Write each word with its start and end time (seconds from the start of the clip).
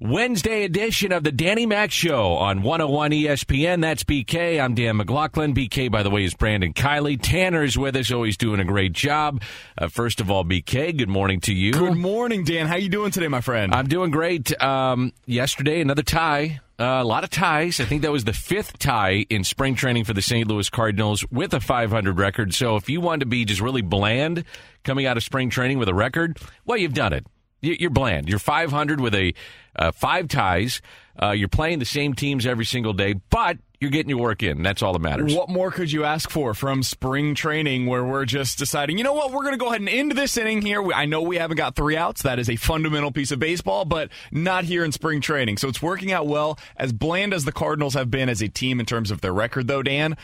Wednesday 0.00 0.62
edition 0.62 1.10
of 1.10 1.24
the 1.24 1.32
Danny 1.32 1.66
Mac 1.66 1.90
Show 1.90 2.34
on 2.34 2.62
101 2.62 3.10
ESPN. 3.10 3.80
That's 3.80 4.04
BK. 4.04 4.62
I'm 4.62 4.76
Dan 4.76 4.96
McLaughlin. 4.96 5.54
BK, 5.54 5.90
by 5.90 6.04
the 6.04 6.10
way, 6.10 6.22
is 6.22 6.34
Brandon 6.34 6.72
Kiley. 6.72 7.18
Tanner's 7.20 7.76
with 7.76 7.96
us, 7.96 8.12
always 8.12 8.36
doing 8.36 8.60
a 8.60 8.64
great 8.64 8.92
job. 8.92 9.42
Uh, 9.76 9.88
first 9.88 10.20
of 10.20 10.30
all, 10.30 10.44
BK, 10.44 10.96
good 10.96 11.08
morning 11.08 11.40
to 11.40 11.52
you. 11.52 11.72
Good 11.72 11.96
morning, 11.96 12.44
Dan. 12.44 12.68
How 12.68 12.74
are 12.74 12.78
you 12.78 12.88
doing 12.88 13.10
today, 13.10 13.26
my 13.26 13.40
friend? 13.40 13.74
I'm 13.74 13.88
doing 13.88 14.12
great. 14.12 14.62
Um, 14.62 15.12
yesterday, 15.26 15.80
another 15.80 16.04
tie. 16.04 16.60
Uh, 16.78 16.84
a 16.84 17.04
lot 17.04 17.24
of 17.24 17.30
ties. 17.30 17.80
I 17.80 17.84
think 17.84 18.02
that 18.02 18.12
was 18.12 18.22
the 18.22 18.32
fifth 18.32 18.78
tie 18.78 19.26
in 19.28 19.42
spring 19.42 19.74
training 19.74 20.04
for 20.04 20.12
the 20.12 20.22
St. 20.22 20.46
Louis 20.46 20.70
Cardinals 20.70 21.28
with 21.32 21.54
a 21.54 21.60
500 21.60 22.16
record. 22.16 22.54
So 22.54 22.76
if 22.76 22.88
you 22.88 23.00
want 23.00 23.18
to 23.18 23.26
be 23.26 23.44
just 23.44 23.60
really 23.60 23.82
bland 23.82 24.44
coming 24.84 25.06
out 25.06 25.16
of 25.16 25.24
spring 25.24 25.50
training 25.50 25.78
with 25.78 25.88
a 25.88 25.94
record, 25.94 26.38
well, 26.64 26.78
you've 26.78 26.94
done 26.94 27.12
it. 27.12 27.26
You're 27.60 27.90
bland. 27.90 28.28
You're 28.28 28.38
500 28.38 29.00
with 29.00 29.16
a 29.16 29.34
uh, 29.78 29.92
five 29.92 30.28
ties. 30.28 30.82
Uh, 31.20 31.30
you're 31.30 31.48
playing 31.48 31.78
the 31.78 31.84
same 31.84 32.14
teams 32.14 32.46
every 32.46 32.64
single 32.64 32.92
day, 32.92 33.14
but 33.30 33.58
you're 33.80 33.90
getting 33.90 34.10
your 34.10 34.18
work 34.18 34.42
in. 34.42 34.62
That's 34.62 34.82
all 34.82 34.92
that 34.92 34.98
matters. 35.00 35.34
What 35.34 35.48
more 35.48 35.70
could 35.70 35.90
you 35.90 36.04
ask 36.04 36.30
for 36.30 36.52
from 36.52 36.82
spring 36.82 37.34
training 37.34 37.86
where 37.86 38.04
we're 38.04 38.24
just 38.24 38.58
deciding, 38.58 38.98
you 38.98 39.04
know 39.04 39.12
what, 39.12 39.32
we're 39.32 39.42
going 39.42 39.52
to 39.52 39.58
go 39.58 39.68
ahead 39.68 39.80
and 39.80 39.88
end 39.88 40.12
this 40.12 40.36
inning 40.36 40.62
here. 40.62 40.92
I 40.92 41.06
know 41.06 41.22
we 41.22 41.36
haven't 41.36 41.56
got 41.56 41.76
three 41.76 41.96
outs. 41.96 42.22
That 42.22 42.38
is 42.38 42.50
a 42.50 42.56
fundamental 42.56 43.12
piece 43.12 43.30
of 43.30 43.38
baseball, 43.38 43.84
but 43.84 44.10
not 44.32 44.64
here 44.64 44.84
in 44.84 44.90
spring 44.90 45.20
training. 45.20 45.58
So 45.58 45.68
it's 45.68 45.80
working 45.80 46.12
out 46.12 46.26
well. 46.26 46.58
As 46.76 46.92
bland 46.92 47.32
as 47.32 47.44
the 47.44 47.52
Cardinals 47.52 47.94
have 47.94 48.10
been 48.10 48.28
as 48.28 48.42
a 48.42 48.48
team 48.48 48.80
in 48.80 48.86
terms 48.86 49.10
of 49.10 49.20
their 49.20 49.32
record, 49.32 49.68
though, 49.68 49.82
Dan, 49.82 50.16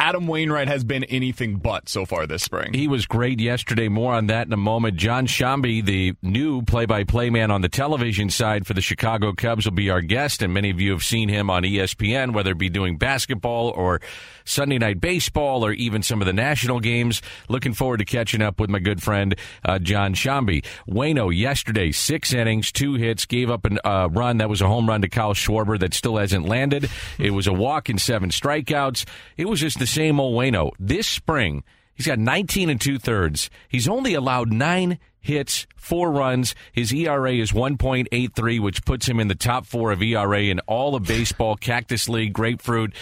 Adam 0.00 0.28
Wainwright 0.28 0.68
has 0.68 0.84
been 0.84 1.02
anything 1.04 1.56
but 1.56 1.88
so 1.88 2.06
far 2.06 2.24
this 2.28 2.44
spring. 2.44 2.72
He 2.72 2.86
was 2.86 3.04
great 3.04 3.40
yesterday. 3.40 3.88
More 3.88 4.14
on 4.14 4.28
that 4.28 4.46
in 4.46 4.52
a 4.52 4.56
moment. 4.56 4.96
Jon 4.96 5.26
Sciambi, 5.26 5.84
the 5.84 6.14
new 6.22 6.62
play-by-play 6.62 7.30
man 7.30 7.50
on 7.50 7.62
the 7.62 7.68
television 7.68 8.30
side 8.30 8.64
for 8.64 8.74
the 8.74 8.80
Chicago 8.80 9.32
Cubs, 9.32 9.64
will 9.64 9.72
be 9.72 9.90
our 9.90 10.00
guest, 10.00 10.40
and 10.40 10.54
many 10.54 10.70
of 10.70 10.80
you 10.80 10.92
have 10.92 11.02
seen 11.02 11.28
him 11.28 11.50
on 11.50 11.64
ESPN, 11.64 12.32
whether 12.32 12.52
it 12.52 12.58
be 12.58 12.68
doing 12.68 12.96
basketball 12.96 13.70
or 13.70 14.00
Sunday 14.44 14.78
night 14.78 15.00
baseball 15.00 15.64
or 15.64 15.72
even 15.72 16.02
some 16.02 16.22
of 16.22 16.26
the 16.26 16.32
national 16.32 16.78
games. 16.78 17.20
Looking 17.48 17.74
forward 17.74 17.98
to 17.98 18.04
catching 18.04 18.40
up 18.40 18.60
with 18.60 18.70
my 18.70 18.78
good 18.78 19.02
friend 19.02 19.34
uh, 19.64 19.80
Jon 19.80 20.14
Sciambi. 20.14 20.64
Waino 20.88 21.36
yesterday, 21.36 21.90
six 21.90 22.32
innings, 22.32 22.70
two 22.70 22.94
hits, 22.94 23.26
gave 23.26 23.50
up 23.50 23.66
a 23.66 23.88
uh, 23.88 24.06
run 24.06 24.38
that 24.38 24.48
was 24.48 24.62
a 24.62 24.68
home 24.68 24.88
run 24.88 25.02
to 25.02 25.08
Kyle 25.08 25.34
Schwarber 25.34 25.78
that 25.80 25.92
still 25.92 26.18
hasn't 26.18 26.46
landed. 26.46 26.88
It 27.18 27.32
was 27.32 27.48
a 27.48 27.52
walk 27.52 27.88
and 27.88 28.00
seven 28.00 28.30
strikeouts. 28.30 29.04
It 29.36 29.48
was 29.48 29.58
just 29.58 29.80
the 29.80 29.87
same 29.88 30.20
old 30.20 30.34
Waino. 30.34 30.70
This 30.78 31.06
spring, 31.06 31.64
he's 31.94 32.06
got 32.06 32.18
19 32.18 32.70
and 32.70 32.80
two 32.80 32.98
thirds. 32.98 33.50
He's 33.68 33.88
only 33.88 34.14
allowed 34.14 34.52
nine 34.52 34.98
hits, 35.20 35.66
four 35.76 36.10
runs. 36.10 36.54
His 36.72 36.92
ERA 36.92 37.34
is 37.34 37.52
1.83, 37.52 38.60
which 38.60 38.84
puts 38.84 39.06
him 39.06 39.20
in 39.20 39.28
the 39.28 39.34
top 39.34 39.66
four 39.66 39.92
of 39.92 40.02
ERA 40.02 40.42
in 40.42 40.60
all 40.60 40.94
of 40.94 41.04
baseball, 41.04 41.56
Cactus 41.60 42.08
League, 42.08 42.32
Grapefruit. 42.32 42.94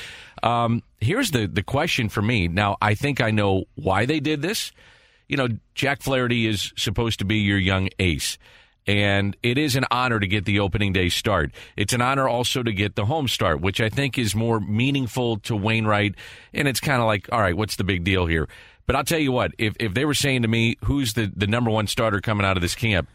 Um, 0.42 0.82
here's 1.00 1.30
the, 1.30 1.46
the 1.46 1.62
question 1.62 2.08
for 2.08 2.22
me. 2.22 2.48
Now, 2.48 2.76
I 2.80 2.94
think 2.94 3.20
I 3.20 3.30
know 3.30 3.64
why 3.74 4.06
they 4.06 4.20
did 4.20 4.42
this. 4.42 4.72
You 5.28 5.36
know, 5.36 5.48
Jack 5.74 6.02
Flaherty 6.02 6.46
is 6.46 6.72
supposed 6.76 7.18
to 7.18 7.24
be 7.24 7.38
your 7.38 7.58
young 7.58 7.88
ace 7.98 8.38
and 8.86 9.36
it 9.42 9.58
is 9.58 9.76
an 9.76 9.84
honor 9.90 10.20
to 10.20 10.26
get 10.26 10.44
the 10.44 10.60
opening 10.60 10.92
day 10.92 11.08
start. 11.08 11.52
It's 11.76 11.92
an 11.92 12.00
honor 12.00 12.28
also 12.28 12.62
to 12.62 12.72
get 12.72 12.94
the 12.94 13.04
home 13.06 13.28
start, 13.28 13.60
which 13.60 13.80
I 13.80 13.88
think 13.88 14.18
is 14.18 14.34
more 14.34 14.60
meaningful 14.60 15.38
to 15.40 15.56
Wainwright. 15.56 16.14
And 16.52 16.68
it's 16.68 16.80
kind 16.80 17.00
of 17.00 17.06
like, 17.06 17.28
all 17.32 17.40
right, 17.40 17.56
what's 17.56 17.76
the 17.76 17.84
big 17.84 18.04
deal 18.04 18.26
here? 18.26 18.48
But 18.86 18.94
I'll 18.94 19.04
tell 19.04 19.18
you 19.18 19.32
what, 19.32 19.52
if, 19.58 19.74
if 19.80 19.94
they 19.94 20.04
were 20.04 20.14
saying 20.14 20.42
to 20.42 20.48
me, 20.48 20.76
who's 20.84 21.14
the, 21.14 21.30
the 21.34 21.48
number 21.48 21.70
one 21.70 21.88
starter 21.88 22.20
coming 22.20 22.46
out 22.46 22.56
of 22.56 22.60
this 22.60 22.76
camp? 22.76 23.08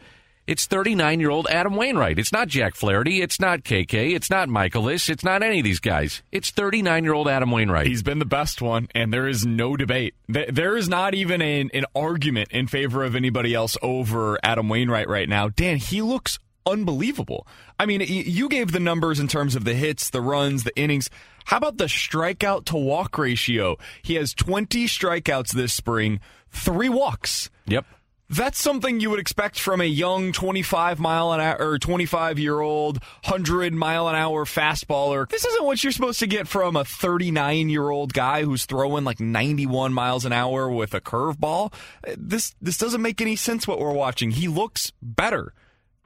It's 0.44 0.66
39 0.66 1.20
year 1.20 1.30
old 1.30 1.46
Adam 1.48 1.76
Wainwright. 1.76 2.18
It's 2.18 2.32
not 2.32 2.48
Jack 2.48 2.74
Flaherty. 2.74 3.22
It's 3.22 3.38
not 3.38 3.62
KK. 3.62 4.12
It's 4.12 4.28
not 4.28 4.48
Mikolas. 4.48 5.08
It's 5.08 5.22
not 5.22 5.40
any 5.40 5.60
of 5.60 5.64
these 5.64 5.78
guys. 5.78 6.22
It's 6.32 6.50
39 6.50 7.04
year 7.04 7.12
old 7.12 7.28
Adam 7.28 7.52
Wainwright. 7.52 7.86
He's 7.86 8.02
been 8.02 8.18
the 8.18 8.24
best 8.24 8.60
one, 8.60 8.88
and 8.92 9.12
there 9.12 9.28
is 9.28 9.46
no 9.46 9.76
debate. 9.76 10.14
There 10.28 10.76
is 10.76 10.88
not 10.88 11.14
even 11.14 11.40
an, 11.40 11.70
an 11.72 11.84
argument 11.94 12.50
in 12.50 12.66
favor 12.66 13.04
of 13.04 13.14
anybody 13.14 13.54
else 13.54 13.76
over 13.82 14.36
Adam 14.42 14.68
Wainwright 14.68 15.08
right 15.08 15.28
now. 15.28 15.48
Dan, 15.48 15.76
he 15.76 16.02
looks 16.02 16.40
unbelievable. 16.66 17.46
I 17.78 17.86
mean, 17.86 18.02
you 18.04 18.48
gave 18.48 18.72
the 18.72 18.80
numbers 18.80 19.20
in 19.20 19.28
terms 19.28 19.54
of 19.54 19.64
the 19.64 19.74
hits, 19.74 20.10
the 20.10 20.20
runs, 20.20 20.64
the 20.64 20.76
innings. 20.76 21.08
How 21.44 21.58
about 21.58 21.78
the 21.78 21.84
strikeout 21.84 22.64
to 22.66 22.76
walk 22.76 23.16
ratio? 23.16 23.76
He 24.02 24.16
has 24.16 24.34
20 24.34 24.86
strikeouts 24.86 25.52
this 25.52 25.72
spring, 25.72 26.18
three 26.50 26.88
walks. 26.88 27.48
Yep 27.66 27.86
that's 28.32 28.60
something 28.60 29.00
you 29.00 29.10
would 29.10 29.20
expect 29.20 29.58
from 29.58 29.80
a 29.80 29.84
young 29.84 30.32
25 30.32 30.98
mile 30.98 31.32
an 31.32 31.40
hour 31.40 31.56
or 31.58 31.78
25 31.78 32.38
year 32.38 32.60
old 32.60 32.98
100 33.24 33.74
mile 33.74 34.08
an 34.08 34.14
hour 34.14 34.44
fastballer. 34.44 35.28
This 35.28 35.44
isn't 35.44 35.64
what 35.64 35.82
you're 35.84 35.92
supposed 35.92 36.20
to 36.20 36.26
get 36.26 36.48
from 36.48 36.76
a 36.76 36.84
39 36.84 37.68
year 37.68 37.90
old 37.90 38.12
guy 38.12 38.42
who's 38.42 38.64
throwing 38.64 39.04
like 39.04 39.20
91 39.20 39.92
miles 39.92 40.24
an 40.24 40.32
hour 40.32 40.70
with 40.70 40.94
a 40.94 41.00
curveball. 41.00 41.72
This 42.16 42.54
this 42.60 42.78
doesn't 42.78 43.02
make 43.02 43.20
any 43.20 43.36
sense 43.36 43.68
what 43.68 43.78
we're 43.78 43.92
watching. 43.92 44.30
He 44.30 44.48
looks 44.48 44.92
better. 45.02 45.52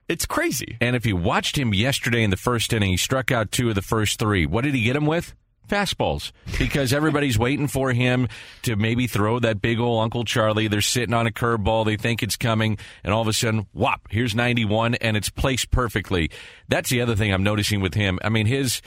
It's 0.08 0.26
crazy. 0.26 0.76
And 0.80 0.94
if 0.94 1.04
you 1.04 1.16
watched 1.16 1.58
him 1.58 1.74
yesterday 1.74 2.22
in 2.22 2.30
the 2.30 2.36
first 2.36 2.72
inning, 2.72 2.90
he 2.90 2.96
struck 2.96 3.32
out 3.32 3.50
two 3.50 3.68
of 3.70 3.74
the 3.74 3.82
first 3.82 4.18
three. 4.18 4.46
What 4.46 4.62
did 4.62 4.74
he 4.74 4.82
get 4.82 4.94
him 4.94 5.06
with? 5.06 5.34
Fastballs 5.68 6.32
because 6.58 6.92
everybody's 6.92 7.38
waiting 7.38 7.66
for 7.68 7.92
him 7.92 8.28
to 8.62 8.76
maybe 8.76 9.06
throw 9.06 9.38
that 9.40 9.60
big 9.60 9.78
old 9.78 10.02
Uncle 10.02 10.24
Charlie. 10.24 10.68
They're 10.68 10.80
sitting 10.80 11.14
on 11.14 11.26
a 11.26 11.30
curveball. 11.30 11.84
They 11.84 11.96
think 11.96 12.22
it's 12.22 12.36
coming. 12.36 12.78
And 13.04 13.12
all 13.12 13.22
of 13.22 13.28
a 13.28 13.32
sudden, 13.32 13.66
whop, 13.72 14.08
here's 14.10 14.34
91 14.34 14.96
and 14.96 15.16
it's 15.16 15.28
placed 15.28 15.70
perfectly. 15.70 16.30
That's 16.68 16.90
the 16.90 17.00
other 17.00 17.16
thing 17.16 17.32
I'm 17.32 17.42
noticing 17.42 17.80
with 17.80 17.94
him. 17.94 18.18
I 18.22 18.28
mean, 18.28 18.46
his, 18.46 18.80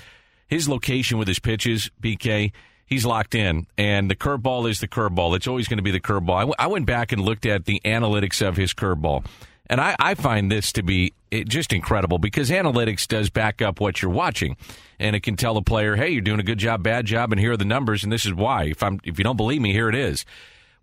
his 0.48 0.68
location 0.68 1.18
with 1.18 1.28
his 1.28 1.40
pitches, 1.40 1.92
BK, 2.02 2.52
he's 2.86 3.06
locked 3.06 3.36
in. 3.36 3.68
And 3.78 4.10
the 4.10 4.16
curveball 4.16 4.70
is 4.70 4.80
the 4.80 4.88
curveball. 4.88 5.36
It's 5.36 5.48
always 5.48 5.68
going 5.68 5.78
to 5.78 5.84
be 5.84 5.92
the 5.92 6.00
curveball. 6.00 6.36
I, 6.36 6.42
w- 6.42 6.56
I 6.58 6.68
went 6.68 6.86
back 6.86 7.12
and 7.12 7.22
looked 7.22 7.46
at 7.46 7.66
the 7.66 7.82
analytics 7.86 8.46
of 8.46 8.58
his 8.58 8.74
curveball. 8.74 9.26
And 9.70 9.80
I, 9.80 9.96
I 10.00 10.16
find 10.16 10.52
this 10.52 10.74
to 10.74 10.84
be 10.84 11.14
just 11.32 11.74
incredible 11.74 12.18
because 12.18 12.50
analytics 12.50 13.08
does 13.08 13.30
back 13.30 13.62
up 13.62 13.80
what 13.80 14.02
you're 14.02 14.12
watching, 14.12 14.58
and 15.00 15.16
it 15.16 15.22
can 15.22 15.36
tell 15.36 15.54
the 15.54 15.62
player, 15.62 15.96
"Hey, 15.96 16.10
you're 16.10 16.22
doing 16.22 16.40
a 16.40 16.44
good 16.44 16.58
job, 16.58 16.82
bad 16.82 17.06
job, 17.06 17.32
and 17.32 17.40
here 17.40 17.52
are 17.52 17.58
the 17.58 17.66
numbers, 17.66 18.04
and 18.04 18.12
this 18.12 18.26
is 18.26 18.34
why." 18.34 18.64
If 18.64 18.82
I'm 18.82 19.00
if 19.04 19.18
you 19.20 19.24
don't 19.24 19.38
believe 19.38 19.62
me, 19.62 19.72
here 19.72 19.90
it 19.90 19.96
is. 19.96 20.26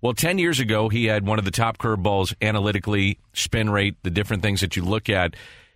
Well, 0.00 0.12
10 0.12 0.38
years 0.38 0.60
ago, 0.60 0.88
he 0.88 1.06
had 1.06 1.26
one 1.26 1.38
of 1.38 1.44
the 1.44 1.50
top 1.50 1.78
curveballs 1.78 2.34
analytically, 2.40 3.18
spin 3.32 3.70
rate, 3.70 3.96
the 4.02 4.10
different 4.10 4.42
things 4.42 4.60
that 4.60 4.76
you 4.76 4.84
look 4.84 5.08
at. 5.08 5.34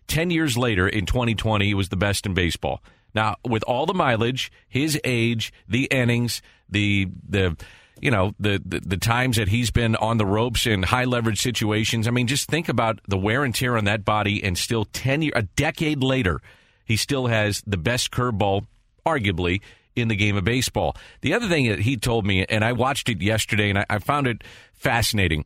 10 0.09 0.31
years 0.31 0.59
later, 0.59 0.87
in 0.87 1.07
2020, 1.07 1.65
he 1.65 1.75
was 1.75 1.89
the 1.89 1.97
best 1.97 2.27
in 2.27 2.35
baseball. 2.35 2.83
Now, 3.15 3.37
with 3.45 3.65
all 3.65 3.87
the 3.87 3.95
mileage, 3.95 4.53
his 4.69 5.01
age, 5.05 5.53
the 5.69 5.85
innings, 5.87 6.43
the 6.69 7.09
the 7.29 7.57
you 8.01 8.11
know 8.11 8.35
the, 8.41 8.61
the, 8.65 8.81
the 8.81 8.97
times 8.97 9.37
that 9.37 9.49
he's 9.49 9.71
been 9.71 9.97
on 9.97 10.19
the 10.19 10.27
ropes 10.27 10.67
in 10.67 10.83
high 10.83 11.05
leverage 11.05 11.41
situations. 11.41 12.09
I 12.09 12.11
mean, 12.11 12.27
just 12.27 12.49
think 12.49 12.69
about 12.69 13.01
the 13.07 13.19
wear 13.19 13.45
and 13.45 13.55
tear 13.55 13.77
on 13.77 13.85
that 13.85 14.05
body, 14.05 14.43
and 14.43 14.57
still 14.57 14.85
ten 14.87 15.23
a 15.35 15.43
decade 15.43 16.03
later, 16.03 16.41
he 16.85 16.97
still 16.97 17.27
has 17.27 17.63
the 17.67 17.77
best 17.77 18.11
curveball, 18.11 18.67
arguably, 19.07 19.61
in 19.95 20.09
the 20.09 20.17
game 20.17 20.37
of 20.37 20.45
baseball. 20.45 20.97
The 21.21 21.35
other 21.35 21.49
thing 21.49 21.69
that 21.69 21.81
he 21.81 21.97
told 21.97 22.25
me, 22.27 22.45
and 22.49 22.65
I 22.65 22.73
watched 22.73 23.09
it 23.09 23.21
yesterday, 23.21 23.71
and 23.71 23.79
I, 23.79 23.87
I 23.91 23.99
found 23.99 24.27
it 24.27 24.43
fascinating. 24.73 25.45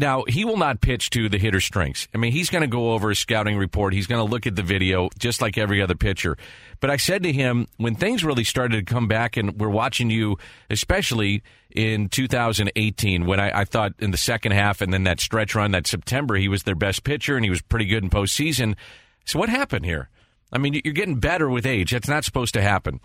Now, 0.00 0.22
he 0.28 0.44
will 0.44 0.56
not 0.56 0.80
pitch 0.80 1.10
to 1.10 1.28
the 1.28 1.38
hitter's 1.38 1.64
strengths. 1.64 2.06
I 2.14 2.18
mean, 2.18 2.30
he's 2.30 2.50
going 2.50 2.62
to 2.62 2.68
go 2.68 2.92
over 2.92 3.10
a 3.10 3.16
scouting 3.16 3.58
report. 3.58 3.92
He's 3.92 4.06
going 4.06 4.24
to 4.24 4.30
look 4.30 4.46
at 4.46 4.54
the 4.54 4.62
video 4.62 5.08
just 5.18 5.42
like 5.42 5.58
every 5.58 5.82
other 5.82 5.96
pitcher. 5.96 6.38
But 6.78 6.90
I 6.90 6.96
said 6.98 7.24
to 7.24 7.32
him, 7.32 7.66
when 7.78 7.96
things 7.96 8.22
really 8.22 8.44
started 8.44 8.86
to 8.86 8.94
come 8.94 9.08
back, 9.08 9.36
and 9.36 9.58
we're 9.58 9.68
watching 9.68 10.08
you, 10.08 10.38
especially 10.70 11.42
in 11.74 12.08
2018, 12.10 13.26
when 13.26 13.40
I, 13.40 13.62
I 13.62 13.64
thought 13.64 13.94
in 13.98 14.12
the 14.12 14.16
second 14.16 14.52
half 14.52 14.80
and 14.80 14.92
then 14.92 15.02
that 15.02 15.18
stretch 15.18 15.56
run, 15.56 15.72
that 15.72 15.88
September, 15.88 16.36
he 16.36 16.46
was 16.46 16.62
their 16.62 16.76
best 16.76 17.02
pitcher 17.02 17.34
and 17.34 17.44
he 17.44 17.50
was 17.50 17.60
pretty 17.60 17.86
good 17.86 18.04
in 18.04 18.08
postseason. 18.08 18.76
So 19.24 19.40
what 19.40 19.48
happened 19.48 19.84
here? 19.84 20.10
I 20.52 20.58
mean, 20.58 20.80
you're 20.84 20.94
getting 20.94 21.18
better 21.18 21.50
with 21.50 21.66
age. 21.66 21.90
That's 21.90 22.08
not 22.08 22.24
supposed 22.24 22.54
to 22.54 22.62
happen. 22.62 23.00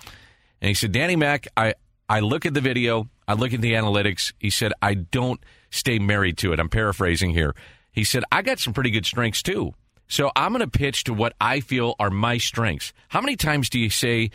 And 0.61 0.67
he 0.67 0.75
said, 0.75 0.91
Danny 0.91 1.15
Mac, 1.15 1.47
I, 1.57 1.73
I 2.07 2.19
look 2.19 2.45
at 2.45 2.53
the 2.53 2.61
video, 2.61 3.09
I 3.27 3.33
look 3.33 3.53
at 3.53 3.61
the 3.61 3.73
analytics. 3.73 4.33
He 4.39 4.49
said, 4.49 4.73
I 4.81 4.93
don't– 4.95 5.39
stay 5.69 5.97
married 5.97 6.37
to 6.37 6.53
it. 6.53 6.59
I'm 6.59 6.69
paraphrasing 6.69 7.31
here. 7.31 7.55
He 7.91 8.03
said, 8.03 8.23
I 8.31 8.41
got 8.41 8.59
some 8.59 8.73
pretty 8.73 8.91
good 8.91 9.05
strengths 9.05 9.41
too. 9.41 9.73
So 10.07 10.31
I'm 10.35 10.51
going 10.51 10.59
to 10.59 10.67
pitch 10.67 11.05
to 11.05 11.13
what 11.13 11.33
I 11.41 11.61
feel 11.61 11.95
are 11.99 12.11
my 12.11 12.37
strengths. 12.37 12.93
How 13.07 13.21
many 13.21 13.35
times 13.35 13.69
do 13.69 13.79
you 13.79 13.89
say 13.89 14.29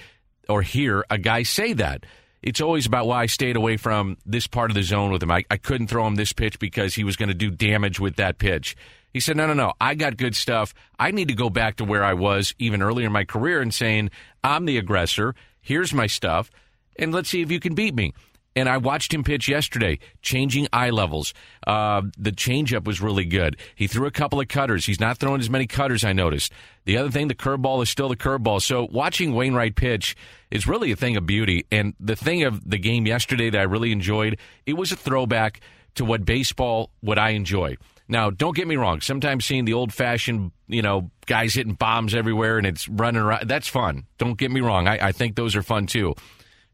or 0.48 0.62
hear 0.62 1.04
a 1.10 1.18
guy 1.18 1.44
say 1.44 1.74
that? 1.74 2.04
it's 2.42 2.60
always 2.60 2.86
about 2.86 3.06
why 3.06 3.22
I 3.22 3.26
stayed 3.26 3.56
away 3.56 3.76
from 3.76 4.16
this 4.24 4.46
part 4.46 4.70
of 4.70 4.74
the 4.74 4.82
zone 4.82 5.10
with 5.10 5.22
him. 5.22 5.30
I, 5.30 5.44
I 5.50 5.56
couldn't 5.56 5.88
throw 5.88 6.06
him 6.06 6.14
this 6.14 6.32
pitch 6.32 6.58
because 6.58 6.94
he 6.94 7.04
was 7.04 7.16
going 7.16 7.28
to 7.28 7.34
do 7.34 7.50
damage 7.50 7.98
with 7.98 8.16
that 8.16 8.38
pitch. 8.38 8.76
He 9.12 9.20
said, 9.20 9.36
no, 9.36 9.46
no, 9.46 9.54
no, 9.54 9.72
I 9.80 9.94
got 9.94 10.16
good 10.16 10.36
stuff. 10.36 10.74
I 10.98 11.10
need 11.10 11.28
to 11.28 11.34
go 11.34 11.50
back 11.50 11.76
to 11.76 11.84
where 11.84 12.04
I 12.04 12.14
was 12.14 12.54
even 12.58 12.82
earlier 12.82 13.06
in 13.06 13.12
my 13.12 13.24
career 13.24 13.60
and 13.60 13.72
saying, 13.72 14.10
I'm 14.44 14.66
the 14.66 14.78
aggressor. 14.78 15.34
Here's 15.60 15.92
my 15.92 16.06
stuff. 16.06 16.50
And 16.96 17.12
let's 17.12 17.28
see 17.28 17.42
if 17.42 17.50
you 17.50 17.58
can 17.58 17.74
beat 17.74 17.94
me. 17.94 18.12
And 18.58 18.68
I 18.68 18.78
watched 18.78 19.14
him 19.14 19.22
pitch 19.22 19.46
yesterday, 19.46 20.00
changing 20.20 20.66
eye 20.72 20.90
levels. 20.90 21.32
Uh, 21.64 22.02
the 22.18 22.32
changeup 22.32 22.84
was 22.84 23.00
really 23.00 23.24
good. 23.24 23.56
He 23.76 23.86
threw 23.86 24.08
a 24.08 24.10
couple 24.10 24.40
of 24.40 24.48
cutters. 24.48 24.84
He's 24.84 24.98
not 24.98 25.18
throwing 25.18 25.38
as 25.38 25.48
many 25.48 25.68
cutters, 25.68 26.02
I 26.02 26.12
noticed. 26.12 26.52
The 26.84 26.96
other 26.96 27.08
thing, 27.08 27.28
the 27.28 27.36
curveball 27.36 27.84
is 27.84 27.88
still 27.88 28.08
the 28.08 28.16
curveball. 28.16 28.60
So 28.60 28.88
watching 28.90 29.32
Wainwright 29.32 29.76
pitch 29.76 30.16
is 30.50 30.66
really 30.66 30.90
a 30.90 30.96
thing 30.96 31.16
of 31.16 31.24
beauty. 31.24 31.66
And 31.70 31.94
the 32.00 32.16
thing 32.16 32.42
of 32.42 32.68
the 32.68 32.78
game 32.78 33.06
yesterday 33.06 33.48
that 33.48 33.60
I 33.60 33.62
really 33.62 33.92
enjoyed, 33.92 34.40
it 34.66 34.72
was 34.72 34.90
a 34.90 34.96
throwback 34.96 35.60
to 35.94 36.04
what 36.04 36.24
baseball, 36.24 36.90
what 36.98 37.16
I 37.16 37.30
enjoy. 37.30 37.76
Now, 38.08 38.30
don't 38.30 38.56
get 38.56 38.66
me 38.66 38.74
wrong. 38.74 39.00
Sometimes 39.02 39.44
seeing 39.46 39.66
the 39.66 39.74
old 39.74 39.92
fashioned, 39.92 40.50
you 40.66 40.82
know, 40.82 41.12
guys 41.26 41.54
hitting 41.54 41.74
bombs 41.74 42.12
everywhere 42.12 42.58
and 42.58 42.66
it's 42.66 42.88
running 42.88 43.22
around, 43.22 43.48
that's 43.48 43.68
fun. 43.68 44.06
Don't 44.16 44.36
get 44.36 44.50
me 44.50 44.62
wrong. 44.62 44.88
I, 44.88 45.08
I 45.08 45.12
think 45.12 45.36
those 45.36 45.54
are 45.54 45.62
fun 45.62 45.86
too. 45.86 46.16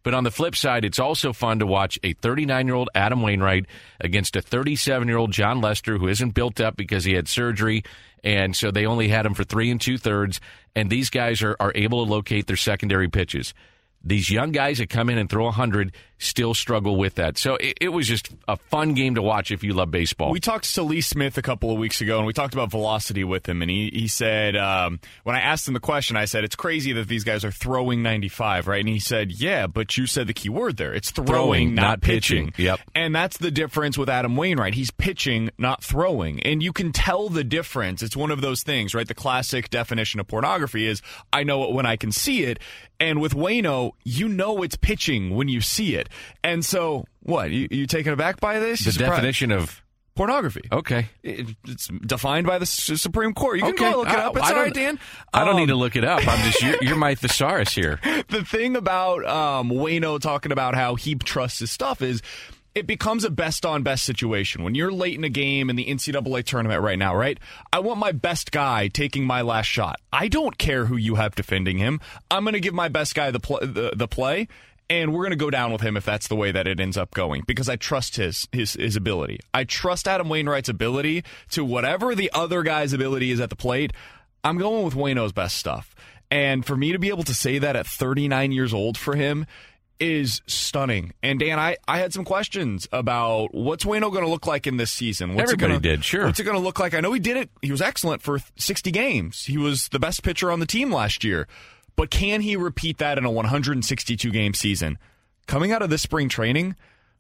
But 0.05 0.15
on 0.15 0.23
the 0.23 0.31
flip 0.31 0.55
side, 0.55 0.85
it's 0.85 1.01
also 1.01 1.33
fun 1.33 1.59
to 1.59 1.67
watch 1.67 1.99
a 2.05 2.13
39 2.13 2.67
year 2.67 2.77
old 2.77 2.91
Adam 2.95 3.23
Wainwright 3.23 3.67
against 4.01 4.37
a 4.37 4.43
37 4.43 5.09
year 5.09 5.17
old 5.17 5.33
Jon 5.33 5.61
Lester 5.61 5.99
who 5.99 6.07
isn't 6.07 6.35
built 6.35 6.61
up 6.61 6.77
because 6.77 7.05
he 7.05 7.15
had 7.15 7.27
surgery. 7.27 7.83
And 8.23 8.55
so 8.55 8.71
they 8.71 8.87
only 8.87 9.09
had 9.09 9.27
him 9.27 9.35
for 9.35 9.45
three 9.45 9.71
and 9.71 9.81
two 9.81 9.99
thirds. 9.99 10.41
And 10.77 10.89
these 10.89 11.11
guys 11.11 11.43
are, 11.43 11.57
are 11.59 11.73
able 11.75 12.05
to 12.05 12.11
locate 12.11 12.47
their 12.47 12.57
secondary 12.57 13.09
pitches. 13.09 13.55
These 14.03 14.31
young 14.31 14.53
guys 14.53 14.79
that 14.79 14.91
come 14.91 15.09
in 15.09 15.17
and 15.17 15.29
throw 15.29 15.45
100 15.45 15.93
still 16.19 16.55
struggle 16.55 16.97
with 16.97 17.17
that. 17.17 17.39
So 17.39 17.57
it, 17.57 17.79
it, 17.81 17.89
was 17.89 18.09
just 18.09 18.31
a 18.49 18.57
fun 18.57 18.95
game 18.95 19.15
to 19.17 19.23
watch 19.23 19.51
if 19.51 19.63
you 19.63 19.73
love 19.73 19.91
baseball. 19.91 20.31
We 20.31 20.41
talked 20.41 20.73
to 20.75 20.83
Lee 20.83 21.01
Smith 21.01 21.37
a 21.39 21.43
couple 21.43 21.71
of 21.71 21.79
weeks 21.79 22.01
ago, 22.01 22.19
and 22.19 22.27
we 22.27 22.33
talked 22.33 22.55
about 22.55 22.71
velocity 22.71 23.25
with 23.25 23.49
him. 23.49 23.63
And 23.63 23.71
he, 23.71 23.91
he 23.93 24.09
said, 24.09 24.57
um, 24.57 25.01
when 25.25 25.37
I 25.37 25.41
asked 25.41 25.69
him 25.69 25.75
the 25.75 25.81
question, 25.81 26.17
I 26.17 26.25
said, 26.25 26.45
it's 26.45 26.57
crazy 26.57 26.93
that 26.93 27.09
these 27.09 27.25
guys 27.25 27.45
are 27.45 27.51
throwing 27.51 28.03
95, 28.03 28.67
right? 28.67 28.81
And 28.81 28.89
he 28.89 28.99
said, 28.99 29.33
yeah, 29.33 29.67
but 29.67 29.97
you 29.97 30.07
said 30.07 30.27
the 30.27 30.35
key 30.35 30.49
word 30.49 30.77
there. 30.77 30.95
It's 30.95 31.11
throwing, 31.11 31.27
throwing 31.27 31.75
not, 31.75 31.83
not 31.83 32.01
pitching. 32.01 32.47
pitching. 32.47 32.65
Yep. 32.65 32.81
And 32.95 33.15
that's 33.15 33.39
the 33.39 33.51
difference 33.51 33.99
with 33.99 34.09
Adam 34.09 34.37
Wainwright. 34.37 34.75
He's 34.75 34.91
pitching, 34.91 35.51
not 35.59 35.83
throwing. 35.83 36.41
And 36.41 36.63
you 36.63 36.73
can 36.73 36.93
tell 36.93 37.29
the 37.29 37.45
difference. 37.45 38.03
It's 38.03 38.17
one 38.17 38.31
of 38.31 38.41
those 38.41 38.63
things, 38.63 38.95
right? 38.95 39.07
The 39.07 39.15
classic 39.15 39.71
definition 39.71 40.21
of 40.21 40.27
pornography 40.27 40.87
is 40.87 41.03
I 41.33 41.43
know 41.45 41.65
it 41.65 41.73
when 41.73 41.87
I 41.87 41.97
can 41.97 42.13
see 42.13 42.45
it. 42.45 42.59
And 43.01 43.21
with 43.21 43.35
Waino, 43.35 43.93
you 44.05 44.29
know 44.29 44.63
it's 44.63 44.77
pitching 44.77 45.35
when 45.35 45.49
you 45.49 45.61
see 45.61 45.97
it. 45.97 46.09
And 46.43 46.65
so, 46.65 47.05
what? 47.21 47.51
You, 47.51 47.69
you 47.71 47.87
taken 47.87 48.13
aback 48.13 48.41
by 48.41 48.59
this? 48.59 48.85
The 48.85 48.93
definition 48.93 49.53
of 49.53 49.83
pornography. 50.15 50.63
Okay. 50.71 51.09
It, 51.23 51.49
it's 51.67 51.89
defined 51.89 52.47
by 52.47 52.59
the 52.59 52.67
Supreme 52.67 53.35
Court. 53.35 53.59
You 53.59 53.65
can 53.65 53.75
okay. 53.75 53.91
go 53.91 53.99
look 53.99 54.09
it 54.09 54.19
up. 54.19 54.37
It's 54.37 54.47
I 54.47 54.53
all 54.53 54.63
right, 54.63 54.75
Dan. 54.75 54.99
I 55.33 55.45
don't 55.45 55.57
need 55.57 55.69
to 55.69 55.75
um, 55.75 55.81
look 55.81 55.97
it 55.97 56.05
up. 56.05 56.27
I'm 56.27 56.45
just, 56.45 56.63
you're, 56.63 56.83
you're 56.83 56.97
my 56.97 57.15
thesaurus 57.15 57.75
here. 57.75 58.01
the 58.29 58.45
thing 58.45 58.77
about 58.77 59.25
um, 59.27 59.71
Waino 59.71 60.21
talking 60.21 60.53
about 60.53 60.75
how 60.75 60.95
he 60.95 61.15
trusts 61.15 61.59
his 61.59 61.71
stuff 61.71 62.03
is 62.03 62.23
it 62.75 62.87
becomes 62.87 63.25
a 63.25 63.31
best 63.31 63.65
on 63.65 63.83
best 63.83 64.05
situation. 64.05 64.65
When 64.65 64.75
you're 64.75 64.93
late 64.93 65.17
in 65.17 65.25
a 65.25 65.29
game 65.29 65.71
in 65.71 65.77
the 65.77 65.87
NCAA 65.87 66.45
tournament 66.45 66.83
right 66.83 66.99
now, 66.99 67.15
right? 67.15 67.39
I 67.73 67.79
want 67.81 68.01
my 68.01 68.13
best 68.13 68.51
guy 68.51 68.89
taking 68.89 69.25
my 69.25 69.43
last 69.43 69.67
shot. 69.67 70.01
I 70.13 70.29
don't 70.29 70.59
care 70.59 70.87
who 70.87 70.97
you 70.97 71.15
have 71.15 71.35
defending 71.35 71.79
him. 71.79 72.01
I'm 72.31 72.45
going 72.45 72.55
to 72.55 72.61
give 72.61 72.75
my 72.75 72.89
best 72.89 73.15
guy 73.15 73.31
the, 73.31 73.41
pl- 73.41 73.61
the, 73.61 73.93
the 73.95 74.09
play, 74.09 74.49
and 74.91 75.13
we're 75.13 75.23
going 75.23 75.31
to 75.31 75.37
go 75.37 75.51
down 75.51 75.73
with 75.73 75.81
him 75.81 75.97
if 75.97 76.05
that's 76.05 76.29
the 76.29 76.37
way 76.37 76.53
that 76.53 76.67
it 76.67 76.81
ends 76.81 76.97
up 76.97 77.13
going 77.13 77.43
because 77.47 77.69
I 77.69 77.77
trust 77.77 78.17
his 78.17 78.49
his 78.53 78.75
his 78.75 78.97
ability. 78.97 79.41
I 79.53 79.65
trust 79.65 80.07
Adam 80.07 80.29
Wainwright's 80.29 80.69
ability 80.69 81.25
to 81.51 81.65
whatever 81.65 82.15
the 82.15 82.31
other 82.35 82.63
guy's 82.63 82.93
ability 82.93 83.31
is 83.31 83.41
at 83.41 83.51
the 83.51 83.57
plate. 83.57 83.93
I'm 84.43 84.59
going 84.59 84.85
with 84.85 84.95
Waino's 84.95 85.33
best 85.33 85.57
stuff. 85.57 85.95
And 86.31 86.65
for 86.65 86.77
me 86.77 86.93
to 86.93 86.99
be 86.99 87.09
able 87.09 87.23
to 87.25 87.35
say 87.35 87.59
that 87.59 87.77
at 87.77 87.87
39 87.87 88.53
years 88.53 88.75
old 88.75 88.99
for 88.99 89.15
him 89.15 89.47
is 90.01 90.43
stunning. 90.47 91.13
And 91.23 91.39
Dan, 91.39 91.59
I, 91.59 91.77
I 91.87 91.99
had 91.99 92.13
some 92.13 92.25
questions 92.25 92.89
about 92.93 93.55
what's 93.55 93.85
Waino 93.85 94.11
going 94.11 94.25
to 94.25 94.31
look 94.31 94.47
like 94.47 94.67
in 94.67 94.77
this 94.77 94.91
season. 94.91 95.35
What's 95.35 95.53
Everybody 95.53 95.75
gonna, 95.75 95.81
did, 95.81 96.05
sure. 96.05 96.27
What's 96.27 96.41
it 96.41 96.45
going 96.45 96.57
to 96.57 96.63
look 96.63 96.81
like? 96.81 96.95
I 96.95 97.01
know 97.01 97.13
he 97.13 97.21
did 97.21 97.37
it. 97.37 97.51
He 97.63 97.71
was 97.71 97.81
excellent 97.81 98.21
for 98.21 98.39
60 98.57 98.91
games. 98.91 99.45
He 99.45 99.57
was 99.57 99.89
the 99.89 99.99
best 99.99 100.23
pitcher 100.23 100.51
on 100.51 100.61
the 100.61 100.67
team 100.67 100.93
last 100.93 101.25
year. 101.25 101.47
But 101.97 102.11
can 102.11 102.41
he 102.41 102.57
repeat 102.57 102.99
that 102.99 103.19
in 103.19 103.25
a 103.25 103.31
162 103.31 104.31
game 104.31 104.55
season? 104.55 104.99
Coming 105.47 105.73
out 105.73 105.83
of 105.83 105.91
this 105.91 106.03
spring 106.03 106.29
training, 106.29 106.75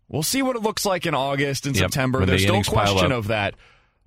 we'll 0.08 0.22
see 0.22 0.42
what 0.42 0.56
it 0.56 0.62
looks 0.62 0.84
like 0.84 1.06
in 1.06 1.14
August 1.14 1.66
and 1.66 1.76
yep, 1.76 1.84
September. 1.84 2.24
There's 2.24 2.44
the 2.44 2.52
no 2.52 2.62
question 2.62 3.12
of 3.12 3.28
that. 3.28 3.54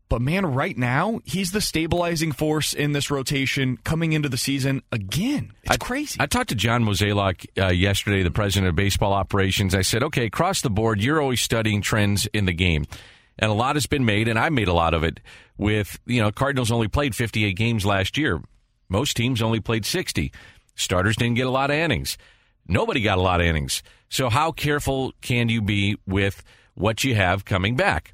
But 0.09 0.21
man, 0.21 0.45
right 0.45 0.77
now, 0.77 1.19
he's 1.25 1.51
the 1.51 1.59
stabilizing 1.59 2.31
force 2.31 2.73
in 2.73 2.93
this 2.93 3.11
rotation 3.11 3.77
coming 3.83 4.13
into 4.13 4.29
the 4.29 4.37
season 4.37 4.81
again. 4.91 5.51
It's 5.63 5.71
I, 5.71 5.77
crazy. 5.77 6.17
I 6.19 6.27
talked 6.27 6.49
to 6.49 6.55
John 6.55 6.83
Mozeliak 6.85 7.45
uh, 7.61 7.73
yesterday, 7.73 8.23
the 8.23 8.31
president 8.31 8.69
of 8.69 8.75
baseball 8.75 9.11
operations. 9.11 9.75
I 9.75 9.81
said, 9.81 10.03
okay, 10.03 10.25
across 10.25 10.61
the 10.61 10.69
board, 10.69 11.01
you're 11.01 11.21
always 11.21 11.41
studying 11.41 11.81
trends 11.81 12.25
in 12.27 12.45
the 12.45 12.53
game. 12.53 12.85
And 13.37 13.51
a 13.51 13.53
lot 13.53 13.75
has 13.75 13.85
been 13.85 14.05
made, 14.05 14.29
and 14.29 14.39
I 14.39 14.49
made 14.49 14.69
a 14.69 14.73
lot 14.73 14.93
of 14.93 15.03
it 15.03 15.19
with, 15.57 15.99
you 16.05 16.21
know, 16.21 16.31
Cardinals 16.31 16.71
only 16.71 16.87
played 16.87 17.13
58 17.13 17.55
games 17.55 17.85
last 17.85 18.17
year. 18.17 18.41
Most 18.89 19.17
teams 19.17 19.41
only 19.41 19.59
played 19.59 19.85
60. 19.85 20.31
Starters 20.77 21.17
didn't 21.17 21.35
get 21.35 21.47
a 21.47 21.51
lot 21.51 21.69
of 21.69 21.75
innings. 21.75 22.17
Nobody 22.67 23.01
got 23.01 23.17
a 23.17 23.21
lot 23.21 23.41
of 23.41 23.47
innings. 23.47 23.83
So 24.09 24.29
how 24.29 24.53
careful 24.53 25.13
can 25.21 25.49
you 25.49 25.61
be 25.61 25.97
with 26.05 26.43
what 26.75 27.03
you 27.03 27.15
have 27.15 27.43
coming 27.43 27.75
back? 27.75 28.13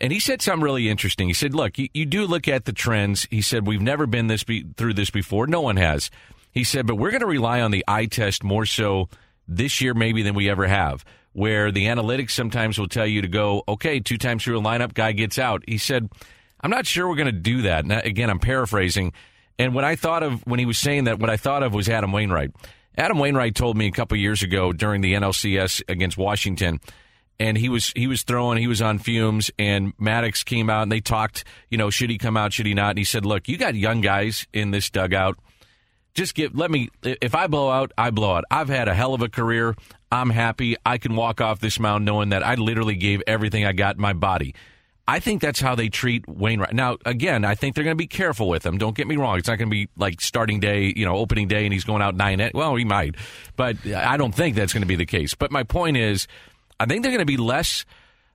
And 0.00 0.12
he 0.12 0.20
said 0.20 0.42
something 0.42 0.62
really 0.62 0.88
interesting. 0.88 1.28
He 1.28 1.34
said, 1.34 1.54
"Look, 1.54 1.78
you, 1.78 1.88
you 1.92 2.06
do 2.06 2.26
look 2.26 2.48
at 2.48 2.64
the 2.64 2.72
trends." 2.72 3.28
He 3.30 3.42
said, 3.42 3.66
"We've 3.66 3.82
never 3.82 4.06
been 4.06 4.26
this 4.28 4.44
be, 4.44 4.64
through 4.76 4.94
this 4.94 5.10
before. 5.10 5.46
No 5.46 5.60
one 5.60 5.76
has." 5.76 6.10
He 6.50 6.64
said, 6.64 6.86
"But 6.86 6.96
we're 6.96 7.10
going 7.10 7.20
to 7.20 7.26
rely 7.26 7.60
on 7.60 7.70
the 7.70 7.84
eye 7.86 8.06
test 8.06 8.42
more 8.42 8.66
so 8.66 9.08
this 9.46 9.80
year, 9.80 9.94
maybe 9.94 10.22
than 10.22 10.34
we 10.34 10.48
ever 10.48 10.66
have." 10.66 11.04
Where 11.32 11.70
the 11.70 11.86
analytics 11.86 12.32
sometimes 12.32 12.76
will 12.76 12.88
tell 12.88 13.06
you 13.06 13.22
to 13.22 13.28
go, 13.28 13.62
okay, 13.68 14.00
two 14.00 14.18
times 14.18 14.42
through 14.42 14.58
a 14.58 14.62
lineup, 14.62 14.94
guy 14.94 15.12
gets 15.12 15.38
out. 15.38 15.62
He 15.68 15.78
said, 15.78 16.08
"I'm 16.60 16.70
not 16.70 16.86
sure 16.86 17.06
we're 17.06 17.14
going 17.14 17.26
to 17.26 17.32
do 17.32 17.62
that." 17.62 17.84
Again, 18.04 18.30
I'm 18.30 18.40
paraphrasing. 18.40 19.12
And 19.60 19.74
when 19.74 19.84
I 19.84 19.94
thought 19.94 20.22
of 20.22 20.46
when 20.46 20.58
he 20.58 20.64
was 20.64 20.78
saying 20.78 21.04
that, 21.04 21.18
what 21.18 21.28
I 21.28 21.36
thought 21.36 21.62
of 21.62 21.74
was 21.74 21.88
Adam 21.88 22.12
Wainwright. 22.12 22.50
Adam 22.96 23.18
Wainwright 23.18 23.54
told 23.54 23.76
me 23.76 23.86
a 23.86 23.92
couple 23.92 24.16
years 24.16 24.42
ago 24.42 24.72
during 24.72 25.02
the 25.02 25.12
NLCS 25.12 25.82
against 25.86 26.16
Washington 26.16 26.80
and 27.38 27.56
he 27.56 27.68
was 27.68 27.92
he 27.96 28.06
was 28.06 28.22
throwing, 28.22 28.58
he 28.58 28.66
was 28.66 28.82
on 28.82 28.98
fumes, 28.98 29.50
and 29.58 29.96
Maddux 29.96 30.44
came 30.44 30.68
out 30.68 30.82
and 30.82 30.92
they 30.92 31.00
talked, 31.00 31.44
you 31.70 31.78
know, 31.78 31.88
should 31.90 32.10
he 32.10 32.18
come 32.18 32.36
out, 32.36 32.52
should 32.52 32.66
he 32.66 32.74
not? 32.74 32.90
And 32.90 32.98
he 32.98 33.04
said, 33.04 33.24
"Look, 33.24 33.48
you 33.48 33.56
got 33.56 33.74
young 33.74 34.02
guys 34.02 34.46
in 34.52 34.70
this 34.70 34.90
dugout. 34.90 35.38
Just 36.12 36.34
give 36.34 36.54
let 36.54 36.70
me 36.70 36.90
if 37.02 37.34
I 37.34 37.46
blow 37.46 37.70
out, 37.70 37.92
I 37.96 38.10
blow 38.10 38.36
out. 38.36 38.44
I've 38.50 38.68
had 38.68 38.88
a 38.88 38.94
hell 38.94 39.14
of 39.14 39.22
a 39.22 39.28
career. 39.28 39.74
I'm 40.12 40.30
happy. 40.30 40.76
I 40.84 40.98
can 40.98 41.16
walk 41.16 41.40
off 41.40 41.60
this 41.60 41.80
mound 41.80 42.04
knowing 42.04 42.28
that 42.28 42.46
I 42.46 42.56
literally 42.56 42.96
gave 42.96 43.22
everything 43.26 43.64
I 43.64 43.72
got 43.72 43.96
in 43.96 44.02
my 44.02 44.12
body." 44.12 44.54
I 45.10 45.18
think 45.18 45.42
that's 45.42 45.58
how 45.58 45.74
they 45.74 45.88
treat 45.88 46.28
Wainwright. 46.28 46.72
Now, 46.72 46.96
again, 47.04 47.44
I 47.44 47.56
think 47.56 47.74
they're 47.74 47.82
going 47.82 47.96
to 47.96 48.02
be 48.02 48.06
careful 48.06 48.48
with 48.48 48.64
him. 48.64 48.78
Don't 48.78 48.96
get 48.96 49.08
me 49.08 49.16
wrong; 49.16 49.38
it's 49.38 49.48
not 49.48 49.58
going 49.58 49.68
to 49.68 49.74
be 49.74 49.88
like 49.96 50.20
starting 50.20 50.60
day, 50.60 50.92
you 50.94 51.04
know, 51.04 51.16
opening 51.16 51.48
day, 51.48 51.64
and 51.64 51.72
he's 51.72 51.82
going 51.82 52.00
out 52.00 52.14
nine. 52.14 52.50
Well, 52.54 52.76
he 52.76 52.84
might, 52.84 53.16
but 53.56 53.76
I 53.86 54.16
don't 54.16 54.32
think 54.32 54.54
that's 54.54 54.72
going 54.72 54.82
to 54.82 54.86
be 54.86 54.94
the 54.94 55.06
case. 55.06 55.34
But 55.34 55.50
my 55.50 55.64
point 55.64 55.96
is, 55.96 56.28
I 56.78 56.86
think 56.86 57.02
they're 57.02 57.10
going 57.10 57.18
to 57.18 57.24
be 57.26 57.36
less 57.36 57.84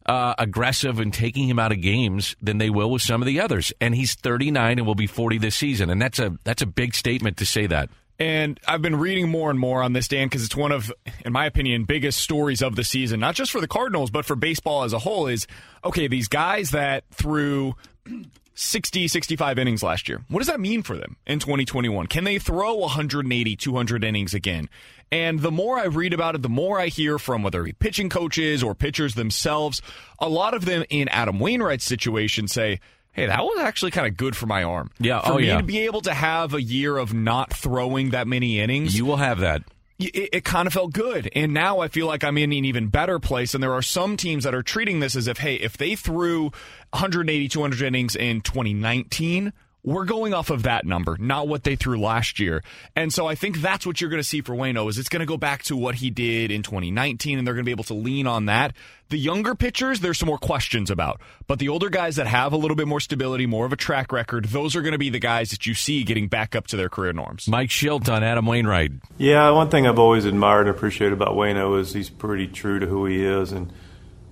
uh, 0.05 0.35
aggressive 0.37 0.99
in 0.99 1.11
taking 1.11 1.47
him 1.47 1.59
out 1.59 1.71
of 1.71 1.79
games 1.79 2.35
than 2.41 2.57
they 2.57 2.69
will 2.69 2.91
with 2.91 3.01
some 3.01 3.21
of 3.21 3.25
the 3.25 3.39
others. 3.39 3.71
And 3.79 3.95
he's 3.95 4.13
39 4.13 4.77
and 4.77 4.85
will 4.85 4.95
be 4.95 5.07
40 5.07 5.37
this 5.37 5.55
season, 5.55 5.89
and 5.89 6.01
that's 6.01 6.19
a 6.19 6.37
that's 6.43 6.61
a 6.61 6.67
big 6.67 6.93
statement 6.93 7.37
to 7.37 7.45
say 7.45 7.67
that. 7.67 7.89
And 8.17 8.59
I've 8.67 8.81
been 8.81 8.95
reading 8.95 9.29
more 9.29 9.49
and 9.49 9.59
more 9.59 9.83
on 9.83 9.93
this, 9.93 10.07
Dan, 10.07 10.27
because 10.27 10.45
it's 10.45 10.55
one 10.55 10.71
of, 10.71 10.91
in 11.25 11.33
my 11.33 11.45
opinion, 11.45 11.83
biggest 11.83 12.19
stories 12.19 12.61
of 12.61 12.75
the 12.75 12.83
season, 12.83 13.19
not 13.19 13.35
just 13.35 13.51
for 13.51 13.59
the 13.59 13.67
Cardinals, 13.67 14.09
but 14.09 14.25
for 14.25 14.35
baseball 14.35 14.83
as 14.83 14.93
a 14.93 14.99
whole. 14.99 15.27
Is 15.27 15.47
okay, 15.83 16.07
these 16.07 16.27
guys 16.27 16.71
that 16.71 17.03
threw 17.11 17.75
60, 18.55 19.09
65 19.09 19.59
innings 19.59 19.83
last 19.83 20.07
year. 20.07 20.23
What 20.29 20.39
does 20.39 20.47
that 20.47 20.61
mean 20.61 20.81
for 20.81 20.95
them 20.95 21.17
in 21.27 21.39
2021? 21.39 22.07
Can 22.07 22.23
they 22.23 22.39
throw 22.39 22.75
180, 22.75 23.55
200 23.55 24.03
innings 24.03 24.33
again? 24.33 24.69
And 25.11 25.41
the 25.41 25.51
more 25.51 25.77
I 25.77 25.85
read 25.85 26.13
about 26.13 26.35
it, 26.35 26.41
the 26.41 26.49
more 26.49 26.79
I 26.79 26.87
hear 26.87 27.19
from 27.19 27.43
whether 27.43 27.61
it 27.61 27.65
be 27.65 27.73
pitching 27.73 28.09
coaches 28.09 28.63
or 28.63 28.73
pitchers 28.73 29.13
themselves, 29.13 29.81
a 30.19 30.29
lot 30.29 30.53
of 30.53 30.65
them 30.65 30.85
in 30.89 31.09
Adam 31.09 31.39
Wainwright's 31.39 31.85
situation 31.85 32.47
say, 32.47 32.79
hey, 33.15 33.25
that 33.25 33.43
was 33.43 33.59
actually 33.59 33.91
kind 33.91 34.07
of 34.07 34.15
good 34.15 34.35
for 34.35 34.45
my 34.45 34.63
arm. 34.63 34.91
Yeah, 34.99 35.21
for 35.21 35.33
oh, 35.33 35.37
me 35.37 35.47
yeah. 35.47 35.57
to 35.57 35.63
be 35.63 35.79
able 35.79 36.01
to 36.01 36.13
have 36.13 36.53
a 36.53 36.61
year 36.61 36.97
of 36.97 37.13
not 37.13 37.51
throwing 37.51 38.11
that 38.11 38.27
many 38.27 38.59
innings. 38.59 38.95
You 38.97 39.05
will 39.05 39.17
have 39.17 39.39
that 39.39 39.63
it, 39.99 40.29
it, 40.33 40.43
kind 40.43 40.67
of 40.67 40.73
felt 40.73 40.93
good. 40.93 41.29
And 41.35 41.53
now 41.53 41.79
I 41.79 41.87
feel 41.87 42.07
like 42.07 42.23
I'm 42.23 42.37
in 42.37 42.51
an 42.51 42.65
even 42.65 42.87
better 42.87 43.19
place. 43.19 43.53
And 43.53 43.63
there 43.63 43.73
are 43.73 43.81
some 43.81 44.17
teams 44.17 44.43
that 44.43 44.53
are 44.53 44.63
treating 44.63 44.99
this 44.99 45.15
as 45.15 45.27
if, 45.27 45.37
hey, 45.37 45.55
if 45.55 45.77
they 45.77 45.95
threw 45.95 46.45
180, 46.91 47.47
200 47.47 47.81
innings 47.81 48.15
in 48.15 48.41
2019, 48.41 49.53
we're 49.85 50.05
going 50.05 50.33
off 50.33 50.49
of 50.49 50.63
that 50.63 50.85
number, 50.85 51.15
not 51.19 51.47
what 51.47 51.63
they 51.63 51.75
threw 51.75 51.99
last 51.99 52.39
year. 52.39 52.63
And 52.95 53.13
so 53.13 53.27
I 53.27 53.35
think 53.35 53.61
that's 53.61 53.85
what 53.85 54.01
you're 54.01 54.09
going 54.09 54.21
to 54.21 54.27
see 54.27 54.41
for 54.41 54.53
Waino 54.53 54.89
is 54.89 54.97
it's 54.97 55.09
going 55.09 55.19
to 55.19 55.25
go 55.25 55.37
back 55.37 55.63
to 55.63 55.77
what 55.77 55.95
he 55.95 56.09
did 56.09 56.51
in 56.51 56.63
2019 56.63 57.37
and 57.37 57.47
they're 57.47 57.53
going 57.53 57.63
to 57.63 57.67
be 57.67 57.71
able 57.71 57.83
to 57.85 57.93
lean 57.93 58.25
on 58.27 58.47
that. 58.47 58.73
The 59.09 59.19
younger 59.19 59.53
pitchers, 59.53 59.99
there's 59.99 60.17
some 60.17 60.25
more 60.27 60.39
questions 60.39 60.89
about, 60.89 61.21
but 61.45 61.59
the 61.59 61.69
older 61.69 61.89
guys 61.89 62.15
that 62.15 62.25
have 62.25 62.53
a 62.53 62.57
little 62.57 62.75
bit 62.75 62.87
more 62.87 62.99
stability, 62.99 63.45
more 63.45 63.67
of 63.67 63.71
a 63.71 63.75
track 63.75 64.11
record, 64.11 64.45
those 64.45 64.75
are 64.75 64.81
going 64.81 64.93
to 64.93 64.97
be 64.97 65.11
the 65.11 65.19
guys 65.19 65.51
that 65.51 65.67
you 65.67 65.75
see 65.75 66.03
getting 66.03 66.27
back 66.27 66.55
up 66.55 66.65
to 66.67 66.75
their 66.75 66.89
career 66.89 67.13
norms. 67.13 67.47
Mike 67.47 67.69
Shildt 67.69 68.11
on 68.11 68.23
Adam 68.23 68.47
Wainwright. 68.47 68.93
Yeah, 69.19 69.51
one 69.51 69.69
thing 69.69 69.85
I've 69.85 69.99
always 69.99 70.25
admired 70.25 70.67
and 70.67 70.75
appreciated 70.75 71.13
about 71.13 71.35
Waino 71.35 71.79
is 71.79 71.93
he's 71.93 72.09
pretty 72.09 72.47
true 72.47 72.79
to 72.79 72.87
who 72.87 73.05
he 73.05 73.23
is, 73.23 73.51
and 73.51 73.71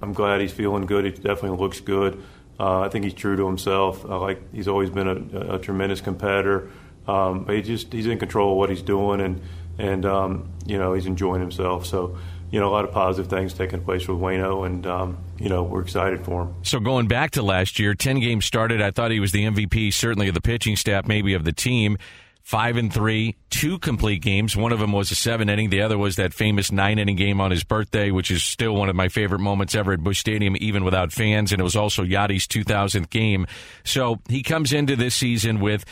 I'm 0.01 0.13
glad 0.13 0.41
he's 0.41 0.51
feeling 0.51 0.87
good. 0.87 1.05
He 1.05 1.11
definitely 1.11 1.59
looks 1.59 1.79
good. 1.79 2.23
Uh, 2.59 2.81
I 2.81 2.89
think 2.89 3.03
he's 3.05 3.13
true 3.13 3.35
to 3.35 3.45
himself. 3.47 4.03
Like 4.03 4.53
he's 4.53 4.67
always 4.67 4.89
been 4.89 5.07
a, 5.07 5.55
a 5.55 5.59
tremendous 5.59 6.01
competitor, 6.01 6.69
um, 7.07 7.45
but 7.45 7.55
he 7.55 7.61
just 7.61 7.91
he's 7.91 8.05
in 8.05 8.19
control 8.19 8.51
of 8.51 8.57
what 8.57 8.69
he's 8.69 8.81
doing, 8.81 9.21
and 9.21 9.41
and 9.77 10.05
um, 10.05 10.49
you 10.65 10.77
know 10.77 10.93
he's 10.93 11.05
enjoying 11.05 11.41
himself. 11.41 11.85
So 11.85 12.17
you 12.51 12.59
know 12.59 12.69
a 12.69 12.71
lot 12.71 12.85
of 12.85 12.91
positive 12.91 13.29
things 13.29 13.53
taking 13.53 13.83
place 13.83 14.07
with 14.07 14.19
Waino, 14.19 14.65
and 14.65 14.85
um, 14.85 15.17
you 15.39 15.49
know 15.49 15.63
we're 15.63 15.81
excited 15.81 16.23
for 16.23 16.43
him. 16.43 16.55
So 16.63 16.79
going 16.79 17.07
back 17.07 17.31
to 17.31 17.41
last 17.41 17.79
year, 17.79 17.95
ten 17.95 18.19
games 18.19 18.45
started. 18.45 18.81
I 18.81 18.91
thought 18.91 19.11
he 19.11 19.19
was 19.19 19.31
the 19.31 19.45
MVP, 19.45 19.93
certainly 19.93 20.27
of 20.27 20.35
the 20.35 20.41
pitching 20.41 20.75
staff, 20.75 21.07
maybe 21.07 21.33
of 21.33 21.43
the 21.43 21.53
team 21.53 21.97
five 22.43 22.75
and 22.75 22.93
three, 22.93 23.35
two 23.49 23.79
complete 23.79 24.21
games. 24.21 24.55
One 24.55 24.73
of 24.73 24.79
them 24.79 24.91
was 24.91 25.09
a 25.11 25.15
seven 25.15 25.49
inning. 25.49 25.69
The 25.69 25.81
other 25.81 25.97
was 25.97 26.17
that 26.17 26.33
famous 26.33 26.71
nine 26.71 26.99
inning 26.99 27.15
game 27.15 27.39
on 27.39 27.51
his 27.51 27.63
birthday, 27.63 28.11
which 28.11 28.29
is 28.29 28.43
still 28.43 28.75
one 28.75 28.89
of 28.89 28.95
my 28.95 29.07
favorite 29.07 29.39
moments 29.39 29.73
ever 29.73 29.93
at 29.93 30.03
Busch 30.03 30.19
Stadium, 30.19 30.55
even 30.59 30.83
without 30.83 31.11
fans. 31.11 31.51
And 31.51 31.61
it 31.61 31.63
was 31.63 31.77
also 31.77 32.03
Yadi's 32.03 32.45
2000th 32.45 33.09
game. 33.09 33.47
So 33.85 34.19
he 34.27 34.43
comes 34.43 34.73
into 34.73 34.95
this 34.95 35.15
season 35.15 35.61
with 35.61 35.85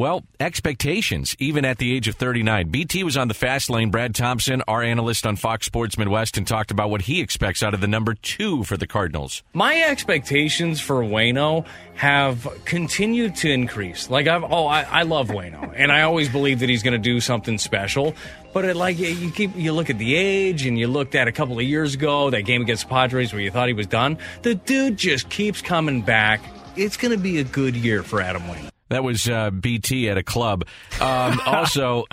well, 0.00 0.24
expectations, 0.40 1.36
even 1.38 1.66
at 1.66 1.76
the 1.76 1.94
age 1.94 2.08
of 2.08 2.14
39. 2.14 2.70
BT 2.70 3.04
was 3.04 3.18
on 3.18 3.28
the 3.28 3.34
fast 3.34 3.68
lane. 3.68 3.90
Brad 3.90 4.14
Thompson, 4.14 4.62
our 4.66 4.82
analyst 4.82 5.26
on 5.26 5.36
Fox 5.36 5.66
Sports 5.66 5.98
Midwest, 5.98 6.38
and 6.38 6.46
talked 6.46 6.70
about 6.70 6.88
what 6.88 7.02
he 7.02 7.20
expects 7.20 7.62
out 7.62 7.74
of 7.74 7.82
the 7.82 7.86
number 7.86 8.14
two 8.14 8.64
for 8.64 8.78
the 8.78 8.86
Cardinals. 8.86 9.42
My 9.52 9.82
expectations 9.82 10.80
for 10.80 11.02
Waino 11.02 11.66
have 11.96 12.48
continued 12.64 13.36
to 13.36 13.50
increase. 13.50 14.08
Like 14.08 14.26
I've, 14.26 14.42
oh, 14.42 14.64
I, 14.64 14.84
I 14.84 15.02
love 15.02 15.28
Waino, 15.28 15.70
and 15.76 15.92
I 15.92 16.00
always 16.00 16.30
believe 16.30 16.60
that 16.60 16.70
he's 16.70 16.82
going 16.82 16.92
to 16.94 16.98
do 16.98 17.20
something 17.20 17.58
special. 17.58 18.14
But 18.54 18.64
it, 18.64 18.76
like 18.76 18.98
you 18.98 19.30
keep, 19.30 19.54
you 19.54 19.74
look 19.74 19.90
at 19.90 19.98
the 19.98 20.14
age, 20.14 20.64
and 20.64 20.78
you 20.78 20.88
looked 20.88 21.14
at 21.14 21.28
a 21.28 21.32
couple 21.32 21.58
of 21.58 21.64
years 21.64 21.92
ago 21.92 22.30
that 22.30 22.46
game 22.46 22.62
against 22.62 22.84
the 22.84 22.88
Padres 22.88 23.34
where 23.34 23.42
you 23.42 23.50
thought 23.50 23.68
he 23.68 23.74
was 23.74 23.86
done. 23.86 24.16
The 24.40 24.54
dude 24.54 24.96
just 24.96 25.28
keeps 25.28 25.60
coming 25.60 26.00
back. 26.00 26.40
It's 26.74 26.96
going 26.96 27.12
to 27.12 27.22
be 27.22 27.38
a 27.38 27.44
good 27.44 27.76
year 27.76 28.02
for 28.02 28.22
Adam 28.22 28.44
Waino. 28.44 28.69
That 28.90 29.04
was 29.04 29.28
uh, 29.28 29.50
BT 29.50 30.10
at 30.10 30.18
a 30.18 30.22
club. 30.22 30.66
Um, 31.00 31.40
also, 31.46 32.04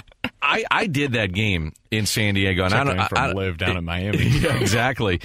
I, 0.41 0.63
I 0.69 0.85
did 0.85 1.13
that 1.13 1.33
game 1.33 1.73
in 1.89 2.05
San 2.05 2.35
Diego, 2.35 2.63
and 2.63 2.71
Checking 2.71 2.91
I 2.91 2.95
don't 2.95 3.09
from 3.09 3.17
I, 3.17 3.31
live 3.33 3.57
down 3.57 3.77
in 3.77 3.83
Miami. 3.83 4.17
Yeah, 4.37 4.55
exactly. 4.57 5.19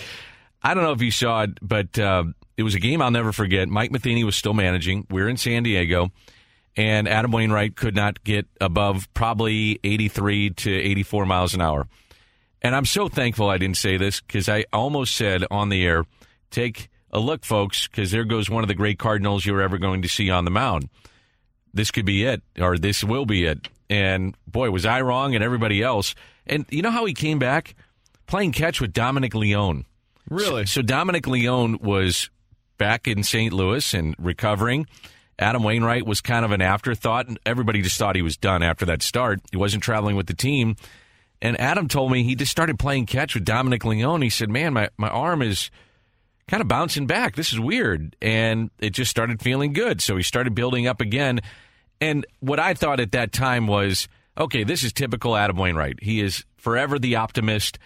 I 0.63 0.75
don't 0.75 0.83
know 0.83 0.93
if 0.93 1.03
you 1.03 1.11
saw 1.11 1.43
it, 1.43 1.59
but 1.61 1.99
uh, 1.99 2.25
it 2.57 2.63
was 2.63 2.75
a 2.75 2.81
game 2.81 3.03
I'll 3.03 3.11
never 3.11 3.33
forget. 3.33 3.69
Mike 3.69 3.93
Matheny 3.93 4.25
was 4.25 4.35
still 4.35 4.55
managing. 4.55 5.07
We 5.11 5.21
are 5.21 5.29
in 5.29 5.37
San 5.37 5.63
Diego, 5.63 6.11
and 6.75 7.07
Adam 7.07 7.33
Wainwright 7.33 7.77
could 7.77 7.95
not 7.95 8.25
get 8.25 8.47
above 8.59 9.13
probably 9.13 9.79
83 9.85 10.51
to 10.51 10.73
84 10.73 11.27
miles 11.27 11.53
an 11.53 11.61
hour. 11.61 11.87
And 12.63 12.75
I'm 12.75 12.87
so 12.87 13.09
thankful 13.09 13.51
I 13.51 13.59
didn't 13.59 13.77
say 13.77 13.99
this 13.99 14.23
because 14.23 14.49
I 14.49 14.65
almost 14.73 15.17
said 15.17 15.45
on 15.51 15.69
the 15.69 15.85
air, 15.85 16.07
take 16.51 16.89
a 17.11 17.21
look, 17.21 17.45
folks, 17.45 17.89
because 17.89 18.11
there 18.11 18.25
goes 18.25 18.49
one 18.49 18.65
of 18.65 18.69
the 18.69 18.75
great 18.75 18.99
Cardinals 18.99 19.45
you're 19.45 19.61
ever 19.61 19.77
going 19.77 20.01
to 20.03 20.09
see 20.09 20.31
on 20.31 20.47
the 20.47 20.51
mound 20.51 20.89
this 21.75 21.91
could 21.91 22.05
be 22.05 22.25
it, 22.25 22.43
or 22.61 22.79
this 22.79 23.03
will 23.03 23.27
be 23.27 23.45
it. 23.45 23.69
And 23.89 24.37
boy, 24.47 24.71
was 24.71 24.87
I 24.87 25.01
wrong 25.01 25.35
and 25.35 25.45
everybody 25.45 25.83
else. 25.83 26.15
And 26.47 26.67
you 26.71 26.83
know 26.83 26.91
how 26.91 27.05
he 27.05 27.15
came 27.15 27.39
back? 27.39 27.75
Playing 28.27 28.53
catch 28.53 28.81
with 28.81 28.93
Dominic 28.93 29.35
Leone. 29.35 29.85
Really? 30.29 30.67
So, 30.67 30.81
so 30.81 30.83
Dominic 30.83 31.27
Leone 31.27 31.79
was 31.79 32.31
back 32.79 33.07
in 33.07 33.23
St. 33.23 33.53
Louis 33.53 33.95
and 33.95 34.15
recovering. 34.19 34.87
Adam 35.39 35.63
Wainwright 35.63 36.07
was 36.07 36.21
kind 36.21 36.45
of 36.45 36.53
an 36.53 36.63
afterthought. 36.63 37.29
And 37.29 37.39
everybody 37.45 37.83
just 37.83 37.99
thought 37.99 38.17
he 38.17 38.23
was 38.23 38.37
done 38.37 38.63
after 38.63 38.87
that 38.87 39.03
start. 39.03 39.41
He 39.51 39.57
wasn't 39.57 39.83
traveling 39.83 40.17
with 40.17 40.27
the 40.27 40.35
team. 40.35 40.77
And 41.41 41.61
Adam 41.61 41.89
told 41.89 42.13
me 42.13 42.23
he 42.23 42.37
just 42.37 42.53
started 42.53 42.79
playing 42.79 43.07
catch 43.07 43.35
with 43.35 43.45
Dominic 43.45 43.85
Leone. 43.85 44.23
He 44.23 44.31
said, 44.31 44.49
Man, 44.49 44.73
my, 44.73 44.89
my 44.97 45.09
arm 45.09 45.43
is 45.43 45.71
kind 46.53 46.61
of 46.61 46.69
bouncing 46.69 47.07
back. 47.07 47.35
This 47.35 47.51
is 47.51 47.59
weird. 47.59 48.15
And 48.21 48.71
it 48.79 48.91
just 48.91 49.11
started 49.11 49.41
feeling 49.41 49.73
good. 49.73 50.03
So 50.03 50.19
he 50.19 50.23
started 50.23 50.55
building 50.55 50.87
up 50.87 51.01
again. 51.01 51.41
And 51.99 52.27
what 52.41 52.61
I 52.61 52.75
thought 52.75 53.01
at 53.01 53.13
that 53.13 53.33
time 53.33 53.67
was, 53.67 54.07
okay, 54.37 54.63
this 54.63 54.83
is 54.83 54.93
typical 54.93 55.35
Adam 55.35 55.57
Wainwright. 55.57 56.03
He 56.03 56.21
is 56.21 56.45
forever 56.59 56.99
the 56.99 57.17
optimist, 57.17 57.79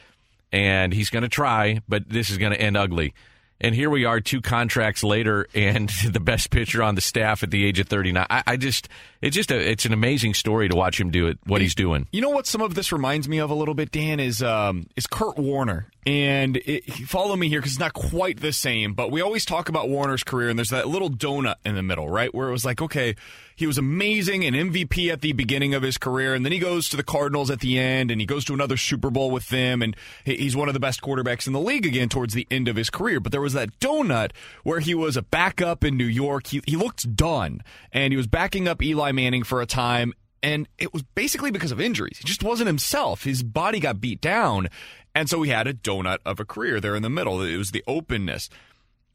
and 0.50 0.92
he's 0.92 1.10
going 1.10 1.22
to 1.22 1.28
try, 1.28 1.80
but 1.88 2.08
this 2.08 2.28
is 2.28 2.38
going 2.38 2.50
to 2.50 2.60
end 2.60 2.76
ugly. 2.76 3.14
And 3.60 3.74
here 3.74 3.88
we 3.88 4.04
are, 4.04 4.20
two 4.20 4.40
contracts 4.40 5.02
later, 5.02 5.46
and 5.54 5.88
the 6.10 6.20
best 6.20 6.50
pitcher 6.50 6.82
on 6.82 6.94
the 6.94 7.00
staff 7.00 7.42
at 7.42 7.50
the 7.50 7.64
age 7.64 7.80
of 7.80 7.88
39. 7.88 8.26
I, 8.28 8.42
I 8.46 8.56
just, 8.56 8.88
it's 9.22 9.34
just 9.34 9.50
a, 9.50 9.70
it's 9.70 9.86
an 9.86 9.92
amazing 9.92 10.34
story 10.34 10.68
to 10.68 10.76
watch 10.76 11.00
him 11.00 11.10
do 11.10 11.26
it, 11.28 11.38
what 11.46 11.60
he's 11.60 11.74
doing. 11.74 12.06
You 12.12 12.20
know 12.20 12.30
what 12.30 12.46
some 12.46 12.60
of 12.60 12.74
this 12.74 12.92
reminds 12.92 13.28
me 13.28 13.38
of 13.38 13.50
a 13.50 13.54
little 13.54 13.74
bit, 13.74 13.90
Dan, 13.90 14.20
is, 14.20 14.42
um, 14.42 14.86
is 14.96 15.06
Kurt 15.06 15.38
Warner. 15.38 15.86
And 16.06 16.56
it, 16.58 16.84
follow 17.08 17.34
me 17.34 17.48
here 17.48 17.60
because 17.60 17.72
it's 17.72 17.80
not 17.80 17.94
quite 17.94 18.40
the 18.40 18.52
same, 18.52 18.94
but 18.94 19.10
we 19.10 19.22
always 19.22 19.44
talk 19.44 19.68
about 19.68 19.88
Warner's 19.88 20.22
career, 20.22 20.48
and 20.48 20.58
there's 20.58 20.70
that 20.70 20.86
little 20.88 21.10
donut 21.10 21.56
in 21.64 21.74
the 21.74 21.82
middle, 21.82 22.08
right? 22.08 22.32
Where 22.34 22.48
it 22.48 22.52
was 22.52 22.64
like, 22.64 22.80
okay, 22.82 23.16
he 23.56 23.66
was 23.66 23.78
amazing, 23.78 24.44
an 24.44 24.54
MVP 24.54 25.10
at 25.10 25.22
the 25.22 25.32
beginning 25.32 25.74
of 25.74 25.82
his 25.82 25.96
career, 25.96 26.34
and 26.34 26.44
then 26.44 26.52
he 26.52 26.58
goes 26.58 26.88
to 26.90 26.96
the 26.96 27.02
Cardinals 27.02 27.50
at 27.50 27.60
the 27.60 27.78
end, 27.78 28.10
and 28.10 28.20
he 28.20 28.26
goes 28.26 28.44
to 28.44 28.54
another 28.54 28.76
Super 28.76 29.10
Bowl 29.10 29.30
with 29.30 29.48
them, 29.48 29.82
and 29.82 29.96
he's 30.24 30.54
one 30.54 30.68
of 30.68 30.74
the 30.74 30.80
best 30.80 31.00
quarterbacks 31.00 31.46
in 31.46 31.54
the 31.54 31.60
league 31.60 31.86
again 31.86 32.10
towards 32.10 32.34
the 32.34 32.46
end 32.50 32.68
of 32.68 32.76
his 32.76 32.90
career. 32.90 33.18
But 33.18 33.32
there 33.32 33.40
was 33.40 33.54
that 33.54 33.80
donut 33.80 34.32
where 34.62 34.80
he 34.80 34.94
was 34.94 35.16
a 35.16 35.22
backup 35.22 35.84
in 35.84 35.96
New 35.96 36.04
York. 36.04 36.48
He, 36.48 36.62
he 36.66 36.76
looked 36.76 37.16
done, 37.16 37.62
and 37.92 38.12
he 38.12 38.16
was 38.16 38.26
backing 38.26 38.68
up 38.68 38.82
Eli 38.82 39.12
Manning 39.12 39.42
for 39.42 39.62
a 39.62 39.66
time, 39.66 40.12
and 40.42 40.68
it 40.78 40.92
was 40.92 41.02
basically 41.02 41.50
because 41.50 41.72
of 41.72 41.80
injuries. 41.80 42.18
He 42.18 42.24
just 42.24 42.44
wasn't 42.44 42.66
himself. 42.66 43.24
His 43.24 43.42
body 43.42 43.80
got 43.80 44.02
beat 44.02 44.20
down, 44.20 44.68
and 45.14 45.30
so 45.30 45.40
he 45.40 45.50
had 45.50 45.66
a 45.66 45.72
donut 45.72 46.18
of 46.26 46.38
a 46.38 46.44
career 46.44 46.78
there 46.78 46.94
in 46.94 47.02
the 47.02 47.08
middle. 47.08 47.40
It 47.40 47.56
was 47.56 47.70
the 47.70 47.82
openness 47.86 48.50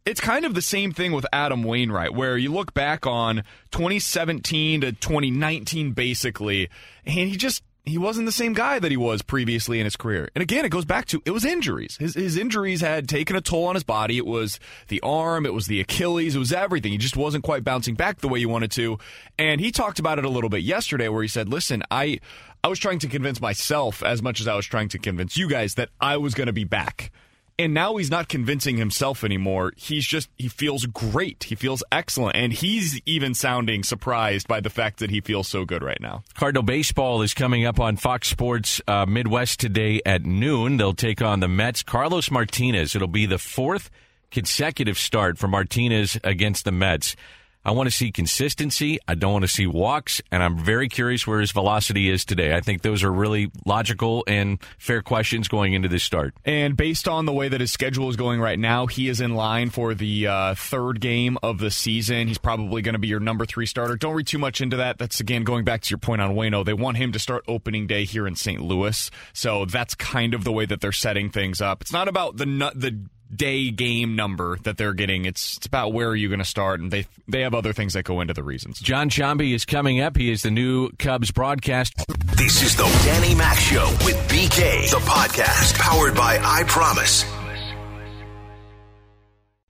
it's 0.05 0.20
kind 0.20 0.46
of 0.46 0.55
the 0.55 0.62
same 0.62 0.91
thing 0.91 1.12
with 1.12 1.25
Adam 1.31 1.63
Wainwright, 1.63 2.13
where 2.13 2.38
you 2.38 2.51
look 2.51 2.74
back 2.74 3.05
on 3.05 3.43
2017 3.72 4.81
to 4.81 4.91
2019, 4.93 5.91
basically, 5.91 6.70
and 7.05 7.29
he 7.29 7.36
just 7.36 7.63
he 7.84 7.98
wasn't 7.98 8.27
the 8.27 8.31
same 8.31 8.53
guy 8.53 8.77
that 8.77 8.91
he 8.91 8.98
was 8.98 9.24
previously 9.24 9.79
in 9.79 9.86
his 9.86 9.96
career. 9.96 10.29
And 10.36 10.41
again, 10.41 10.65
it 10.65 10.70
goes 10.70 10.86
back 10.86 11.05
to 11.08 11.22
it 11.25 11.31
was 11.31 11.46
injuries. 11.46 11.98
His 11.98 12.13
his 12.13 12.38
injuries 12.38 12.81
had 12.81 13.08
taken 13.08 13.36
a 13.36 13.41
toll 13.41 13.65
on 13.65 13.75
his 13.75 13.84
body. 13.84 14.17
It 14.17 14.25
was 14.25 14.60
the 14.88 15.01
arm, 15.01 15.46
it 15.46 15.53
was 15.53 15.67
the 15.67 15.79
Achilles, 15.79 16.36
it 16.36 16.39
was 16.39 16.53
everything. 16.53 16.91
He 16.91 16.98
just 16.98 17.17
wasn't 17.17 17.43
quite 17.43 17.63
bouncing 17.63 17.96
back 17.96 18.20
the 18.20 18.27
way 18.27 18.39
he 18.39 18.46
wanted 18.46 18.72
to. 18.72 18.98
And 19.38 19.60
he 19.60 19.72
talked 19.72 20.00
about 20.00 20.20
it 20.20 20.25
a 20.25 20.29
little 20.29 20.50
bit 20.50 20.62
yesterday 20.62 21.10
where 21.10 21.22
he 21.22 21.27
said, 21.27 21.50
"Listen, 21.50 21.84
I 21.89 22.20
I 22.63 22.67
was 22.67 22.79
trying 22.79 23.00
to 23.00 23.08
convince 23.08 23.41
myself 23.41 24.03
as 24.03 24.22
much 24.22 24.39
as 24.39 24.48
I 24.48 24.55
was 24.55 24.65
trying 24.65 24.89
to 24.89 25.00
convince 25.00 25.38
you 25.38 25.48
guys 25.50 25.75
that 25.75 25.89
I 26.00 26.17
was 26.17 26.34
going 26.34 26.48
to 26.48 26.53
be 26.53 26.65
back." 26.65 27.12
And 27.62 27.74
now 27.74 27.98
he's 27.98 28.10
not 28.10 28.27
convincing 28.27 28.77
himself 28.77 29.24
anymore. 29.24 29.74
He's 29.77 30.06
just, 30.06 30.30
he 30.38 30.48
feels 30.48 30.86
great. 30.88 31.44
He 31.44 31.56
feels 31.56 31.84
excellent. 31.91 32.36
And 32.36 32.51
he's 32.51 33.00
even 33.06 33.34
sounding 33.34 33.84
surprised 33.84 34.48
by 34.48 34.60
the 34.60 34.70
fact 34.70 35.00
that 35.00 35.12
he 35.12 35.22
feels 35.22 35.48
so 35.48 35.63
good 35.63 35.84
right 35.84 36.01
now. 36.01 36.24
Cardinal 36.34 36.63
Baseball 36.63 37.22
is 37.22 37.34
coming 37.34 37.65
up 37.65 37.80
on 37.80 37.98
Fox 37.98 38.27
Sports 38.27 38.82
uh, 38.88 39.06
Midwest 39.06 39.60
today 39.60 40.01
at 40.06 40.25
noon. 40.25 40.77
They'll 40.77 40.94
take 40.94 41.22
on 41.22 41.39
the 41.39 41.48
Mets. 41.48 41.84
Carlos 41.84 42.32
Martinez. 42.32 42.96
It'll 42.96 43.08
be 43.08 43.25
the 43.25 43.38
fourth 43.38 43.91
consecutive 44.32 44.98
start 44.98 45.38
for 45.38 45.48
Martinez 45.48 46.18
against 46.24 46.65
the 46.65 46.72
Mets. 46.72 47.15
I 47.63 47.72
want 47.72 47.88
to 47.88 47.96
see 47.96 48.12
consistency. 48.12 48.98
I 49.08 49.13
don't 49.13 49.34
want 49.34 49.44
to 49.44 49.48
see 49.48 49.68
walks, 49.68 50.22
and 50.32 50.41
I'm 50.41 50.58
very 50.58 50.89
curious 50.89 51.27
where 51.27 51.39
his 51.39 51.51
velocity 51.51 52.10
is 52.10 52.25
today. 52.25 52.56
I 52.56 52.62
think 52.62 52.82
those 52.82 53.03
are 53.03 53.12
really 53.12 53.51
logical 53.65 54.24
and 54.25 54.60
fair 54.80 55.01
questions 55.03 55.48
going 55.48 55.74
into 55.74 55.88
this 55.88 56.03
start. 56.03 56.34
And 56.44 56.75
based 56.75 57.08
on 57.08 57.25
the 57.25 57.34
way 57.34 57.50
that 57.50 57.62
his 57.62 57.72
schedule 57.72 58.10
is 58.10 58.15
going 58.15 58.41
right 58.41 58.58
now, 58.58 58.88
he 58.88 59.10
is 59.10 59.22
in 59.22 59.36
line 59.36 59.70
for 59.70 59.94
the 59.94 60.27
uh, 60.27 60.56
third 60.56 61.01
game 61.01 61.38
of 61.44 61.60
the 61.60 61.70
season. 61.70 62.27
He's 62.27 62.39
probably 62.39 62.82
going 62.82 62.94
to 62.94 63.00
be 63.00 63.08
your 63.08 63.20
number 63.20 63.46
three 63.46 63.68
starter. 63.68 63.96
Don't 63.96 64.15
read 64.15 64.27
too 64.27 64.39
much 64.39 64.62
into 64.62 64.77
that. 64.77 64.98
That's 64.98 65.20
again 65.20 65.44
going 65.44 65.63
back 65.63 65.82
to 65.82 65.89
your 65.91 66.00
point 66.00 66.22
on 66.22 66.36
Waino. 66.36 66.65
They 66.65 66.74
want 66.74 66.98
him 66.98 67.12
to 67.12 67.20
start 67.20 67.44
opening 67.48 67.86
day 67.86 68.06
here 68.06 68.25
in 68.25 68.36
St. 68.36 68.62
Louis, 68.62 69.12
so 69.34 69.65
that's 69.65 69.94
kind 69.94 70.34
of 70.34 70.44
the 70.44 70.51
way 70.51 70.65
that 70.65 70.82
they're 70.82 70.91
setting 70.91 71.30
things 71.30 71.62
up. 71.62 71.82
It's 71.82 71.94
not 71.94 72.08
about 72.08 72.38
the 72.38 72.46
the 72.75 73.00
day 73.34 73.72
game 73.72 74.16
number 74.16 74.58
that 74.64 74.78
they're 74.78 74.94
getting. 74.94 75.26
It's, 75.26 75.58
it's 75.58 75.66
about 75.66 75.94
where 75.94 76.10
are 76.10 76.16
you 76.16 76.28
going 76.28 76.40
to 76.40 76.46
start, 76.46 76.80
and 76.80 76.92
they 76.92 77.06
they 77.28 77.42
have 77.42 77.54
other 77.54 77.74
things 77.74 77.94
that 77.94 78.04
go 78.04 78.22
into 78.22 78.34
the 78.34 78.44
reasons. 78.44 78.80
Jon 78.80 79.10
Sciambi 79.10 79.54
is 79.54 79.66
coming 79.66 80.02
up. 80.02 80.18
He 80.18 80.32
is 80.32 80.44
the 80.44 80.52
new 80.52 80.92
Cubs 81.00 81.32
broadcast. 81.32 81.96
This 82.36 82.62
is 82.62 82.76
the 82.76 82.84
Danny 83.06 83.36
Mac 83.36 83.58
Show 83.58 83.88
with 84.06 84.18
BK, 84.30 84.90
the 84.90 84.98
podcast 84.98 85.76
powered 85.76 86.16
by 86.16 86.40
I 86.44 86.64
Promise. 86.64 87.40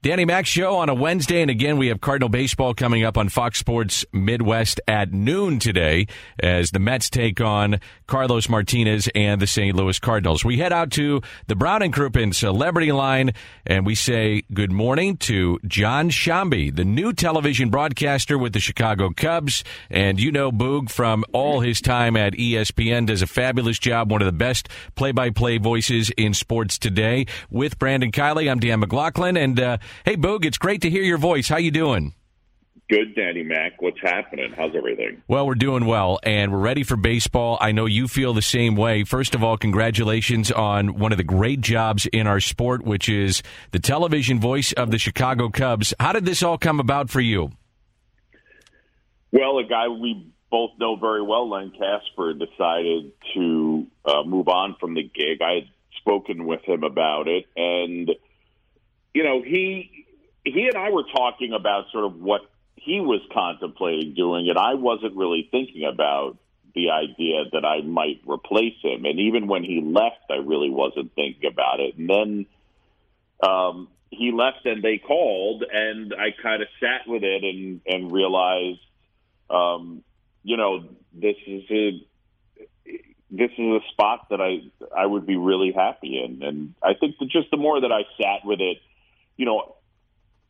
Danny 0.02 0.24
Mac 0.24 0.46
Show 0.46 0.74
on 0.78 0.88
a 0.88 0.94
Wednesday. 0.94 1.42
And 1.42 1.50
again, 1.50 1.78
we 1.78 1.86
have 1.86 2.00
Cardinal 2.00 2.28
Baseball 2.28 2.74
coming 2.74 3.04
up 3.04 3.16
on 3.16 3.28
Fox 3.28 3.60
Sports 3.60 4.04
Midwest 4.12 4.80
at 4.88 5.12
noon 5.12 5.60
today 5.60 6.08
as 6.40 6.72
the 6.72 6.80
Mets 6.80 7.08
take 7.08 7.40
on 7.40 7.78
Carlos 8.08 8.48
Martinez 8.48 9.08
and 9.14 9.40
the 9.40 9.46
St. 9.46 9.76
Louis 9.76 10.00
Cardinals. 10.00 10.44
We 10.44 10.58
head 10.58 10.72
out 10.72 10.90
to 10.92 11.22
the 11.46 11.54
Brown 11.54 11.82
and 11.82 11.94
Crouppen 11.94 12.34
Celebrity 12.34 12.90
Line 12.90 13.30
and 13.64 13.86
we 13.86 13.94
say 13.94 14.42
good 14.52 14.72
morning 14.72 15.18
to 15.18 15.60
Jon 15.68 16.10
Sciambi, 16.10 16.74
the 16.74 16.84
new 16.84 17.12
television 17.12 17.70
broadcaster 17.70 18.36
with 18.36 18.54
the 18.54 18.60
Chicago 18.60 19.10
Cubs. 19.16 19.62
And 19.88 20.18
you 20.18 20.32
know 20.32 20.50
Boog 20.50 20.90
from 20.90 21.24
all 21.32 21.60
his 21.60 21.80
time 21.80 22.16
at 22.16 22.32
ESPN 22.32 23.06
does 23.06 23.22
a 23.22 23.28
fabulous 23.28 23.78
job, 23.78 24.10
one 24.10 24.20
of 24.20 24.26
the 24.26 24.32
best 24.32 24.68
play 24.96 25.12
by 25.12 25.30
play 25.30 25.58
voices 25.58 26.10
in 26.16 26.34
sports 26.34 26.76
today. 26.76 27.26
With 27.50 27.78
Brandon 27.78 28.10
Kiley, 28.10 28.50
I'm 28.50 28.58
Dan 28.58 28.80
McLaughlin. 28.80 29.36
And, 29.36 29.60
uh, 29.60 29.78
Hey, 30.04 30.16
Boog, 30.16 30.44
it's 30.44 30.58
great 30.58 30.82
to 30.82 30.90
hear 30.90 31.02
your 31.02 31.18
voice. 31.18 31.48
How 31.48 31.58
you 31.58 31.70
doing? 31.70 32.14
Good, 32.92 33.14
Danny 33.14 33.42
Mac. 33.42 33.80
What's 33.80 34.00
happening? 34.02 34.52
How's 34.54 34.76
everything? 34.76 35.22
Well, 35.26 35.46
we're 35.46 35.54
doing 35.54 35.86
well, 35.86 36.18
and 36.24 36.52
we're 36.52 36.58
ready 36.58 36.82
for 36.82 36.96
baseball. 36.96 37.56
I 37.58 37.72
know 37.72 37.86
you 37.86 38.06
feel 38.06 38.34
the 38.34 38.42
same 38.42 38.76
way. 38.76 39.04
First 39.04 39.34
of 39.34 39.42
all, 39.42 39.56
congratulations 39.56 40.50
on 40.50 40.98
one 40.98 41.10
of 41.10 41.16
the 41.16 41.24
great 41.24 41.62
jobs 41.62 42.04
in 42.06 42.26
our 42.26 42.40
sport, 42.40 42.84
which 42.84 43.08
is 43.08 43.42
the 43.70 43.78
television 43.78 44.40
voice 44.40 44.72
of 44.72 44.90
the 44.90 44.98
Chicago 44.98 45.48
Cubs. 45.48 45.94
How 45.98 46.12
did 46.12 46.26
this 46.26 46.42
all 46.42 46.58
come 46.58 46.80
about 46.80 47.08
for 47.08 47.20
you? 47.20 47.52
Well, 49.30 49.58
a 49.58 49.64
guy 49.64 49.88
we 49.88 50.30
both 50.50 50.72
know 50.78 50.96
very 50.96 51.22
well, 51.22 51.48
Len 51.48 51.70
Kasper, 51.70 52.34
decided 52.34 53.12
to 53.34 53.86
uh, 54.04 54.22
move 54.24 54.48
on 54.48 54.76
from 54.78 54.92
the 54.92 55.02
gig. 55.02 55.40
I 55.40 55.54
had 55.54 55.68
spoken 55.96 56.44
with 56.44 56.62
him 56.64 56.82
about 56.82 57.26
it, 57.26 57.46
and– 57.56 58.10
you 59.14 59.24
know, 59.24 59.42
he 59.42 60.06
he 60.44 60.66
and 60.66 60.76
I 60.76 60.90
were 60.90 61.04
talking 61.04 61.52
about 61.52 61.90
sort 61.92 62.04
of 62.04 62.20
what 62.20 62.42
he 62.76 63.00
was 63.00 63.20
contemplating 63.32 64.14
doing, 64.14 64.48
and 64.48 64.58
I 64.58 64.74
wasn't 64.74 65.16
really 65.16 65.48
thinking 65.50 65.84
about 65.84 66.38
the 66.74 66.90
idea 66.90 67.44
that 67.52 67.64
I 67.64 67.82
might 67.82 68.22
replace 68.26 68.80
him. 68.82 69.04
And 69.04 69.20
even 69.20 69.46
when 69.46 69.62
he 69.62 69.80
left, 69.80 70.30
I 70.30 70.36
really 70.36 70.70
wasn't 70.70 71.14
thinking 71.14 71.50
about 71.50 71.80
it. 71.80 71.96
And 71.96 72.08
then 72.08 72.46
um, 73.42 73.88
he 74.10 74.32
left, 74.32 74.64
and 74.64 74.82
they 74.82 74.98
called, 74.98 75.64
and 75.70 76.14
I 76.14 76.30
kind 76.42 76.62
of 76.62 76.68
sat 76.80 77.06
with 77.06 77.22
it 77.22 77.44
and 77.44 77.80
and 77.86 78.10
realized, 78.10 78.80
um, 79.50 80.02
you 80.42 80.56
know, 80.56 80.84
this 81.12 81.36
is 81.46 81.62
a 81.70 82.06
this 83.30 83.50
is 83.56 83.58
a 83.58 83.80
spot 83.92 84.26
that 84.30 84.40
I 84.40 84.62
I 84.96 85.06
would 85.06 85.26
be 85.26 85.36
really 85.36 85.72
happy 85.72 86.22
in, 86.22 86.42
and 86.42 86.74
I 86.82 86.94
think 86.94 87.18
that 87.18 87.28
just 87.28 87.50
the 87.50 87.56
more 87.58 87.80
that 87.80 87.92
I 87.92 88.02
sat 88.20 88.44
with 88.44 88.60
it 88.60 88.78
you 89.36 89.46
know, 89.46 89.76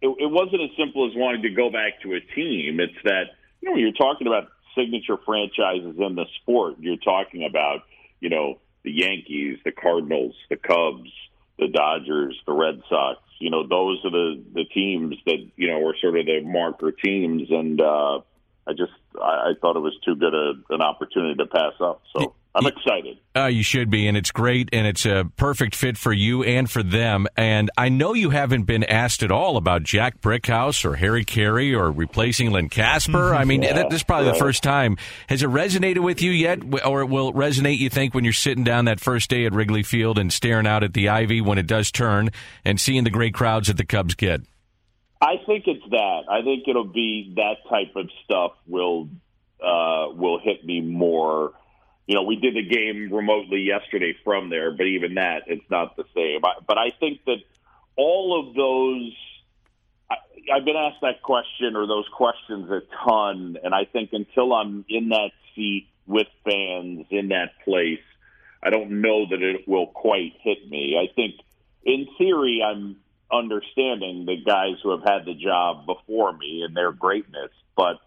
it, 0.00 0.08
it 0.08 0.30
wasn't 0.30 0.62
as 0.62 0.70
simple 0.76 1.06
as 1.08 1.12
wanting 1.14 1.42
to 1.42 1.50
go 1.50 1.70
back 1.70 2.02
to 2.02 2.14
a 2.14 2.20
team. 2.20 2.80
It's 2.80 2.92
that, 3.04 3.24
you 3.60 3.68
know, 3.68 3.72
when 3.72 3.80
you're 3.80 3.92
talking 3.92 4.26
about 4.26 4.48
signature 4.76 5.16
franchises 5.24 5.96
in 5.98 6.14
the 6.14 6.26
sport, 6.40 6.76
you're 6.80 6.96
talking 6.96 7.46
about, 7.48 7.82
you 8.20 8.28
know, 8.28 8.58
the 8.84 8.90
Yankees, 8.90 9.58
the 9.64 9.72
Cardinals, 9.72 10.34
the 10.50 10.56
Cubs, 10.56 11.10
the 11.58 11.68
Dodgers, 11.68 12.40
the 12.46 12.52
Red 12.52 12.82
Sox. 12.88 13.20
You 13.38 13.50
know, 13.50 13.66
those 13.66 13.98
are 14.04 14.10
the 14.10 14.42
the 14.54 14.64
teams 14.64 15.16
that 15.26 15.38
you 15.56 15.68
know 15.68 15.80
were 15.80 15.96
sort 16.00 16.18
of 16.18 16.26
the 16.26 16.40
marker 16.42 16.92
teams, 16.92 17.50
and 17.50 17.80
uh, 17.80 18.20
I 18.66 18.72
just 18.72 18.92
I, 19.20 19.50
I 19.50 19.52
thought 19.60 19.76
it 19.76 19.80
was 19.80 19.96
too 20.04 20.14
good 20.16 20.34
a, 20.34 20.52
an 20.70 20.80
opportunity 20.80 21.34
to 21.36 21.46
pass 21.46 21.74
up. 21.80 22.02
So 22.16 22.34
I'm 22.54 22.66
excited. 22.66 23.18
Uh, 23.34 23.46
you 23.46 23.62
should 23.62 23.88
be, 23.88 24.06
and 24.06 24.16
it's 24.16 24.30
great, 24.30 24.68
and 24.74 24.86
it's 24.86 25.06
a 25.06 25.30
perfect 25.36 25.74
fit 25.74 25.96
for 25.96 26.12
you 26.12 26.42
and 26.42 26.70
for 26.70 26.82
them. 26.82 27.26
And 27.34 27.70
I 27.78 27.88
know 27.88 28.12
you 28.12 28.28
haven't 28.28 28.64
been 28.64 28.84
asked 28.84 29.22
at 29.22 29.32
all 29.32 29.56
about 29.56 29.84
Jack 29.84 30.20
Brickhouse 30.20 30.84
or 30.84 30.96
Harry 30.96 31.24
Caray 31.24 31.72
or 31.72 31.90
replacing 31.90 32.50
Len 32.50 32.68
Kasper. 32.68 33.34
I 33.34 33.44
mean, 33.44 33.62
yeah, 33.62 33.84
this 33.84 34.00
is 34.00 34.02
probably 34.02 34.26
right. 34.26 34.34
the 34.34 34.38
first 34.38 34.62
time. 34.62 34.98
Has 35.28 35.42
it 35.42 35.48
resonated 35.48 36.00
with 36.00 36.20
you 36.20 36.30
yet, 36.30 36.58
or 36.84 37.06
will 37.06 37.30
it 37.30 37.34
resonate? 37.34 37.78
You 37.78 37.88
think 37.88 38.12
when 38.12 38.24
you're 38.24 38.34
sitting 38.34 38.64
down 38.64 38.84
that 38.84 39.00
first 39.00 39.30
day 39.30 39.46
at 39.46 39.54
Wrigley 39.54 39.82
Field 39.82 40.18
and 40.18 40.30
staring 40.30 40.66
out 40.66 40.84
at 40.84 40.92
the 40.92 41.08
ivy 41.08 41.40
when 41.40 41.56
it 41.56 41.66
does 41.66 41.90
turn 41.90 42.30
and 42.66 42.78
seeing 42.78 43.04
the 43.04 43.10
great 43.10 43.32
crowds 43.32 43.68
that 43.68 43.78
the 43.78 43.86
Cubs 43.86 44.14
get? 44.14 44.42
I 45.22 45.36
think 45.46 45.64
it's 45.68 45.84
that. 45.90 46.22
I 46.28 46.42
think 46.42 46.64
it'll 46.68 46.84
be 46.84 47.32
that 47.36 47.66
type 47.70 47.96
of 47.96 48.10
stuff 48.24 48.52
will 48.66 49.08
uh, 49.62 50.08
will 50.10 50.38
hit 50.38 50.64
me 50.66 50.80
more 50.80 51.52
you 52.12 52.18
know, 52.18 52.24
we 52.24 52.36
did 52.36 52.54
the 52.54 52.62
game 52.62 53.08
remotely 53.10 53.60
yesterday 53.60 54.14
from 54.22 54.50
there, 54.50 54.70
but 54.70 54.84
even 54.84 55.14
that, 55.14 55.44
it's 55.46 55.64
not 55.70 55.96
the 55.96 56.04
same. 56.14 56.42
But 56.42 56.76
I 56.76 56.90
think 57.00 57.24
that 57.24 57.38
all 57.96 58.38
of 58.38 58.54
those, 58.54 59.16
I, 60.10 60.16
I've 60.54 60.64
been 60.66 60.76
asked 60.76 61.00
that 61.00 61.22
question 61.22 61.74
or 61.74 61.86
those 61.86 62.04
questions 62.14 62.70
a 62.70 62.82
ton, 63.08 63.56
and 63.64 63.74
I 63.74 63.86
think 63.86 64.10
until 64.12 64.52
I'm 64.52 64.84
in 64.90 65.08
that 65.08 65.30
seat 65.54 65.88
with 66.06 66.26
fans 66.44 67.06
in 67.08 67.28
that 67.28 67.52
place, 67.64 68.04
I 68.62 68.68
don't 68.68 69.00
know 69.00 69.24
that 69.30 69.40
it 69.40 69.66
will 69.66 69.86
quite 69.86 70.34
hit 70.42 70.68
me. 70.68 70.98
I 71.02 71.10
think, 71.14 71.36
in 71.82 72.08
theory, 72.18 72.62
I'm 72.62 72.96
understanding 73.32 74.26
the 74.26 74.36
guys 74.36 74.74
who 74.82 74.90
have 74.90 75.02
had 75.02 75.24
the 75.24 75.32
job 75.32 75.86
before 75.86 76.36
me 76.36 76.62
and 76.62 76.76
their 76.76 76.92
greatness, 76.92 77.52
but 77.74 78.00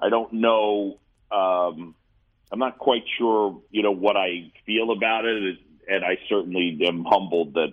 I 0.00 0.10
don't 0.10 0.32
know. 0.32 0.98
Um, 1.32 1.96
I'm 2.50 2.58
not 2.58 2.78
quite 2.78 3.04
sure, 3.18 3.60
you 3.70 3.82
know, 3.82 3.90
what 3.92 4.16
I 4.16 4.50
feel 4.64 4.90
about 4.90 5.24
it, 5.24 5.58
and 5.88 6.04
I 6.04 6.18
certainly 6.28 6.78
am 6.86 7.04
humbled 7.04 7.54
that, 7.54 7.72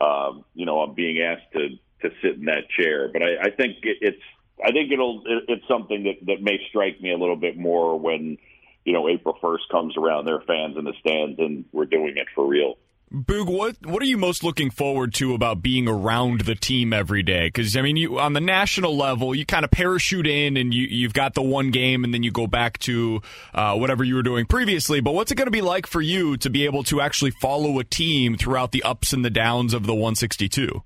uh, 0.00 0.32
you 0.54 0.66
know, 0.66 0.80
I'm 0.80 0.94
being 0.94 1.22
asked 1.22 1.52
to 1.52 1.68
to 2.02 2.10
sit 2.22 2.36
in 2.36 2.46
that 2.46 2.68
chair. 2.70 3.10
But 3.12 3.22
I, 3.22 3.36
I 3.42 3.50
think 3.50 3.76
it, 3.82 3.98
it's, 4.00 4.22
I 4.64 4.72
think 4.72 4.90
it'll, 4.90 5.22
it, 5.26 5.44
it's 5.48 5.68
something 5.68 6.04
that 6.04 6.26
that 6.26 6.42
may 6.42 6.58
strike 6.68 7.00
me 7.00 7.12
a 7.12 7.18
little 7.18 7.36
bit 7.36 7.58
more 7.58 7.98
when, 7.98 8.38
you 8.84 8.92
know, 8.92 9.08
April 9.08 9.36
1st 9.42 9.68
comes 9.70 9.96
around. 9.96 10.24
There 10.24 10.36
are 10.36 10.44
fans 10.46 10.76
in 10.78 10.84
the 10.84 10.94
stands, 11.00 11.38
and 11.38 11.64
we're 11.72 11.84
doing 11.86 12.14
it 12.16 12.26
for 12.34 12.46
real. 12.46 12.78
Boog, 13.12 13.46
what 13.46 13.74
what 13.84 14.00
are 14.02 14.06
you 14.06 14.16
most 14.16 14.44
looking 14.44 14.70
forward 14.70 15.12
to 15.14 15.34
about 15.34 15.60
being 15.60 15.88
around 15.88 16.42
the 16.42 16.54
team 16.54 16.92
every 16.92 17.24
day? 17.24 17.48
Because 17.48 17.76
I 17.76 17.82
mean, 17.82 17.96
you 17.96 18.20
on 18.20 18.34
the 18.34 18.40
national 18.40 18.96
level, 18.96 19.34
you 19.34 19.44
kind 19.44 19.64
of 19.64 19.72
parachute 19.72 20.28
in 20.28 20.56
and 20.56 20.72
you 20.72 20.86
you've 20.86 21.12
got 21.12 21.34
the 21.34 21.42
one 21.42 21.72
game, 21.72 22.04
and 22.04 22.14
then 22.14 22.22
you 22.22 22.30
go 22.30 22.46
back 22.46 22.78
to 22.80 23.20
uh, 23.52 23.76
whatever 23.76 24.04
you 24.04 24.14
were 24.14 24.22
doing 24.22 24.46
previously. 24.46 25.00
But 25.00 25.14
what's 25.14 25.32
it 25.32 25.34
going 25.34 25.48
to 25.48 25.52
be 25.52 25.60
like 25.60 25.88
for 25.88 26.00
you 26.00 26.36
to 26.36 26.50
be 26.50 26.66
able 26.66 26.84
to 26.84 27.00
actually 27.00 27.32
follow 27.32 27.80
a 27.80 27.84
team 27.84 28.36
throughout 28.36 28.70
the 28.70 28.84
ups 28.84 29.12
and 29.12 29.24
the 29.24 29.30
downs 29.30 29.74
of 29.74 29.86
the 29.86 29.94
162? 29.94 30.84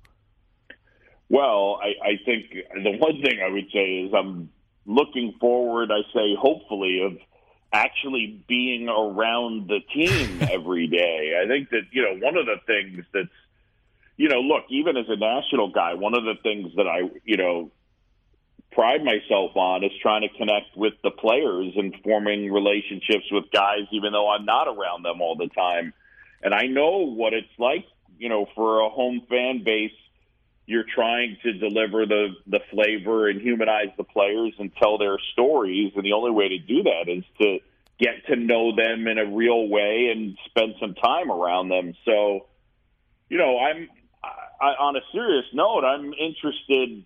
Well, 1.29 1.79
I, 1.79 2.07
I 2.07 2.11
think 2.25 2.49
the 2.73 2.97
one 2.97 3.21
thing 3.21 3.39
I 3.45 3.51
would 3.51 3.69
say 3.71 4.07
is 4.07 4.13
I'm 4.17 4.49
looking 4.87 5.35
forward. 5.39 5.91
I 5.91 6.01
say 6.11 6.35
hopefully 6.39 7.01
of 7.05 7.19
actually 7.75 8.41
being 8.47 8.87
around 8.89 9.67
the 9.67 9.79
team 9.93 10.39
every 10.51 10.87
day. 10.87 11.39
I 11.43 11.47
think 11.47 11.69
that, 11.69 11.83
you 11.91 12.01
know, 12.01 12.25
one 12.25 12.37
of 12.37 12.45
the 12.45 12.57
things 12.65 13.05
that's, 13.13 13.27
you 14.17 14.29
know, 14.29 14.39
look, 14.39 14.63
even 14.69 14.95
as 14.95 15.05
a 15.09 15.17
national 15.17 15.71
guy, 15.71 15.93
one 15.93 16.15
of 16.15 16.23
the 16.23 16.35
things 16.41 16.71
that 16.77 16.87
I, 16.87 17.09
you 17.25 17.37
know, 17.37 17.71
pride 18.71 19.03
myself 19.03 19.55
on 19.55 19.83
is 19.83 19.91
trying 20.01 20.21
to 20.21 20.29
connect 20.37 20.75
with 20.75 20.93
the 21.03 21.11
players 21.11 21.73
and 21.75 21.93
forming 22.03 22.51
relationships 22.51 23.25
with 23.31 23.45
guys, 23.51 23.87
even 23.91 24.13
though 24.13 24.29
I'm 24.29 24.45
not 24.45 24.67
around 24.67 25.03
them 25.03 25.21
all 25.21 25.35
the 25.35 25.47
time. 25.47 25.93
And 26.41 26.53
I 26.53 26.67
know 26.67 27.05
what 27.05 27.33
it's 27.33 27.47
like, 27.57 27.85
you 28.17 28.29
know, 28.29 28.47
for 28.55 28.81
a 28.81 28.89
home 28.89 29.21
fan 29.29 29.63
base 29.63 29.91
you're 30.67 30.85
trying 30.95 31.37
to 31.43 31.53
deliver 31.53 32.05
the 32.05 32.29
the 32.47 32.59
flavor 32.71 33.29
and 33.29 33.41
humanize 33.41 33.89
the 33.97 34.03
players 34.03 34.53
and 34.57 34.71
tell 34.75 34.97
their 34.97 35.17
stories 35.33 35.91
and 35.95 36.03
the 36.03 36.13
only 36.13 36.31
way 36.31 36.49
to 36.49 36.59
do 36.59 36.83
that 36.83 37.07
is 37.07 37.23
to 37.39 37.59
get 37.99 38.25
to 38.27 38.35
know 38.35 38.75
them 38.75 39.07
in 39.07 39.17
a 39.17 39.25
real 39.25 39.67
way 39.69 40.09
and 40.11 40.37
spend 40.45 40.75
some 40.81 40.95
time 40.95 41.31
around 41.31 41.69
them. 41.69 41.93
So 42.05 42.47
you 43.29 43.37
know 43.37 43.59
i'm 43.59 43.89
I, 44.61 44.67
on 44.79 44.95
a 44.95 45.01
serious 45.11 45.45
note 45.53 45.83
i'm 45.83 46.13
interested 46.13 47.03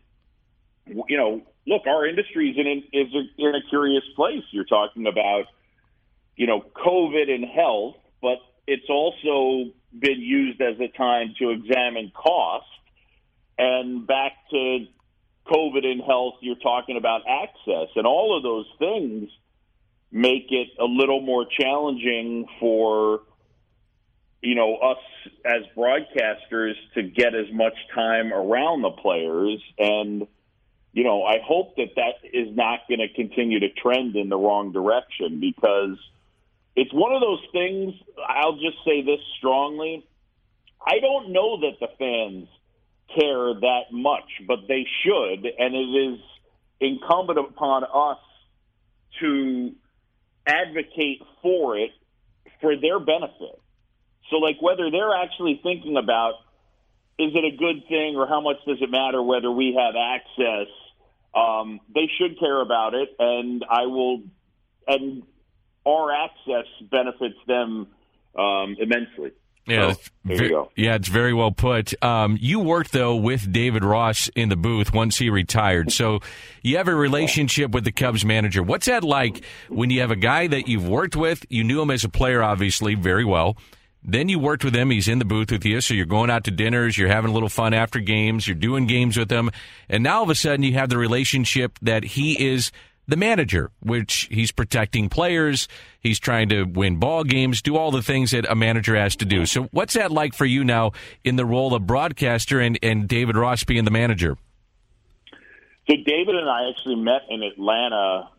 you 0.85 1.17
know 1.17 1.41
look 1.67 1.85
our 1.87 2.05
industry 2.05 2.49
is 2.49 2.57
in 2.57 2.83
is 2.93 3.13
in 3.37 3.55
a 3.55 3.61
curious 3.69 4.03
place. 4.15 4.43
You're 4.51 4.65
talking 4.65 5.07
about 5.07 5.45
you 6.35 6.47
know 6.47 6.63
covid 6.75 7.29
and 7.29 7.45
health 7.45 7.95
but 8.21 8.39
it's 8.67 8.89
also 8.89 9.71
been 9.97 10.21
used 10.21 10.61
as 10.61 10.79
a 10.79 10.87
time 10.89 11.33
to 11.39 11.49
examine 11.49 12.11
costs 12.13 12.69
and 13.59 14.07
back 14.07 14.31
to 14.49 14.87
COVID 15.47 15.85
and 15.85 16.01
health, 16.01 16.35
you're 16.41 16.55
talking 16.55 16.97
about 16.97 17.21
access, 17.27 17.89
and 17.95 18.07
all 18.07 18.35
of 18.35 18.43
those 18.43 18.65
things 18.79 19.29
make 20.11 20.47
it 20.49 20.69
a 20.79 20.85
little 20.85 21.21
more 21.21 21.45
challenging 21.45 22.47
for 22.59 23.21
you 24.41 24.55
know 24.55 24.77
us 24.77 24.97
as 25.45 25.61
broadcasters 25.77 26.73
to 26.95 27.03
get 27.03 27.35
as 27.35 27.51
much 27.53 27.75
time 27.93 28.33
around 28.33 28.81
the 28.81 28.91
players. 28.91 29.61
And 29.77 30.27
you 30.93 31.03
know 31.03 31.23
i 31.23 31.37
hope 31.43 31.75
that 31.75 31.89
that 31.95 32.15
is 32.33 32.55
not 32.55 32.79
going 32.87 32.99
to 32.99 33.09
continue 33.13 33.59
to 33.59 33.69
trend 33.69 34.15
in 34.15 34.29
the 34.29 34.37
wrong 34.37 34.71
direction 34.71 35.39
because 35.39 35.97
it's 36.75 36.93
one 36.93 37.13
of 37.13 37.21
those 37.21 37.43
things 37.51 37.93
i'll 38.27 38.57
just 38.57 38.77
say 38.85 39.01
this 39.01 39.19
strongly 39.37 40.05
i 40.85 40.99
don't 40.99 41.31
know 41.31 41.59
that 41.61 41.79
the 41.79 41.87
fans 41.97 42.47
care 43.15 43.53
that 43.53 43.91
much, 43.91 44.29
but 44.47 44.67
they 44.67 44.85
should, 45.03 45.45
and 45.57 45.75
it 45.75 45.77
is 45.77 46.19
incumbent 46.79 47.39
upon 47.39 47.83
us 47.83 48.19
to 49.19 49.73
advocate 50.45 51.21
for 51.41 51.77
it 51.77 51.91
for 52.61 52.75
their 52.75 52.99
benefit. 52.99 53.59
So, 54.29 54.37
like, 54.37 54.57
whether 54.61 54.91
they're 54.91 55.15
actually 55.15 55.59
thinking 55.61 55.97
about 55.97 56.33
is 57.17 57.31
it 57.35 57.53
a 57.53 57.57
good 57.57 57.87
thing 57.89 58.15
or 58.15 58.27
how 58.27 58.39
much 58.39 58.57
does 58.65 58.77
it 58.81 58.89
matter 58.89 59.21
whether 59.21 59.51
we 59.51 59.77
have 59.77 59.95
access, 59.95 60.67
um, 61.35 61.81
they 61.93 62.09
should 62.17 62.39
care 62.39 62.61
about 62.61 62.93
it, 62.93 63.09
and 63.19 63.65
I 63.69 63.87
will, 63.87 64.23
and 64.87 65.23
our 65.85 66.11
access 66.13 66.65
benefits 66.89 67.37
them 67.45 67.87
um, 68.37 68.77
immensely. 68.79 69.31
Yeah, 69.69 69.93
So, 69.93 69.99
there 70.25 70.43
you 70.43 70.49
go. 70.49 70.71
yeah, 70.75 70.95
it's 70.95 71.07
very 71.07 71.33
well 71.33 71.51
put. 71.51 71.93
Um, 72.03 72.37
you 72.41 72.59
worked 72.59 72.91
though 72.91 73.15
with 73.15 73.51
David 73.51 73.83
Ross 73.83 74.29
in 74.35 74.49
the 74.49 74.55
booth 74.55 74.93
once 74.93 75.17
he 75.17 75.29
retired, 75.29 75.91
so 75.91 76.19
you 76.63 76.77
have 76.77 76.87
a 76.87 76.95
relationship 76.95 77.71
with 77.71 77.83
the 77.83 77.91
Cubs 77.91 78.25
manager. 78.25 78.63
What's 78.63 78.87
that 78.87 79.03
like 79.03 79.43
when 79.69 79.89
you 79.89 80.01
have 80.01 80.11
a 80.11 80.15
guy 80.15 80.47
that 80.47 80.67
you've 80.67 80.87
worked 80.87 81.15
with? 81.15 81.45
You 81.49 81.63
knew 81.63 81.81
him 81.81 81.91
as 81.91 82.03
a 82.03 82.09
player, 82.09 82.41
obviously, 82.43 82.95
very 82.95 83.25
well. 83.25 83.57
Then 84.01 84.29
you 84.29 84.39
worked 84.39 84.63
with 84.63 84.73
him. 84.73 84.91
He's 84.91 85.09
in 85.09 85.19
the 85.19 85.25
booth 85.25 85.51
with 85.51 85.65
you, 85.65 85.81
so 85.81 85.93
you're 85.93 86.05
going 86.05 86.29
out 86.29 86.45
to 86.45 86.51
dinners. 86.51 86.97
You're 86.97 87.09
having 87.09 87.31
a 87.31 87.33
little 87.33 87.49
fun 87.49 87.73
after 87.73 87.99
games. 87.99 88.47
You're 88.47 88.55
doing 88.55 88.87
games 88.87 89.17
with 89.17 89.29
him, 89.29 89.51
and 89.89 90.03
now 90.03 90.17
all 90.19 90.23
of 90.23 90.29
a 90.29 90.35
sudden 90.35 90.63
you 90.63 90.73
have 90.75 90.87
the 90.89 90.97
relationship 90.97 91.77
that 91.81 92.03
he 92.03 92.47
is 92.47 92.71
the 93.09 93.17
manager, 93.17 93.71
which 93.81 94.27
he's 94.31 94.51
protecting 94.51 95.09
players, 95.09 95.67
he's 95.99 96.19
trying 96.19 96.49
to 96.49 96.63
win 96.63 96.97
ball 96.97 97.23
games, 97.23 97.61
do 97.61 97.75
all 97.75 97.91
the 97.91 98.01
things 98.01 98.31
that 98.31 98.49
a 98.49 98.55
manager 98.55 98.95
has 98.95 99.15
to 99.17 99.25
do. 99.25 99.45
So, 99.45 99.63
what's 99.71 99.95
that 99.95 100.11
like 100.11 100.33
for 100.33 100.45
you 100.45 100.63
now 100.63 100.91
in 101.23 101.35
the 101.35 101.45
role 101.45 101.73
of 101.73 101.85
broadcaster 101.87 102.59
and, 102.59 102.77
and 102.83 103.07
David 103.07 103.35
Ross 103.35 103.63
being 103.63 103.85
the 103.85 103.91
manager? 103.91 104.37
So 105.89 105.95
David 105.95 106.35
and 106.35 106.47
I 106.47 106.69
actually 106.69 106.97
met 106.97 107.21
in 107.29 107.41
Atlanta. 107.41 108.29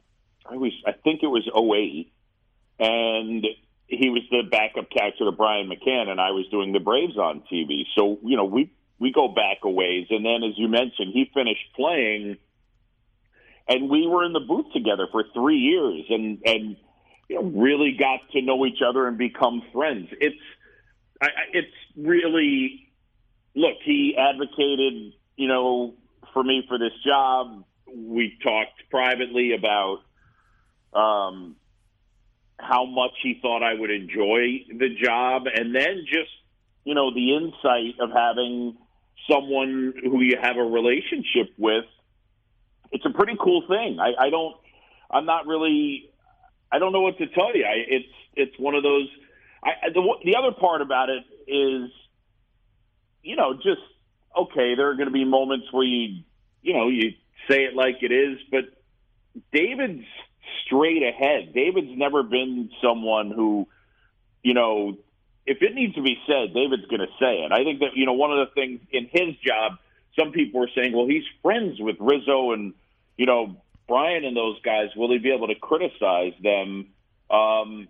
I 0.46 0.54
was, 0.56 0.72
I 0.86 0.92
think 0.92 1.24
it 1.24 1.26
was 1.26 1.48
08, 1.52 2.12
and 2.78 3.44
he 3.88 4.08
was 4.08 4.22
the 4.30 4.42
backup 4.48 4.88
catcher 4.88 5.24
to 5.24 5.32
Brian 5.32 5.68
McCann, 5.68 6.08
and 6.08 6.20
I 6.20 6.30
was 6.30 6.46
doing 6.50 6.72
the 6.72 6.78
Braves 6.78 7.18
on 7.18 7.42
TV. 7.52 7.82
So 7.96 8.18
you 8.22 8.36
know, 8.36 8.44
we 8.44 8.70
we 9.00 9.12
go 9.12 9.26
back 9.26 9.58
a 9.64 9.70
ways, 9.70 10.06
and 10.10 10.24
then 10.24 10.44
as 10.48 10.56
you 10.56 10.68
mentioned, 10.68 11.12
he 11.12 11.28
finished 11.34 11.74
playing, 11.74 12.36
and 13.70 13.88
we 13.88 14.06
were 14.06 14.24
in 14.24 14.32
the 14.32 14.40
booth 14.40 14.66
together 14.74 15.06
for 15.10 15.24
three 15.32 15.58
years, 15.58 16.04
and 16.10 16.42
and 16.44 16.76
you 17.28 17.36
know, 17.36 17.42
really 17.42 17.96
got 17.98 18.20
to 18.32 18.42
know 18.42 18.66
each 18.66 18.82
other 18.86 19.06
and 19.06 19.16
become 19.16 19.62
friends. 19.72 20.08
It's 20.20 20.36
I, 21.22 21.28
it's 21.52 21.72
really 21.96 22.88
look. 23.54 23.76
He 23.84 24.16
advocated, 24.18 25.14
you 25.36 25.48
know, 25.48 25.94
for 26.34 26.42
me 26.42 26.64
for 26.68 26.78
this 26.78 26.92
job. 27.06 27.64
We 27.92 28.36
talked 28.42 28.90
privately 28.90 29.52
about 29.56 29.98
um, 30.92 31.56
how 32.58 32.86
much 32.86 33.12
he 33.22 33.38
thought 33.40 33.62
I 33.62 33.74
would 33.74 33.90
enjoy 33.90 34.64
the 34.68 34.96
job, 35.00 35.44
and 35.46 35.72
then 35.72 36.04
just 36.06 36.30
you 36.84 36.94
know 36.96 37.14
the 37.14 37.36
insight 37.36 38.00
of 38.00 38.10
having 38.10 38.76
someone 39.30 39.94
who 40.02 40.22
you 40.22 40.36
have 40.42 40.56
a 40.56 40.64
relationship 40.64 41.54
with. 41.56 41.84
It's 42.92 43.04
a 43.04 43.10
pretty 43.10 43.36
cool 43.40 43.62
thing. 43.68 43.98
I, 44.00 44.26
I 44.26 44.30
don't. 44.30 44.56
I'm 45.10 45.26
not 45.26 45.46
really. 45.46 46.10
I 46.72 46.78
don't 46.78 46.92
know 46.92 47.00
what 47.00 47.18
to 47.18 47.26
tell 47.26 47.54
you. 47.56 47.64
I, 47.64 47.84
it's 47.88 48.14
it's 48.34 48.58
one 48.58 48.74
of 48.74 48.82
those. 48.82 49.08
I, 49.62 49.90
the 49.92 50.02
the 50.24 50.36
other 50.36 50.52
part 50.52 50.82
about 50.82 51.08
it 51.10 51.24
is, 51.46 51.90
you 53.22 53.36
know, 53.36 53.54
just 53.54 53.82
okay. 54.36 54.74
There 54.74 54.88
are 54.90 54.94
going 54.94 55.08
to 55.08 55.12
be 55.12 55.24
moments 55.24 55.66
where 55.72 55.84
you, 55.84 56.22
you 56.62 56.74
know, 56.74 56.88
you 56.88 57.12
say 57.48 57.64
it 57.64 57.74
like 57.74 58.02
it 58.02 58.12
is, 58.12 58.38
but 58.50 58.64
David's 59.52 60.04
straight 60.66 61.02
ahead. 61.02 61.52
David's 61.54 61.96
never 61.96 62.22
been 62.22 62.70
someone 62.82 63.30
who, 63.30 63.68
you 64.42 64.54
know, 64.54 64.96
if 65.46 65.58
it 65.62 65.74
needs 65.74 65.94
to 65.94 66.02
be 66.02 66.16
said, 66.26 66.54
David's 66.54 66.86
going 66.86 67.00
to 67.00 67.12
say 67.18 67.42
it. 67.44 67.52
I 67.52 67.64
think 67.64 67.80
that 67.80 67.96
you 67.96 68.06
know 68.06 68.12
one 68.12 68.32
of 68.32 68.48
the 68.48 68.54
things 68.54 68.80
in 68.90 69.08
his 69.10 69.36
job, 69.44 69.78
some 70.18 70.32
people 70.32 70.60
were 70.60 70.70
saying, 70.74 70.92
well, 70.92 71.06
he's 71.06 71.24
friends 71.42 71.80
with 71.80 71.96
Rizzo 71.98 72.52
and 72.52 72.74
you 73.20 73.26
know 73.26 73.60
Brian 73.86 74.24
and 74.24 74.34
those 74.34 74.58
guys. 74.62 74.88
Will 74.96 75.12
he 75.12 75.18
be 75.18 75.30
able 75.30 75.48
to 75.48 75.54
criticize 75.54 76.32
them? 76.42 76.86
Um, 77.30 77.86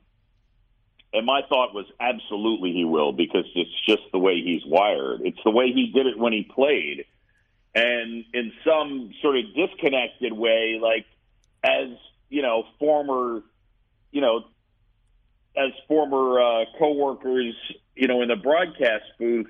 and 1.12 1.25
my 1.25 1.43
thought 1.49 1.73
was 1.73 1.87
absolutely 2.01 2.73
he 2.73 2.85
will 2.85 3.12
because 3.12 3.45
it's 3.55 3.71
just 3.87 4.03
the 4.11 4.19
way 4.19 4.43
he's 4.43 4.62
wired. 4.66 5.21
It's 5.23 5.38
the 5.45 5.53
way 5.53 5.73
he 5.73 5.93
did 5.95 6.07
it 6.07 6.19
when 6.19 6.33
he 6.33 6.43
played. 6.43 7.05
And 7.77 8.25
in 8.35 8.53
some 8.64 9.12
sort 9.23 9.37
of 9.37 9.45
disconnected 9.55 10.33
way, 10.33 10.81
like 10.83 11.07
as, 11.62 11.97
you 12.29 12.43
know, 12.43 12.64
former, 12.81 13.45
you 14.11 14.21
know, 14.21 14.47
as 15.57 15.71
former 15.87 16.40
uh, 16.40 16.64
coworkers, 16.77 17.55
you 17.95 18.09
know, 18.09 18.23
in 18.23 18.29
the 18.29 18.37
broadcast 18.37 19.05
booth, 19.19 19.47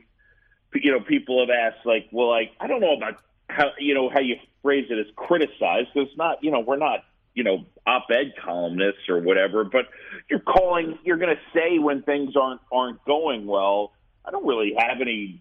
you 0.75 0.93
know, 0.93 1.01
people 1.01 1.41
have 1.41 1.51
asked, 1.51 1.87
like, 1.87 2.09
well, 2.13 2.29
like, 2.29 2.53
I 2.61 2.67
don't 2.67 2.81
know 2.81 2.95
about 2.95 3.23
how, 3.49 3.71
you 3.79 3.95
know, 3.95 4.11
how 4.11 4.21
you 4.21 4.37
phrase 4.63 4.87
it 4.91 4.99
as 4.99 5.07
criticized. 5.17 5.89
It's 5.95 6.17
not, 6.17 6.43
you 6.43 6.51
know, 6.51 6.61
we're 6.61 6.77
not, 6.77 7.01
you 7.35 7.45
know, 7.45 7.65
op-ed 7.87 8.35
columnists 8.45 9.09
or 9.09 9.21
whatever, 9.21 9.65
but 9.65 9.87
you're 10.29 10.41
calling, 10.41 10.99
you're 11.05 11.17
going 11.17 11.35
to 11.35 11.59
say 11.59 11.79
when 11.79 12.03
things 12.03 12.37
aren't 12.37 12.61
aren't 12.73 13.05
going 13.05 13.47
well. 13.47 13.93
I 14.25 14.31
don't 14.31 14.47
really 14.47 14.75
have 14.77 15.01
any, 15.01 15.41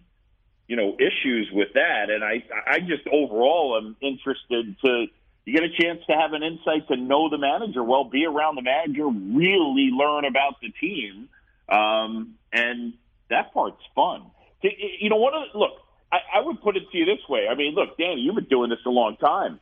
you 0.66 0.76
know, 0.76 0.96
issues 0.98 1.50
with 1.52 1.68
that, 1.74 2.10
and 2.10 2.24
I, 2.24 2.44
I 2.66 2.80
just 2.80 3.06
overall 3.12 3.76
am 3.76 3.96
interested 4.00 4.76
to. 4.84 5.06
You 5.46 5.54
get 5.54 5.64
a 5.64 5.82
chance 5.82 6.00
to 6.06 6.12
have 6.14 6.34
an 6.34 6.42
insight 6.42 6.86
to 6.88 6.96
know 6.96 7.30
the 7.30 7.38
manager 7.38 7.82
well, 7.82 8.04
be 8.04 8.26
around 8.26 8.56
the 8.56 8.62
manager, 8.62 9.06
really 9.08 9.90
learn 9.90 10.26
about 10.26 10.60
the 10.60 10.68
team, 10.68 11.28
um, 11.68 12.34
and 12.52 12.92
that 13.30 13.52
part's 13.52 13.82
fun. 13.94 14.30
You 14.62 15.08
know, 15.08 15.16
one 15.16 15.32
of 15.34 15.42
the, 15.50 15.58
look, 15.58 15.79
I, 16.12 16.18
I 16.36 16.40
would 16.40 16.60
put 16.60 16.76
it 16.76 16.90
to 16.90 16.98
you 16.98 17.04
this 17.04 17.26
way. 17.28 17.46
I 17.50 17.54
mean, 17.54 17.74
look, 17.74 17.96
Danny, 17.96 18.20
you've 18.20 18.34
been 18.34 18.44
doing 18.44 18.70
this 18.70 18.80
a 18.86 18.90
long 18.90 19.16
time. 19.16 19.60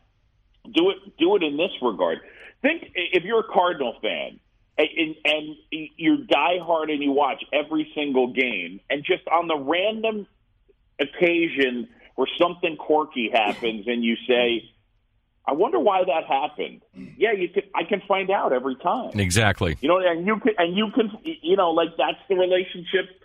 Do 0.64 0.90
it, 0.90 1.18
do 1.18 1.36
it 1.36 1.42
in 1.42 1.56
this 1.56 1.70
regard. 1.82 2.18
Think 2.62 2.90
if 2.94 3.24
you're 3.24 3.40
a 3.40 3.52
Cardinal 3.52 3.94
fan 4.02 4.40
and, 4.76 5.14
and 5.24 5.56
you're 5.70 6.18
diehard 6.18 6.90
and 6.90 7.02
you 7.02 7.12
watch 7.12 7.42
every 7.52 7.90
single 7.94 8.32
game, 8.32 8.80
and 8.90 9.04
just 9.04 9.26
on 9.28 9.48
the 9.48 9.56
random 9.56 10.26
occasion 11.00 11.88
where 12.16 12.28
something 12.40 12.76
quirky 12.76 13.30
happens, 13.32 13.86
and 13.86 14.04
you 14.04 14.16
say, 14.28 14.68
"I 15.46 15.52
wonder 15.52 15.78
why 15.78 16.04
that 16.04 16.24
happened." 16.24 16.82
Yeah, 17.16 17.32
you 17.32 17.48
can. 17.48 17.62
I 17.74 17.84
can 17.84 18.02
find 18.06 18.30
out 18.30 18.52
every 18.52 18.76
time. 18.76 19.18
Exactly. 19.18 19.76
You 19.80 19.88
know, 19.88 19.98
and 19.98 20.26
you 20.26 20.38
can, 20.40 20.54
and 20.58 20.76
you 20.76 20.90
can, 20.94 21.10
you 21.24 21.56
know, 21.56 21.70
like 21.70 21.90
that's 21.96 22.18
the 22.28 22.36
relationship 22.36 23.20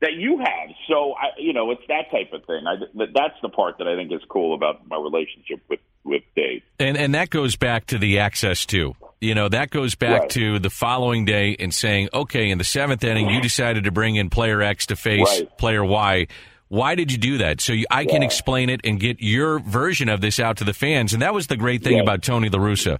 that 0.00 0.14
you 0.14 0.38
have. 0.38 0.68
So, 0.88 1.12
I, 1.14 1.28
you 1.38 1.52
know, 1.52 1.70
it's 1.70 1.82
that 1.88 2.10
type 2.10 2.32
of 2.32 2.44
thing. 2.46 2.62
I, 2.66 2.76
that's 3.12 3.34
the 3.42 3.48
part 3.48 3.78
that 3.78 3.86
I 3.88 3.96
think 3.96 4.12
is 4.12 4.20
cool 4.28 4.54
about 4.54 4.86
my 4.88 4.96
relationship 4.96 5.60
with 5.68 5.80
with 6.04 6.22
Dave. 6.34 6.62
And 6.78 6.96
and 6.96 7.14
that 7.14 7.28
goes 7.30 7.56
back 7.56 7.86
to 7.86 7.98
the 7.98 8.18
access 8.20 8.64
too. 8.64 8.94
You 9.20 9.34
know, 9.34 9.50
that 9.50 9.68
goes 9.68 9.94
back 9.94 10.20
Right. 10.22 10.30
to 10.30 10.58
the 10.58 10.70
following 10.70 11.26
day 11.26 11.54
and 11.58 11.74
saying, 11.74 12.08
okay, 12.14 12.48
in 12.48 12.56
the 12.56 12.64
seventh 12.64 13.04
inning, 13.04 13.28
you 13.28 13.42
decided 13.42 13.84
to 13.84 13.90
bring 13.92 14.16
in 14.16 14.30
player 14.30 14.62
X 14.62 14.86
to 14.86 14.96
face 14.96 15.40
Right. 15.40 15.58
player 15.58 15.84
Y. 15.84 16.26
Why 16.68 16.94
did 16.94 17.12
you 17.12 17.18
do 17.18 17.36
that? 17.38 17.60
So 17.60 17.72
you, 17.74 17.84
I 17.90 18.06
can 18.06 18.22
explain 18.22 18.70
it 18.70 18.80
and 18.84 18.98
get 18.98 19.16
your 19.20 19.58
version 19.58 20.08
of 20.08 20.20
this 20.22 20.38
out 20.40 20.56
to 20.58 20.64
the 20.64 20.72
fans. 20.72 21.12
And 21.12 21.20
that 21.20 21.34
was 21.34 21.48
the 21.48 21.56
great 21.58 21.82
thing 21.82 21.96
Yeah. 21.96 22.02
about 22.02 22.22
Tony 22.22 22.48
La 22.48 22.58
Russa. 22.60 22.98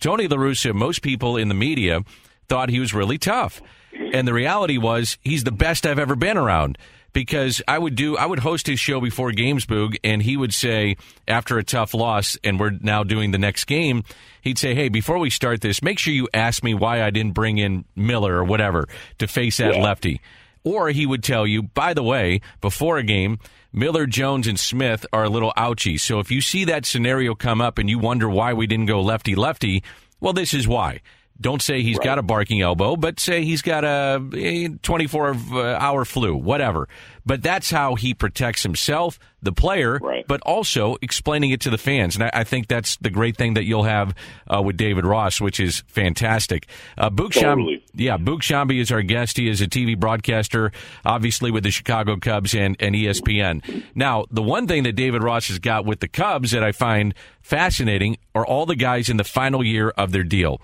Tony 0.00 0.26
La 0.26 0.36
Russa, 0.38 0.74
most 0.74 1.02
people 1.02 1.36
in 1.36 1.48
the 1.48 1.54
media 1.54 2.00
thought 2.48 2.70
he 2.70 2.80
was 2.80 2.92
really 2.92 3.18
tough. 3.18 3.60
And 3.92 4.26
the 4.26 4.32
reality 4.32 4.78
was 4.78 5.18
he's 5.22 5.44
the 5.44 5.52
best 5.52 5.86
I've 5.86 5.98
ever 5.98 6.16
been 6.16 6.36
around. 6.36 6.78
Because 7.14 7.60
I 7.68 7.78
would 7.78 7.94
do 7.94 8.16
I 8.16 8.24
would 8.24 8.38
host 8.38 8.66
his 8.66 8.80
show 8.80 8.98
before 8.98 9.32
games 9.32 9.66
Boog 9.66 9.96
and 10.02 10.22
he 10.22 10.34
would 10.34 10.54
say 10.54 10.96
after 11.28 11.58
a 11.58 11.62
tough 11.62 11.92
loss 11.92 12.38
and 12.42 12.58
we're 12.58 12.70
now 12.70 13.04
doing 13.04 13.32
the 13.32 13.38
next 13.38 13.66
game 13.66 14.02
he'd 14.40 14.56
say 14.56 14.74
hey 14.74 14.88
before 14.88 15.18
we 15.18 15.28
start 15.28 15.60
this 15.60 15.82
make 15.82 15.98
sure 15.98 16.14
you 16.14 16.26
ask 16.32 16.64
me 16.64 16.72
why 16.72 17.02
I 17.02 17.10
didn't 17.10 17.34
bring 17.34 17.58
in 17.58 17.84
Miller 17.94 18.34
or 18.36 18.44
whatever 18.44 18.88
to 19.18 19.28
face 19.28 19.58
that 19.58 19.74
Yeah. 19.74 19.82
lefty. 19.82 20.22
Or 20.64 20.88
he 20.88 21.04
would 21.04 21.22
tell 21.22 21.46
you 21.46 21.62
by 21.64 21.92
the 21.92 22.02
way 22.02 22.40
before 22.62 22.96
a 22.96 23.02
game 23.02 23.38
Miller 23.74 24.06
Jones 24.06 24.46
and 24.48 24.58
Smith 24.58 25.04
are 25.12 25.24
a 25.24 25.28
little 25.28 25.52
ouchy 25.54 25.98
so 25.98 26.18
if 26.18 26.30
you 26.30 26.40
see 26.40 26.64
that 26.64 26.86
scenario 26.86 27.34
come 27.34 27.60
up 27.60 27.76
and 27.76 27.90
you 27.90 27.98
wonder 27.98 28.26
why 28.30 28.54
we 28.54 28.66
didn't 28.66 28.86
go 28.86 29.02
lefty 29.02 29.34
lefty 29.34 29.82
well 30.18 30.32
this 30.32 30.54
is 30.54 30.66
why 30.66 31.02
Don't 31.40 31.60
say 31.60 31.82
he's 31.82 31.98
right. 31.98 32.04
got 32.04 32.18
a 32.18 32.22
barking 32.22 32.60
elbow, 32.60 32.94
but 32.94 33.18
say 33.18 33.44
he's 33.44 33.62
got 33.62 33.84
a 33.84 34.72
24 34.82 35.34
hour 35.56 36.04
flu, 36.04 36.36
whatever. 36.36 36.88
But 37.24 37.42
that's 37.42 37.70
how 37.70 37.94
he 37.94 38.14
protects 38.14 38.62
himself, 38.62 39.18
the 39.42 39.52
player, 39.52 39.98
right. 39.98 40.26
but 40.26 40.40
also 40.42 40.96
explaining 41.02 41.50
it 41.50 41.60
to 41.62 41.70
the 41.70 41.78
fans. 41.78 42.16
And 42.16 42.24
I, 42.24 42.30
I 42.32 42.44
think 42.44 42.66
that's 42.66 42.96
the 42.96 43.10
great 43.10 43.36
thing 43.36 43.54
that 43.54 43.64
you'll 43.64 43.84
have 43.84 44.14
uh, 44.52 44.60
with 44.60 44.76
David 44.76 45.06
Ross, 45.06 45.40
which 45.40 45.60
is 45.60 45.84
fantastic. 45.86 46.66
Uh, 46.98 47.10
totally. 47.10 47.84
yeah, 47.94 48.16
Sciambi 48.16 48.80
is 48.80 48.90
our 48.90 49.02
guest. 49.02 49.36
He 49.36 49.48
is 49.48 49.60
a 49.60 49.66
TV 49.66 49.98
broadcaster, 49.98 50.72
obviously 51.04 51.50
with 51.50 51.62
the 51.62 51.70
Chicago 51.70 52.16
Cubs 52.16 52.54
and, 52.54 52.76
and 52.80 52.94
ESPN. 52.94 53.84
Now, 53.94 54.26
the 54.30 54.42
one 54.42 54.66
thing 54.66 54.82
that 54.82 54.92
David 54.92 55.22
Ross 55.22 55.48
has 55.48 55.58
got 55.58 55.84
with 55.84 56.00
the 56.00 56.08
Cubs 56.08 56.50
that 56.50 56.64
I 56.64 56.72
find 56.72 57.14
fascinating 57.40 58.18
are 58.34 58.46
all 58.46 58.66
the 58.66 58.76
guys 58.76 59.08
in 59.08 59.16
the 59.16 59.24
final 59.24 59.64
year 59.64 59.90
of 59.90 60.12
their 60.12 60.24
deal. 60.24 60.60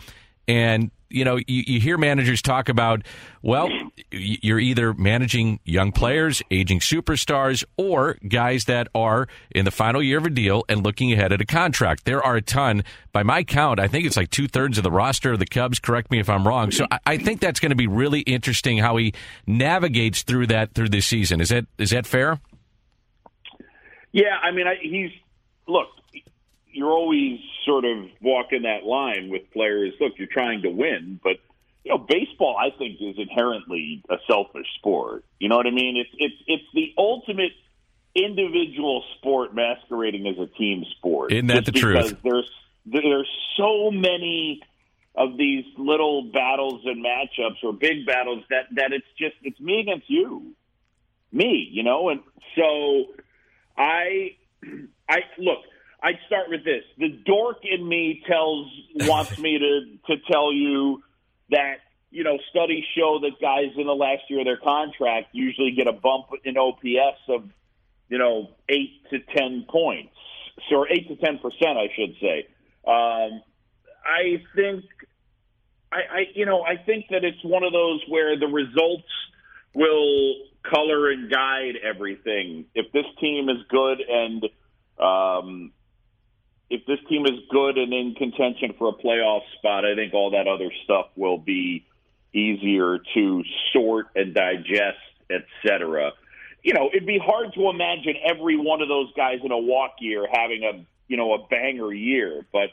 And 0.48 0.90
you 1.10 1.24
know, 1.24 1.36
you, 1.36 1.64
you, 1.66 1.80
hear 1.80 1.96
managers 1.96 2.42
talk 2.42 2.68
about, 2.68 3.02
well, 3.42 3.68
you're 4.10 4.58
either 4.58 4.92
managing 4.92 5.58
young 5.64 5.90
players, 5.92 6.42
aging 6.50 6.80
superstars, 6.80 7.64
or 7.76 8.18
guys 8.28 8.66
that 8.66 8.88
are 8.94 9.26
in 9.50 9.64
the 9.64 9.70
final 9.70 10.02
year 10.02 10.18
of 10.18 10.26
a 10.26 10.30
deal 10.30 10.64
and 10.68 10.84
looking 10.84 11.12
ahead 11.12 11.32
at 11.32 11.40
a 11.40 11.46
contract. 11.46 12.04
There 12.04 12.22
are 12.22 12.36
a 12.36 12.42
ton. 12.42 12.84
By 13.12 13.22
my 13.22 13.42
count, 13.42 13.80
I 13.80 13.88
think 13.88 14.06
it's 14.06 14.16
like 14.16 14.30
two 14.30 14.48
thirds 14.48 14.76
of 14.76 14.84
the 14.84 14.90
roster 14.90 15.32
of 15.32 15.38
the 15.38 15.46
Cubs. 15.46 15.78
Correct 15.78 16.10
me 16.10 16.20
if 16.20 16.28
I'm 16.28 16.46
wrong. 16.46 16.70
So 16.70 16.86
I, 16.90 16.98
I 17.06 17.16
think 17.16 17.40
that's 17.40 17.60
going 17.60 17.70
to 17.70 17.76
be 17.76 17.86
really 17.86 18.20
interesting 18.20 18.78
how 18.78 18.96
he 18.96 19.14
navigates 19.46 20.22
through 20.22 20.48
that 20.48 20.74
through 20.74 20.90
this 20.90 21.06
season. 21.06 21.40
Is 21.40 21.48
that 21.48 21.66
is 21.78 21.90
that 21.90 22.06
fair? 22.06 22.38
Yeah, 24.12 24.36
I 24.42 24.50
mean, 24.52 24.66
I, 24.66 24.74
he's 24.80 25.10
look 25.66 25.88
you're 26.72 26.92
always 26.92 27.40
sort 27.64 27.84
of 27.84 28.06
walking 28.20 28.62
that 28.62 28.84
line 28.84 29.28
with 29.30 29.50
players. 29.52 29.94
Look, 30.00 30.14
you're 30.16 30.28
trying 30.28 30.62
to 30.62 30.70
win, 30.70 31.20
but 31.22 31.36
you 31.84 31.92
know, 31.92 31.98
baseball 31.98 32.56
I 32.58 32.76
think 32.76 33.00
is 33.00 33.16
inherently 33.18 34.02
a 34.10 34.16
selfish 34.26 34.66
sport. 34.78 35.24
You 35.38 35.48
know 35.48 35.56
what 35.56 35.66
I 35.66 35.70
mean? 35.70 35.96
It's 35.96 36.10
it's 36.18 36.42
it's 36.46 36.64
the 36.74 36.92
ultimate 36.98 37.52
individual 38.14 39.04
sport 39.16 39.54
masquerading 39.54 40.26
as 40.26 40.38
a 40.38 40.46
team 40.58 40.84
sport. 40.96 41.32
Isn't 41.32 41.46
that 41.46 41.64
the 41.64 41.72
truth? 41.72 42.16
There's 42.22 42.50
there's 42.86 43.28
so 43.56 43.90
many 43.90 44.62
of 45.14 45.36
these 45.36 45.64
little 45.76 46.22
battles 46.22 46.82
and 46.84 47.04
matchups 47.04 47.62
or 47.62 47.72
big 47.72 48.06
battles 48.06 48.44
that 48.50 48.66
that 48.72 48.92
it's 48.92 49.06
just 49.18 49.34
it's 49.42 49.60
me 49.60 49.80
against 49.80 50.08
you, 50.08 50.54
me. 51.32 51.68
You 51.70 51.82
know, 51.82 52.08
and 52.08 52.20
so 52.56 53.06
I 53.76 54.36
I 55.08 55.20
look. 55.38 55.58
I'd 56.02 56.18
start 56.26 56.48
with 56.48 56.64
this. 56.64 56.84
The 56.96 57.08
dork 57.08 57.58
in 57.64 57.86
me 57.86 58.22
tells 58.26 58.68
wants 58.94 59.36
me 59.38 59.58
to 59.58 60.14
to 60.14 60.22
tell 60.30 60.52
you 60.52 61.02
that 61.50 61.78
you 62.10 62.22
know 62.22 62.38
studies 62.50 62.84
show 62.96 63.18
that 63.22 63.40
guys 63.40 63.72
in 63.76 63.86
the 63.86 63.94
last 63.94 64.22
year 64.28 64.40
of 64.40 64.46
their 64.46 64.58
contract 64.58 65.28
usually 65.32 65.72
get 65.72 65.88
a 65.88 65.92
bump 65.92 66.26
in 66.44 66.56
OPS 66.56 67.20
of 67.28 67.50
you 68.08 68.18
know 68.18 68.50
eight 68.68 69.02
to 69.10 69.18
ten 69.36 69.66
points, 69.68 70.14
so 70.70 70.86
eight 70.88 71.08
to 71.08 71.16
ten 71.16 71.38
percent, 71.38 71.78
I 71.78 71.88
should 71.96 72.14
say. 72.20 72.46
Um, 72.86 73.42
I 74.06 74.42
think 74.54 74.84
I, 75.90 75.96
I 75.96 76.24
you 76.34 76.46
know 76.46 76.62
I 76.62 76.76
think 76.76 77.06
that 77.10 77.24
it's 77.24 77.42
one 77.42 77.64
of 77.64 77.72
those 77.72 78.02
where 78.08 78.38
the 78.38 78.46
results 78.46 79.08
will 79.74 80.34
color 80.62 81.10
and 81.10 81.30
guide 81.30 81.74
everything. 81.82 82.66
If 82.74 82.92
this 82.92 83.06
team 83.20 83.48
is 83.48 83.58
good 83.68 84.00
and 84.00 84.44
um, 84.98 85.72
if 86.70 86.84
this 86.86 86.98
team 87.08 87.24
is 87.24 87.40
good 87.50 87.78
and 87.78 87.92
in 87.92 88.14
contention 88.14 88.74
for 88.78 88.88
a 88.88 88.92
playoff 88.92 89.42
spot, 89.56 89.84
I 89.84 89.94
think 89.94 90.12
all 90.12 90.30
that 90.32 90.46
other 90.46 90.70
stuff 90.84 91.06
will 91.16 91.38
be 91.38 91.86
easier 92.34 92.98
to 93.14 93.42
sort 93.72 94.08
and 94.14 94.34
digest, 94.34 94.98
etc. 95.30 96.12
You 96.62 96.74
know, 96.74 96.90
it'd 96.92 97.06
be 97.06 97.18
hard 97.18 97.54
to 97.54 97.70
imagine 97.70 98.14
every 98.24 98.56
one 98.56 98.82
of 98.82 98.88
those 98.88 99.12
guys 99.16 99.38
in 99.42 99.50
a 99.50 99.58
walk 99.58 99.96
year 100.00 100.26
having 100.30 100.64
a 100.64 100.84
you 101.06 101.16
know 101.16 101.32
a 101.34 101.46
banger 101.48 101.92
year, 101.92 102.44
but 102.52 102.68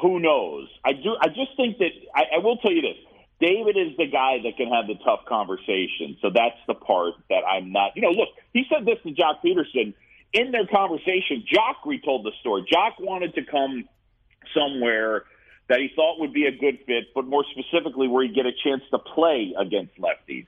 who 0.00 0.20
knows? 0.20 0.68
I 0.84 0.92
do. 0.92 1.16
I 1.20 1.28
just 1.28 1.56
think 1.56 1.78
that 1.78 1.90
I, 2.14 2.36
I 2.36 2.38
will 2.38 2.58
tell 2.58 2.72
you 2.72 2.82
this. 2.82 2.96
David 3.40 3.76
is 3.76 3.96
the 3.96 4.06
guy 4.06 4.38
that 4.42 4.56
can 4.56 4.68
have 4.68 4.86
the 4.86 4.96
tough 5.04 5.24
conversation. 5.28 6.16
So 6.20 6.30
that's 6.34 6.58
the 6.66 6.74
part 6.74 7.14
that 7.30 7.42
I'm 7.48 7.72
not. 7.72 7.92
You 7.94 8.02
know, 8.02 8.10
look, 8.10 8.28
he 8.52 8.64
said 8.68 8.84
this 8.84 8.98
to 9.04 9.10
Joc 9.10 9.42
Pederson 9.44 9.94
in 10.32 10.52
their 10.52 10.66
conversation, 10.66 11.44
Joc 11.52 11.86
retold 11.86 12.24
the 12.24 12.32
story. 12.40 12.66
Joc 12.70 13.00
wanted 13.00 13.34
to 13.34 13.44
come 13.44 13.88
somewhere 14.54 15.24
that 15.68 15.80
he 15.80 15.90
thought 15.94 16.20
would 16.20 16.32
be 16.32 16.46
a 16.46 16.52
good 16.52 16.78
fit, 16.86 17.14
but 17.14 17.26
more 17.26 17.44
specifically, 17.50 18.08
where 18.08 18.24
he'd 18.24 18.34
get 18.34 18.46
a 18.46 18.52
chance 18.64 18.82
to 18.90 18.98
play 18.98 19.54
against 19.58 19.92
lefties. 19.98 20.46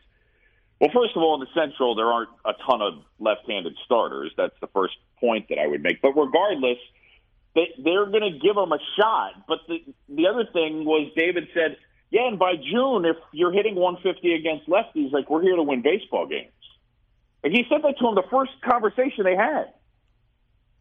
Well, 0.80 0.90
first 0.94 1.14
of 1.14 1.22
all, 1.22 1.34
in 1.34 1.40
the 1.40 1.60
Central, 1.60 1.94
there 1.94 2.06
aren't 2.06 2.30
a 2.44 2.52
ton 2.66 2.80
of 2.80 2.94
left-handed 3.18 3.76
starters. 3.84 4.32
That's 4.36 4.58
the 4.60 4.66
first 4.68 4.94
point 5.18 5.48
that 5.50 5.58
I 5.58 5.66
would 5.66 5.82
make. 5.82 6.00
But 6.00 6.12
regardless, 6.16 6.78
they, 7.54 7.68
they're 7.84 8.06
going 8.06 8.32
to 8.32 8.38
give 8.38 8.56
him 8.56 8.72
a 8.72 8.78
shot. 8.98 9.46
But 9.46 9.58
the 9.68 9.84
the 10.08 10.26
other 10.26 10.46
thing 10.50 10.86
was, 10.86 11.12
David 11.14 11.48
said, 11.52 11.76
"Yeah, 12.10 12.28
and 12.28 12.38
by 12.38 12.54
June, 12.56 13.04
if 13.04 13.16
you're 13.32 13.52
hitting 13.52 13.74
150 13.74 14.32
against 14.32 14.68
lefties, 14.68 15.12
like 15.12 15.28
we're 15.28 15.42
here 15.42 15.56
to 15.56 15.62
win 15.62 15.82
baseball 15.82 16.26
games." 16.26 16.52
And 17.42 17.53
he 17.53 17.64
said 17.68 17.83
that 17.83 17.98
to 17.98 18.09
him 18.09 18.14
the 18.14 18.29
first 18.31 18.53
conversation 18.62 19.24
they 19.24 19.37
had. 19.37 19.72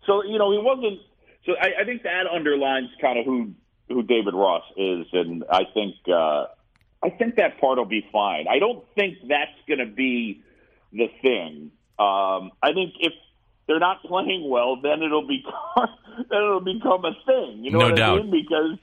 So 0.05 0.23
you 0.23 0.37
know 0.37 0.51
he 0.51 0.57
wasn't. 0.57 0.99
So 1.45 1.53
I, 1.59 1.81
I 1.81 1.85
think 1.85 2.03
that 2.03 2.25
underlines 2.31 2.89
kind 3.01 3.19
of 3.19 3.25
who 3.25 3.53
who 3.87 4.03
David 4.03 4.33
Ross 4.33 4.63
is, 4.77 5.07
and 5.13 5.43
I 5.49 5.63
think 5.73 5.95
uh, 6.07 6.45
I 7.03 7.09
think 7.17 7.35
that 7.35 7.59
part 7.59 7.77
will 7.77 7.85
be 7.85 8.05
fine. 8.11 8.47
I 8.49 8.59
don't 8.59 8.83
think 8.95 9.17
that's 9.27 9.51
going 9.67 9.79
to 9.79 9.85
be 9.85 10.43
the 10.91 11.07
thing. 11.21 11.71
Um, 11.97 12.51
I 12.61 12.73
think 12.73 12.95
if 12.99 13.13
they're 13.67 13.79
not 13.79 14.01
playing 14.03 14.49
well, 14.49 14.81
then 14.81 15.01
it'll 15.03 15.27
become 15.27 15.89
then 16.29 16.41
it'll 16.41 16.59
become 16.61 17.05
a 17.05 17.13
thing. 17.25 17.63
You 17.63 17.71
know 17.71 17.79
no 17.79 17.85
what 17.87 17.95
doubt. 17.95 18.19
I 18.19 18.23
mean? 18.23 18.31
Because 18.31 18.77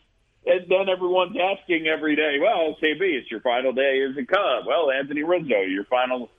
and 0.47 0.65
then 0.69 0.89
everyone's 0.89 1.37
asking 1.37 1.89
every 1.89 2.15
day, 2.15 2.37
well, 2.41 2.77
KB, 2.81 3.01
it's 3.01 3.31
your 3.31 3.41
final 3.41 3.73
day 3.73 4.07
as 4.09 4.17
a 4.17 4.25
Cub. 4.25 4.65
Well, 4.65 4.93
Anthony 4.93 5.25
Rizzo, 5.25 5.63
your 5.63 5.85
final 5.87 6.31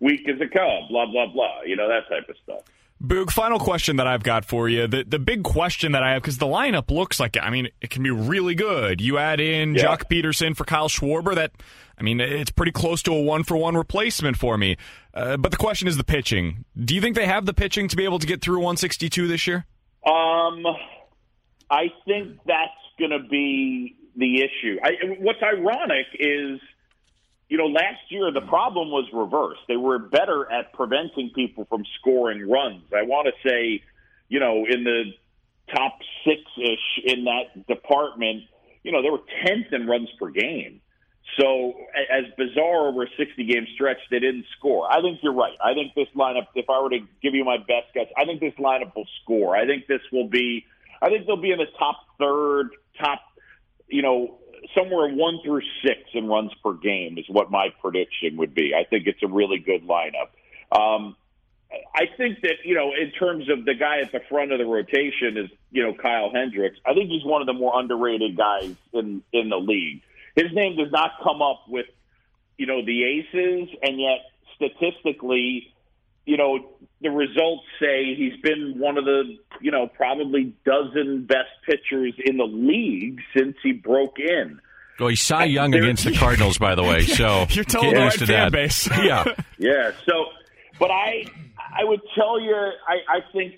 week 0.00 0.28
as 0.28 0.40
a 0.40 0.48
Cub. 0.48 0.88
Blah 0.88 1.06
blah 1.06 1.26
blah. 1.26 1.62
You 1.64 1.76
know 1.76 1.88
that 1.88 2.08
type 2.08 2.28
of 2.28 2.36
stuff. 2.42 2.62
Boog, 3.02 3.30
final 3.30 3.58
question 3.58 3.96
that 3.96 4.06
I've 4.06 4.22
got 4.22 4.44
for 4.44 4.68
you. 4.68 4.86
The 4.86 5.04
the 5.04 5.18
big 5.18 5.42
question 5.42 5.92
that 5.92 6.02
I 6.02 6.12
have 6.12 6.22
because 6.22 6.38
the 6.38 6.46
lineup 6.46 6.90
looks 6.90 7.20
like 7.20 7.36
I 7.40 7.50
mean 7.50 7.68
it 7.80 7.90
can 7.90 8.02
be 8.02 8.10
really 8.10 8.54
good. 8.54 9.00
You 9.00 9.18
add 9.18 9.38
in 9.38 9.74
yeah. 9.74 9.84
Joc 9.84 10.04
Pederson 10.10 10.56
for 10.56 10.64
Kyle 10.64 10.88
Schwarber. 10.88 11.34
That 11.34 11.52
I 11.98 12.02
mean 12.02 12.20
it's 12.20 12.50
pretty 12.50 12.72
close 12.72 13.02
to 13.02 13.12
a 13.12 13.20
one 13.20 13.44
for 13.44 13.56
one 13.56 13.76
replacement 13.76 14.38
for 14.38 14.56
me. 14.56 14.76
Uh, 15.12 15.36
but 15.36 15.50
the 15.50 15.58
question 15.58 15.88
is 15.88 15.98
the 15.98 16.04
pitching. 16.04 16.64
Do 16.76 16.94
you 16.94 17.02
think 17.02 17.16
they 17.16 17.26
have 17.26 17.44
the 17.44 17.54
pitching 17.54 17.88
to 17.88 17.96
be 17.96 18.04
able 18.04 18.18
to 18.18 18.26
get 18.26 18.40
through 18.40 18.58
162 18.58 19.28
this 19.28 19.46
year? 19.46 19.66
Um, 20.06 20.64
I 21.70 21.88
think 22.06 22.38
that's 22.46 22.70
going 22.98 23.10
to 23.10 23.26
be 23.28 23.96
the 24.16 24.42
issue. 24.42 24.78
I, 24.82 24.90
what's 25.18 25.42
ironic 25.42 26.06
is 26.18 26.60
you 27.48 27.58
know, 27.58 27.66
last 27.66 28.00
year 28.10 28.32
the 28.32 28.40
problem 28.40 28.90
was 28.90 29.08
reversed. 29.12 29.60
They 29.68 29.76
were 29.76 29.98
better 29.98 30.50
at 30.50 30.72
preventing 30.72 31.30
people 31.34 31.64
from 31.66 31.84
scoring 32.00 32.48
runs. 32.48 32.84
I 32.94 33.02
want 33.02 33.28
to 33.28 33.48
say, 33.48 33.82
you 34.28 34.40
know, 34.40 34.66
in 34.68 34.84
the 34.84 35.12
top 35.74 35.98
six 36.24 36.40
ish 36.58 37.04
in 37.04 37.24
that 37.24 37.66
department, 37.66 38.44
you 38.82 38.92
know, 38.92 39.02
they 39.02 39.10
were 39.10 39.22
10th 39.44 39.72
in 39.72 39.86
runs 39.86 40.08
per 40.18 40.30
game. 40.30 40.80
So, 41.40 41.74
as 42.10 42.24
bizarre 42.38 42.88
over 42.88 43.02
a 43.02 43.08
60 43.16 43.44
game 43.44 43.66
stretch, 43.74 43.98
they 44.10 44.20
didn't 44.20 44.46
score. 44.56 44.90
I 44.90 45.02
think 45.02 45.18
you're 45.22 45.34
right. 45.34 45.56
I 45.62 45.74
think 45.74 45.92
this 45.94 46.06
lineup, 46.16 46.46
if 46.54 46.70
I 46.70 46.80
were 46.80 46.90
to 46.90 47.00
give 47.20 47.34
you 47.34 47.44
my 47.44 47.58
best 47.58 47.92
guess, 47.94 48.06
I 48.16 48.24
think 48.24 48.40
this 48.40 48.54
lineup 48.54 48.94
will 48.94 49.08
score. 49.22 49.56
I 49.56 49.66
think 49.66 49.86
this 49.86 50.00
will 50.12 50.28
be, 50.28 50.64
I 51.02 51.08
think 51.08 51.26
they'll 51.26 51.36
be 51.36 51.50
in 51.50 51.58
the 51.58 51.66
top 51.78 51.96
third, 52.18 52.70
top, 52.98 53.20
you 53.88 54.02
know, 54.02 54.38
somewhere 54.74 55.08
one 55.08 55.40
through 55.44 55.62
six 55.82 56.00
in 56.14 56.26
runs 56.26 56.52
per 56.62 56.72
game 56.74 57.18
is 57.18 57.24
what 57.28 57.50
my 57.50 57.68
prediction 57.80 58.36
would 58.36 58.54
be. 58.54 58.72
I 58.74 58.84
think 58.84 59.06
it's 59.06 59.22
a 59.22 59.28
really 59.28 59.58
good 59.58 59.86
lineup. 59.86 60.30
Um, 60.76 61.16
I 61.94 62.06
think 62.16 62.40
that 62.42 62.64
you 62.64 62.74
know, 62.74 62.92
in 62.94 63.10
terms 63.12 63.50
of 63.50 63.64
the 63.64 63.74
guy 63.74 64.00
at 64.00 64.12
the 64.12 64.20
front 64.28 64.52
of 64.52 64.58
the 64.58 64.66
rotation 64.66 65.36
is 65.36 65.50
you 65.70 65.82
know 65.82 65.94
Kyle 65.94 66.30
Hendricks. 66.32 66.78
I 66.86 66.94
think 66.94 67.10
he's 67.10 67.24
one 67.24 67.40
of 67.40 67.46
the 67.46 67.52
more 67.52 67.78
underrated 67.78 68.36
guys 68.36 68.74
in 68.92 69.22
in 69.32 69.48
the 69.48 69.58
league. 69.58 70.02
His 70.34 70.52
name 70.52 70.76
does 70.76 70.92
not 70.92 71.12
come 71.22 71.42
up 71.42 71.64
with 71.68 71.86
you 72.56 72.66
know 72.66 72.84
the 72.84 73.04
aces, 73.04 73.68
and 73.82 74.00
yet 74.00 74.20
statistically, 74.54 75.74
you 76.26 76.36
know, 76.36 76.58
the 77.00 77.10
results 77.10 77.62
say 77.80 78.14
he's 78.14 78.38
been 78.42 78.74
one 78.78 78.98
of 78.98 79.04
the, 79.04 79.36
you 79.60 79.70
know, 79.70 79.86
probably 79.86 80.54
dozen 80.64 81.24
best 81.24 81.50
pitchers 81.64 82.14
in 82.24 82.36
the 82.36 82.44
league 82.44 83.20
since 83.34 83.56
he 83.62 83.72
broke 83.72 84.18
in. 84.18 84.60
Oh, 84.98 85.08
he's 85.08 85.22
Cy 85.22 85.44
Young 85.44 85.74
against 85.74 86.04
the 86.04 86.12
Cardinals, 86.12 86.58
by 86.58 86.74
the 86.74 86.82
way. 86.82 87.00
So 87.06 87.46
you're 87.50 87.64
telling 87.64 87.94
the 87.94 88.00
right 88.00 88.12
fan 88.12 88.26
that. 88.26 88.52
base. 88.52 88.88
yeah, 89.02 89.24
yeah. 89.58 89.92
So, 90.06 90.26
but 90.78 90.90
I, 90.90 91.24
I 91.58 91.84
would 91.84 92.00
tell 92.14 92.40
you, 92.40 92.54
I, 92.54 93.18
I 93.18 93.20
think, 93.32 93.54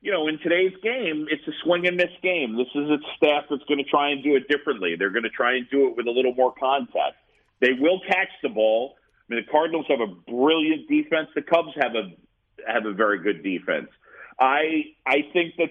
you 0.00 0.12
know, 0.12 0.28
in 0.28 0.38
today's 0.38 0.72
game, 0.82 1.26
it's 1.30 1.46
a 1.48 1.52
swing 1.64 1.86
and 1.86 1.96
miss 1.96 2.10
game. 2.22 2.56
This 2.56 2.68
is 2.74 2.88
a 2.88 2.98
staff 3.16 3.44
that's 3.50 3.64
going 3.64 3.78
to 3.78 3.90
try 3.90 4.10
and 4.10 4.22
do 4.22 4.36
it 4.36 4.48
differently. 4.48 4.94
They're 4.96 5.10
going 5.10 5.24
to 5.24 5.30
try 5.30 5.56
and 5.56 5.68
do 5.70 5.88
it 5.88 5.96
with 5.96 6.06
a 6.06 6.10
little 6.10 6.34
more 6.34 6.54
contact. 6.58 7.16
They 7.60 7.72
will 7.78 8.00
catch 8.06 8.28
the 8.42 8.50
ball. 8.50 8.94
I 9.28 9.34
mean, 9.34 9.44
the 9.44 9.50
Cardinals 9.50 9.86
have 9.88 10.00
a 10.00 10.06
brilliant 10.06 10.88
defense. 10.88 11.28
The 11.34 11.42
Cubs 11.42 11.72
have 11.80 11.94
a 11.94 12.10
have 12.70 12.86
a 12.86 12.92
very 12.92 13.20
good 13.22 13.42
defense. 13.42 13.88
I 14.38 14.94
I 15.06 15.22
think 15.32 15.56
that 15.56 15.70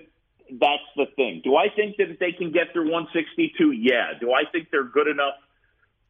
that's 0.50 0.84
the 0.96 1.06
thing. 1.16 1.42
Do 1.44 1.56
I 1.56 1.68
think 1.76 1.98
that 1.98 2.18
they 2.20 2.32
can 2.32 2.52
get 2.52 2.74
through 2.74 2.92
162? 2.92 3.72
Yeah. 3.72 4.12
Do 4.20 4.34
I 4.34 4.44
think 4.52 4.70
they're 4.72 4.84
good 4.84 5.08
enough 5.08 5.36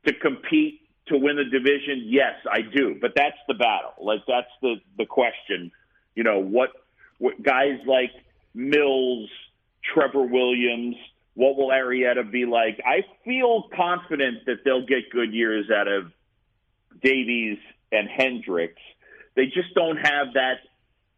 to 0.05 0.13
compete 0.13 0.81
to 1.07 1.17
win 1.17 1.37
the 1.37 1.45
division? 1.45 2.03
Yes, 2.05 2.33
I 2.51 2.61
do. 2.61 2.97
But 2.99 3.11
that's 3.15 3.37
the 3.47 3.53
battle. 3.53 3.93
Like 4.01 4.21
that's 4.27 4.51
the 4.61 4.75
the 4.97 5.05
question. 5.05 5.71
You 6.15 6.23
know 6.23 6.39
what? 6.39 6.71
What 7.19 7.41
guys 7.41 7.79
like 7.85 8.11
Mills, 8.53 9.29
Trevor 9.93 10.23
Williams. 10.23 10.95
What 11.35 11.57
will 11.57 11.67
Arrieta 11.67 12.29
be 12.31 12.45
like? 12.45 12.81
I 12.85 13.03
feel 13.25 13.67
confident 13.75 14.45
that 14.45 14.63
they'll 14.63 14.85
get 14.85 15.09
good 15.11 15.33
years 15.33 15.69
out 15.69 15.87
of 15.89 16.11
Davies 17.01 17.57
and 17.91 18.07
Hendricks. 18.09 18.81
They 19.35 19.45
just 19.45 19.73
don't 19.75 19.97
have 19.97 20.33
that 20.33 20.59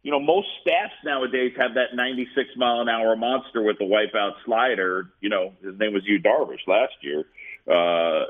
you 0.02 0.12
know, 0.12 0.20
most 0.20 0.48
staffs 0.62 0.94
nowadays 1.04 1.52
have 1.58 1.74
that 1.74 1.94
96 1.94 2.48
mile 2.56 2.80
an 2.80 2.88
hour 2.88 3.16
monster 3.16 3.62
with 3.62 3.78
the 3.78 3.84
wipeout 3.84 4.32
slider. 4.44 5.10
You 5.20 5.28
know, 5.28 5.52
his 5.62 5.78
name 5.78 5.92
was 5.92 6.02
Yu 6.06 6.20
Darvish 6.20 6.66
last 6.66 6.94
year. 7.02 7.24
Uh, 7.70 8.24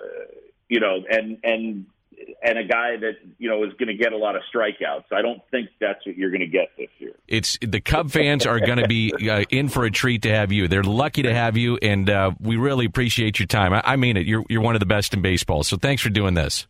you 0.68 0.80
know, 0.80 1.04
and 1.08 1.38
and 1.44 1.86
and 2.42 2.58
a 2.58 2.64
guy 2.64 2.96
that 2.96 3.18
you 3.38 3.48
know 3.48 3.64
is 3.64 3.72
going 3.74 3.88
to 3.88 3.94
get 3.94 4.12
a 4.12 4.16
lot 4.16 4.34
of 4.34 4.42
strikeouts. 4.52 5.12
I 5.12 5.22
don't 5.22 5.40
think 5.50 5.68
that's 5.80 6.04
what 6.04 6.16
you're 6.16 6.30
going 6.30 6.40
to 6.40 6.46
get 6.46 6.70
this 6.76 6.88
year. 6.98 7.12
It's 7.28 7.58
the 7.60 7.80
Cub 7.80 8.10
fans 8.10 8.46
are 8.46 8.58
going 8.58 8.78
to 8.78 8.88
be 8.88 9.12
uh, 9.30 9.44
in 9.50 9.68
for 9.68 9.84
a 9.84 9.90
treat 9.90 10.22
to 10.22 10.30
have 10.30 10.50
you. 10.50 10.68
They're 10.68 10.82
lucky 10.82 11.22
to 11.22 11.34
have 11.34 11.56
you, 11.56 11.78
and 11.80 12.08
uh, 12.10 12.32
we 12.40 12.56
really 12.56 12.86
appreciate 12.86 13.38
your 13.38 13.46
time. 13.46 13.72
I, 13.72 13.82
I 13.84 13.96
mean 13.96 14.16
it. 14.16 14.26
You're 14.26 14.44
you're 14.48 14.62
one 14.62 14.74
of 14.74 14.80
the 14.80 14.86
best 14.86 15.14
in 15.14 15.22
baseball. 15.22 15.62
So 15.62 15.76
thanks 15.76 16.02
for 16.02 16.10
doing 16.10 16.34
this. 16.34 16.66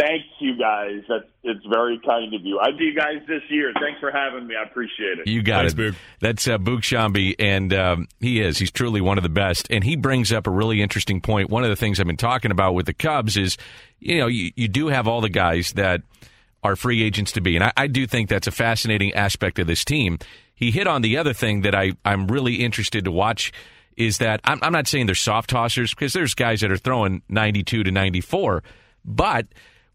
Thank 0.00 0.22
you 0.38 0.56
guys. 0.56 1.02
That's 1.08 1.24
it's 1.42 1.64
very 1.66 2.00
kind 2.04 2.32
of 2.32 2.40
you. 2.42 2.58
I'll 2.58 2.76
be 2.76 2.84
you 2.84 2.94
guys 2.94 3.16
this 3.28 3.42
year. 3.50 3.70
Thanks 3.78 4.00
for 4.00 4.10
having 4.10 4.46
me. 4.46 4.54
I 4.56 4.62
appreciate 4.62 5.18
it. 5.18 5.26
You 5.26 5.42
got 5.42 5.60
Thanks, 5.60 5.74
it. 5.74 5.76
Boog. 5.76 5.94
That's 6.20 6.48
uh, 6.48 6.56
Boog 6.56 6.78
Sciambi, 6.78 7.34
and 7.38 7.74
um, 7.74 8.08
he 8.18 8.40
is. 8.40 8.56
He's 8.56 8.70
truly 8.70 9.02
one 9.02 9.18
of 9.18 9.22
the 9.22 9.28
best. 9.28 9.66
And 9.70 9.84
he 9.84 9.96
brings 9.96 10.32
up 10.32 10.46
a 10.46 10.50
really 10.50 10.80
interesting 10.80 11.20
point. 11.20 11.50
One 11.50 11.64
of 11.64 11.70
the 11.70 11.76
things 11.76 12.00
I've 12.00 12.06
been 12.06 12.16
talking 12.16 12.50
about 12.50 12.74
with 12.74 12.86
the 12.86 12.94
Cubs 12.94 13.36
is, 13.36 13.58
you 13.98 14.18
know, 14.18 14.26
you, 14.26 14.52
you 14.56 14.68
do 14.68 14.88
have 14.88 15.06
all 15.06 15.20
the 15.20 15.28
guys 15.28 15.72
that 15.72 16.00
are 16.62 16.76
free 16.76 17.02
agents 17.02 17.32
to 17.32 17.42
be, 17.42 17.56
and 17.56 17.64
I, 17.64 17.72
I 17.76 17.86
do 17.86 18.06
think 18.06 18.30
that's 18.30 18.46
a 18.46 18.52
fascinating 18.52 19.12
aspect 19.12 19.58
of 19.58 19.66
this 19.66 19.84
team. 19.84 20.18
He 20.54 20.70
hit 20.70 20.86
on 20.86 21.02
the 21.02 21.18
other 21.18 21.34
thing 21.34 21.62
that 21.62 21.74
I 21.74 21.92
I'm 22.04 22.26
really 22.26 22.56
interested 22.56 23.04
to 23.04 23.10
watch 23.10 23.52
is 23.96 24.18
that 24.18 24.40
I'm, 24.44 24.58
I'm 24.62 24.72
not 24.72 24.86
saying 24.86 25.06
they're 25.06 25.14
soft 25.14 25.50
tossers 25.50 25.90
because 25.90 26.14
there's 26.14 26.34
guys 26.34 26.60
that 26.62 26.70
are 26.70 26.78
throwing 26.78 27.22
92 27.28 27.84
to 27.84 27.90
94, 27.90 28.62
but 29.04 29.46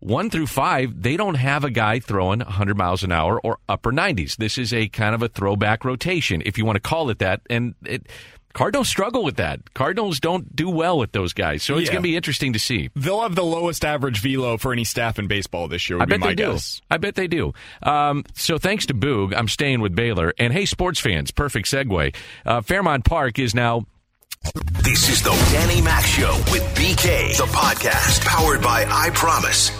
one 0.06 0.30
through 0.30 0.48
five, 0.48 1.02
they 1.02 1.18
don't 1.18 1.36
have 1.36 1.64
a 1.64 1.72
guy 1.72 2.00
throwing 2.00 2.40
100 2.40 2.78
miles 2.78 3.04
an 3.04 3.12
hour 3.12 3.40
or 3.42 3.58
upper 3.68 3.92
90s. 3.92 4.38
This 4.38 4.58
is 4.58 4.74
a 4.74 4.88
kind 4.88 5.16
of 5.16 5.22
a 5.24 5.28
throwback 5.28 5.84
rotation, 5.84 6.42
if 6.46 6.58
you 6.58 6.66
want 6.66 6.76
to 6.76 6.80
call 6.82 7.10
it 7.10 7.20
that. 7.20 7.42
And 7.50 7.74
it, 7.86 8.08
Cardinals 8.54 8.88
struggle 8.88 9.24
with 9.24 9.36
that. 9.36 9.74
Cardinals 9.74 10.20
don't 10.22 10.56
do 10.56 10.70
well 10.70 10.98
with 10.98 11.12
those 11.12 11.34
guys. 11.34 11.62
So 11.62 11.76
it's 11.78 11.88
Yeah. 11.88 11.94
going 11.94 12.04
to 12.04 12.08
be 12.08 12.16
interesting 12.16 12.54
to 12.54 12.60
see. 12.60 12.90
They'll 12.96 13.22
have 13.24 13.36
the 13.36 13.44
lowest 13.44 13.84
average 13.84 14.22
velo 14.22 14.58
for 14.58 14.72
any 14.72 14.86
staff 14.86 15.20
in 15.20 15.28
baseball 15.28 15.68
this 15.68 15.90
year. 15.90 15.98
Would 15.98 16.04
I 16.04 16.06
bet 16.06 16.20
be 16.20 16.22
my 16.22 16.28
they 16.30 16.36
do. 16.36 16.58
I 16.90 16.98
bet 16.98 17.16
they 17.16 17.28
do. 17.28 17.54
Um, 17.84 18.24
so 18.34 18.58
thanks 18.58 18.86
to 18.86 18.94
Boog, 18.94 19.34
I'm 19.36 19.50
staying 19.50 19.82
with 19.82 19.94
Baylor. 19.94 20.34
And 20.40 20.54
hey, 20.54 20.66
sports 20.66 21.02
fans, 21.02 21.32
perfect 21.32 21.68
segue. 21.70 22.16
Uh, 22.46 22.62
Fairmount 22.62 23.04
Park 23.04 23.40
is 23.40 23.54
now 23.54 23.86
This 24.84 25.10
is 25.10 25.22
the 25.22 25.32
Danny 25.52 25.82
Mac 25.82 26.06
Show 26.06 26.36
with 26.52 26.64
BK, 26.76 27.36
the 27.38 27.44
podcast 27.48 28.24
powered 28.26 28.62
by 28.62 28.86
I 28.88 29.10
Promise. 29.10 29.72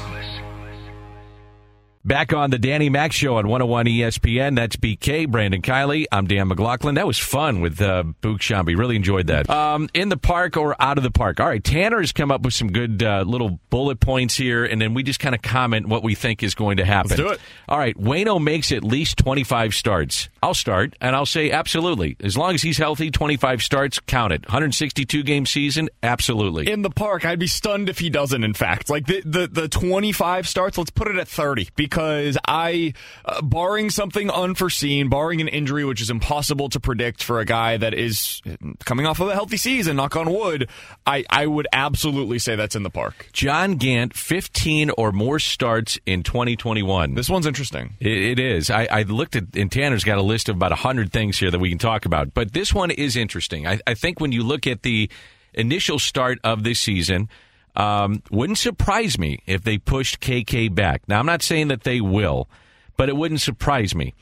Back 2.06 2.34
on 2.34 2.52
the 2.52 2.60
Danny 2.60 2.90
Mac 2.90 3.12
Show 3.12 3.38
on 3.38 3.48
101 3.48 3.88
ESPN. 3.88 4.56
That's 4.56 4.76
BK, 4.76 5.28
Brandon 5.28 5.64
Kiley. 5.64 6.06
I'm 6.12 6.28
Dan 6.28 6.50
McLaughlin. 6.50 6.94
That 6.94 7.08
was 7.08 7.18
fun 7.18 7.62
with 7.62 7.82
uh, 7.82 8.04
Boog 8.22 8.38
Sciambi. 8.38 8.78
Really 8.78 8.96
enjoyed 8.96 9.26
that. 9.26 9.50
Um, 9.50 9.90
in 9.96 10.10
the 10.10 10.18
park 10.18 10.56
or 10.56 10.76
out 10.80 11.00
of 11.00 11.04
the 11.04 11.10
park? 11.10 11.40
All 11.40 11.48
right, 11.48 11.64
Tanner 11.64 12.00
has 12.00 12.12
come 12.12 12.30
up 12.30 12.42
with 12.42 12.54
some 12.54 12.72
good 12.72 13.02
uh, 13.02 13.24
little 13.26 13.60
bullet 13.72 14.00
points 14.00 14.36
here, 14.36 14.64
and 14.66 14.80
then 14.80 14.94
we 14.94 15.02
just 15.02 15.20
kind 15.20 15.34
of 15.34 15.42
comment 15.42 15.88
what 15.88 16.04
we 16.04 16.14
think 16.14 16.44
is 16.44 16.54
going 16.54 16.78
to 16.78 16.86
happen. 16.86 17.10
Let's 17.10 17.22
do 17.22 17.30
it. 17.30 17.40
All 17.68 17.80
right, 17.80 17.98
Waino 17.98 18.40
makes 18.40 18.72
at 18.72 18.84
least 18.84 19.18
25 19.18 19.74
starts. 19.74 20.30
I'll 20.46 20.54
start, 20.54 20.96
and 21.02 21.16
I'll 21.16 21.26
say 21.26 21.50
absolutely. 21.50 22.18
As 22.20 22.38
long 22.38 22.54
as 22.54 22.62
he's 22.62 22.78
healthy, 22.78 23.10
25 23.10 23.64
starts, 23.64 24.00
count 24.00 24.32
it. 24.32 24.44
162 24.44 25.24
game 25.24 25.48
season, 25.48 25.90
absolutely. 26.04 26.70
in 26.72 26.84
the 26.84 26.92
park. 26.92 27.26
I'd 27.26 27.40
be 27.40 27.48
stunned 27.48 27.90
if 27.90 27.98
he 27.98 28.12
doesn't. 28.12 28.44
In 28.44 28.54
fact, 28.54 28.88
like 28.88 29.08
the 29.08 29.24
the, 29.26 29.48
the 29.48 29.68
25 29.68 30.48
starts, 30.48 30.78
let's 30.78 30.92
put 30.92 31.08
it 31.08 31.18
at 31.18 31.28
30 31.28 31.70
because 31.76 32.38
I, 32.48 32.94
uh, 33.26 33.42
barring 33.42 33.90
something 33.90 34.30
unforeseen, 34.30 35.10
barring 35.10 35.42
an 35.42 35.48
injury 35.48 35.84
which 35.84 36.00
is 36.00 36.12
impossible 36.12 36.70
to 36.70 36.80
predict 36.80 37.24
for 37.24 37.40
a 37.40 37.46
guy 37.46 37.78
that 37.78 37.96
is 37.96 38.44
coming 38.86 39.08
off 39.08 39.20
of 39.20 39.30
a 39.30 39.34
healthy 39.34 39.58
season, 39.58 39.96
knock 39.96 40.16
on 40.16 40.32
wood, 40.32 40.70
I 41.08 41.26
I 41.28 41.48
would 41.48 41.68
absolutely 41.74 42.38
say 42.38 42.56
that's 42.56 42.76
in 42.76 42.84
the 42.84 42.92
park. 42.92 43.30
John 43.34 43.78
Gant, 43.78 44.16
15 44.16 44.92
or 44.92 45.12
more 45.12 45.40
starts 45.40 45.98
in 46.06 46.22
2021. 46.22 47.16
This 47.16 47.32
one's 47.32 47.48
interesting. 47.48 47.96
It, 48.00 48.38
it 48.38 48.40
is. 48.40 48.70
I, 48.70 48.88
I 48.92 49.02
looked 49.02 49.36
at, 49.36 49.46
and 49.56 49.72
Tanner's 49.72 50.04
got 50.04 50.20
a 50.20 50.22
list 50.22 50.35
of 50.50 50.56
about 50.56 50.72
100 50.72 51.12
things 51.12 51.40
here 51.40 51.52
that 51.52 51.60
we 51.60 51.70
can 51.70 51.78
talk 51.78 52.06
about. 52.06 52.34
But 52.34 52.54
this 52.54 52.74
one 52.74 52.92
is 52.92 53.16
interesting. 53.16 53.66
I, 53.68 53.80
I 53.88 53.94
think 53.94 54.20
when 54.20 54.32
you 54.32 54.44
look 54.44 54.68
at 54.68 54.84
the 54.84 55.10
initial 55.54 56.00
start 56.00 56.40
of 56.44 56.64
this 56.64 56.80
season, 56.80 57.30
um, 57.76 58.22
wouldn't 58.32 58.58
surprise 58.58 59.18
me 59.18 59.40
if 59.46 59.64
they 59.64 59.78
pushed 59.78 60.20
KK 60.20 60.74
back. 60.74 61.04
Now, 61.08 61.20
I'm 61.20 61.26
not 61.26 61.42
saying 61.42 61.70
that 61.70 61.84
they 61.84 62.02
will, 62.02 62.50
but 62.98 63.10
it 63.10 63.16
wouldn't 63.16 63.42
surprise 63.42 63.96
me. 63.96 64.14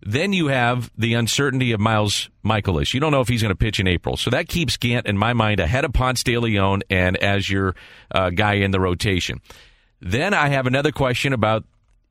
Then 0.00 0.32
you 0.32 0.46
have 0.48 0.90
the 0.96 1.14
uncertainty 1.14 1.72
of 1.72 1.80
Miles 1.80 2.30
Mikolas. 2.44 2.94
You 2.94 3.00
don't 3.00 3.10
know 3.10 3.20
if 3.20 3.28
he's 3.28 3.42
going 3.42 3.50
to 3.50 3.56
pitch 3.56 3.80
in 3.80 3.88
April. 3.88 4.16
So 4.16 4.30
that 4.30 4.48
keeps 4.48 4.76
Gant, 4.76 5.06
in 5.06 5.18
my 5.18 5.32
mind, 5.32 5.58
ahead 5.58 5.84
of 5.84 5.92
Ponce 5.92 6.22
de 6.22 6.38
Leon 6.38 6.82
and 6.88 7.16
as 7.16 7.50
your 7.50 7.74
uh, 8.12 8.30
guy 8.30 8.54
in 8.54 8.70
the 8.70 8.78
rotation. 8.78 9.40
Then 10.00 10.34
I 10.34 10.48
have 10.48 10.66
another 10.66 10.92
question 10.92 11.32
about 11.32 11.64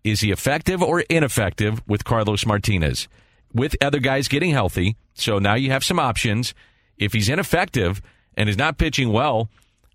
is 0.03 0.21
he 0.21 0.31
effective 0.31 0.81
or 0.81 1.01
ineffective 1.01 1.81
with 1.87 2.03
Carlos 2.03 2.45
Martinez? 2.45 3.07
With 3.53 3.75
other 3.81 3.99
guys 3.99 4.27
getting 4.27 4.51
healthy, 4.51 4.97
so 5.13 5.39
now 5.39 5.55
you 5.55 5.71
have 5.71 5.83
some 5.83 5.99
options. 5.99 6.53
If 6.97 7.13
he's 7.13 7.29
ineffective 7.29 8.01
and 8.35 8.49
is 8.49 8.57
not 8.57 8.77
pitching 8.77 9.11
well, 9.11 9.49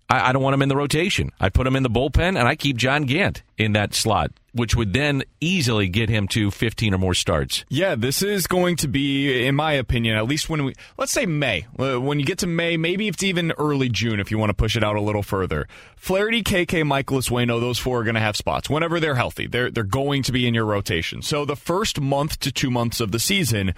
I, 0.09 0.29
I 0.29 0.31
don't 0.33 0.43
want 0.43 0.53
him 0.53 0.61
in 0.61 0.69
the 0.69 0.75
rotation. 0.75 1.31
I 1.39 1.49
put 1.49 1.65
him 1.67 1.75
in 1.75 1.83
the 1.83 1.89
bullpen 1.89 2.37
and 2.37 2.39
I 2.39 2.55
keep 2.55 2.77
John 2.77 3.03
Gant 3.03 3.43
in 3.57 3.73
that 3.73 3.93
slot, 3.93 4.31
which 4.53 4.75
would 4.75 4.93
then 4.93 5.23
easily 5.41 5.87
get 5.87 6.09
him 6.09 6.27
to 6.29 6.51
15 6.51 6.93
or 6.93 6.97
more 6.97 7.13
starts. 7.13 7.65
Yeah, 7.69 7.95
this 7.95 8.21
is 8.21 8.45
going 8.47 8.75
to 8.77 8.87
be, 8.87 9.45
in 9.45 9.55
my 9.55 9.73
opinion, 9.73 10.17
at 10.17 10.25
least 10.25 10.49
when 10.49 10.65
we, 10.65 10.73
let's 10.97 11.11
say 11.11 11.25
May. 11.25 11.65
Uh, 11.79 11.99
When 11.99 12.19
you 12.19 12.25
get 12.25 12.39
to 12.39 12.47
May, 12.47 12.77
maybe 12.77 13.07
it's 13.07 13.23
even 13.23 13.51
early 13.53 13.89
June 13.89 14.19
if 14.19 14.29
you 14.31 14.37
want 14.37 14.49
to 14.49 14.53
push 14.53 14.75
it 14.75 14.83
out 14.83 14.95
a 14.95 15.01
little 15.01 15.23
further. 15.23 15.67
Flaherty, 15.95 16.43
KK, 16.43 16.83
Mikolas, 16.83 17.29
Waino, 17.29 17.59
those 17.59 17.79
four 17.79 18.01
are 18.01 18.03
going 18.03 18.15
to 18.15 18.21
have 18.21 18.35
spots 18.37 18.69
whenever 18.69 18.99
they're 18.99 19.15
healthy. 19.15 19.47
They're, 19.47 19.71
they're 19.71 19.83
going 19.83 20.23
to 20.23 20.31
be 20.31 20.47
in 20.47 20.53
your 20.53 20.65
rotation. 20.65 21.21
So 21.21 21.45
the 21.45 21.55
first 21.55 21.99
month 22.01 22.39
to 22.41 22.51
two 22.51 22.69
months 22.71 22.99
of 22.99 23.11
the 23.11 23.19
season 23.19 23.73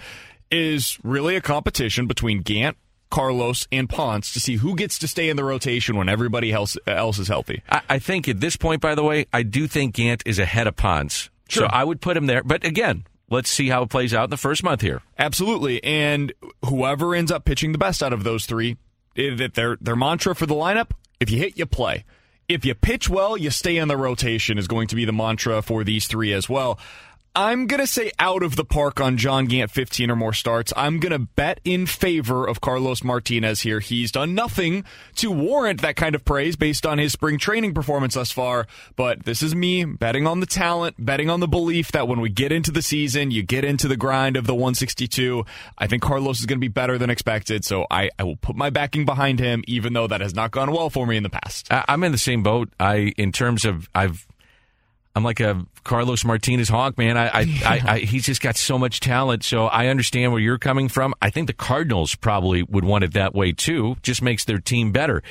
is 0.50 0.98
really 1.02 1.36
a 1.36 1.40
competition 1.40 2.06
between 2.06 2.42
Gant, 2.42 2.76
Carlos, 3.10 3.66
and 3.70 3.88
Ponce 3.88 4.32
to 4.32 4.40
see 4.40 4.56
who 4.56 4.74
gets 4.76 4.98
to 4.98 5.08
stay 5.08 5.28
in 5.28 5.36
the 5.36 5.44
rotation 5.44 5.96
when 5.96 6.08
everybody 6.08 6.52
else, 6.52 6.76
else 6.86 7.18
is 7.18 7.28
healthy. 7.28 7.62
I, 7.68 7.82
I 7.88 7.98
think 7.98 8.28
at 8.28 8.40
this 8.40 8.56
point, 8.56 8.80
by 8.80 8.94
the 8.94 9.02
way, 9.02 9.26
I 9.32 9.42
do 9.42 9.66
think 9.66 9.94
Gant 9.94 10.22
is 10.26 10.38
ahead 10.38 10.66
of 10.66 10.76
Ponce. 10.76 11.30
So 11.48 11.66
I 11.66 11.84
would 11.84 12.00
put 12.00 12.16
him 12.16 12.26
there. 12.26 12.42
But 12.42 12.64
again, 12.64 13.04
let's 13.30 13.50
see 13.50 13.68
how 13.68 13.82
it 13.82 13.90
plays 13.90 14.12
out 14.12 14.24
in 14.24 14.30
the 14.30 14.36
first 14.36 14.62
month 14.62 14.80
here. 14.80 15.02
Absolutely, 15.18 15.82
and 15.84 16.32
whoever 16.64 17.14
ends 17.14 17.30
up 17.30 17.44
pitching 17.44 17.72
the 17.72 17.78
best 17.78 18.02
out 18.02 18.12
of 18.12 18.24
those 18.24 18.46
three, 18.46 18.76
eh, 19.16 19.34
that 19.36 19.54
their 19.54 19.76
their 19.80 19.96
mantra 19.96 20.34
for 20.34 20.46
the 20.46 20.54
lineup: 20.54 20.90
if 21.20 21.30
you 21.30 21.38
hit, 21.38 21.58
you 21.58 21.66
play. 21.66 22.04
If 22.48 22.64
you 22.64 22.74
pitch 22.74 23.08
well, 23.08 23.36
you 23.36 23.50
stay 23.50 23.76
in 23.76 23.88
the 23.88 23.96
rotation 23.96 24.56
is 24.56 24.68
going 24.68 24.86
to 24.88 24.96
be 24.96 25.04
the 25.04 25.12
mantra 25.12 25.62
for 25.62 25.82
these 25.82 26.06
three 26.06 26.32
as 26.32 26.48
well. 26.48 26.78
I'm 27.38 27.66
going 27.66 27.80
to 27.80 27.86
say 27.86 28.12
out 28.18 28.42
of 28.42 28.56
the 28.56 28.64
park 28.64 28.98
on 28.98 29.18
John 29.18 29.44
Gant 29.44 29.70
15 29.70 30.10
or 30.10 30.16
more 30.16 30.32
starts. 30.32 30.72
I'm 30.74 30.98
going 30.98 31.12
to 31.12 31.18
bet 31.18 31.60
in 31.66 31.84
favor 31.84 32.46
of 32.46 32.62
Carlos 32.62 33.04
Martinez 33.04 33.60
here. 33.60 33.78
He's 33.78 34.10
done 34.10 34.34
nothing 34.34 34.84
to 35.16 35.30
warrant 35.30 35.82
that 35.82 35.96
kind 35.96 36.14
of 36.14 36.24
praise 36.24 36.56
based 36.56 36.86
on 36.86 36.96
his 36.96 37.12
spring 37.12 37.36
training 37.38 37.74
performance 37.74 38.14
thus 38.14 38.30
far, 38.32 38.66
but 38.96 39.24
this 39.26 39.42
is 39.42 39.54
me 39.54 39.84
betting 39.84 40.26
on 40.26 40.40
the 40.40 40.46
talent, 40.46 40.96
betting 40.98 41.28
on 41.28 41.40
the 41.40 41.46
belief 41.46 41.92
that 41.92 42.08
when 42.08 42.22
we 42.22 42.30
get 42.30 42.52
into 42.52 42.70
the 42.70 42.80
season, 42.80 43.30
you 43.30 43.42
get 43.42 43.66
into 43.66 43.86
the 43.86 43.98
grind 43.98 44.38
of 44.38 44.46
the 44.46 44.54
162. 44.54 45.44
I 45.76 45.86
think 45.88 46.02
Carlos 46.02 46.40
is 46.40 46.46
going 46.46 46.56
to 46.56 46.60
be 46.60 46.68
better 46.68 46.96
than 46.96 47.10
expected, 47.10 47.66
so 47.66 47.86
I, 47.90 48.08
I 48.18 48.22
will 48.24 48.36
put 48.36 48.56
my 48.56 48.70
backing 48.70 49.04
behind 49.04 49.40
him, 49.40 49.62
even 49.66 49.92
though 49.92 50.06
that 50.06 50.22
has 50.22 50.34
not 50.34 50.52
gone 50.52 50.72
well 50.72 50.88
for 50.88 51.06
me 51.06 51.18
in 51.18 51.22
the 51.22 51.28
past. 51.28 51.68
I'm 51.70 52.02
in 52.02 52.12
the 52.12 52.18
same 52.18 52.42
boat. 52.42 52.70
I, 52.80 53.12
in 53.18 53.30
terms 53.30 53.66
of, 53.66 53.90
I've, 53.94 54.26
I'm 55.16 55.24
like 55.24 55.40
a 55.40 55.64
Carlos 55.82 56.26
Martinez 56.26 56.68
honk, 56.68 56.98
man. 56.98 57.16
I, 57.16 57.26
I, 57.28 57.40
I, 57.64 57.82
I, 57.86 57.98
he's 58.00 58.26
just 58.26 58.42
got 58.42 58.56
so 58.56 58.78
much 58.78 59.00
talent. 59.00 59.44
So 59.44 59.64
I 59.66 59.86
understand 59.86 60.30
where 60.30 60.40
you're 60.40 60.58
coming 60.58 60.90
from. 60.90 61.14
I 61.22 61.30
think 61.30 61.46
the 61.46 61.54
Cardinals 61.54 62.14
probably 62.14 62.62
would 62.62 62.84
want 62.84 63.02
it 63.02 63.14
that 63.14 63.34
way 63.34 63.52
too. 63.52 63.96
Just 64.02 64.20
makes 64.20 64.44
their 64.44 64.58
team 64.58 64.92
better. 64.92 65.22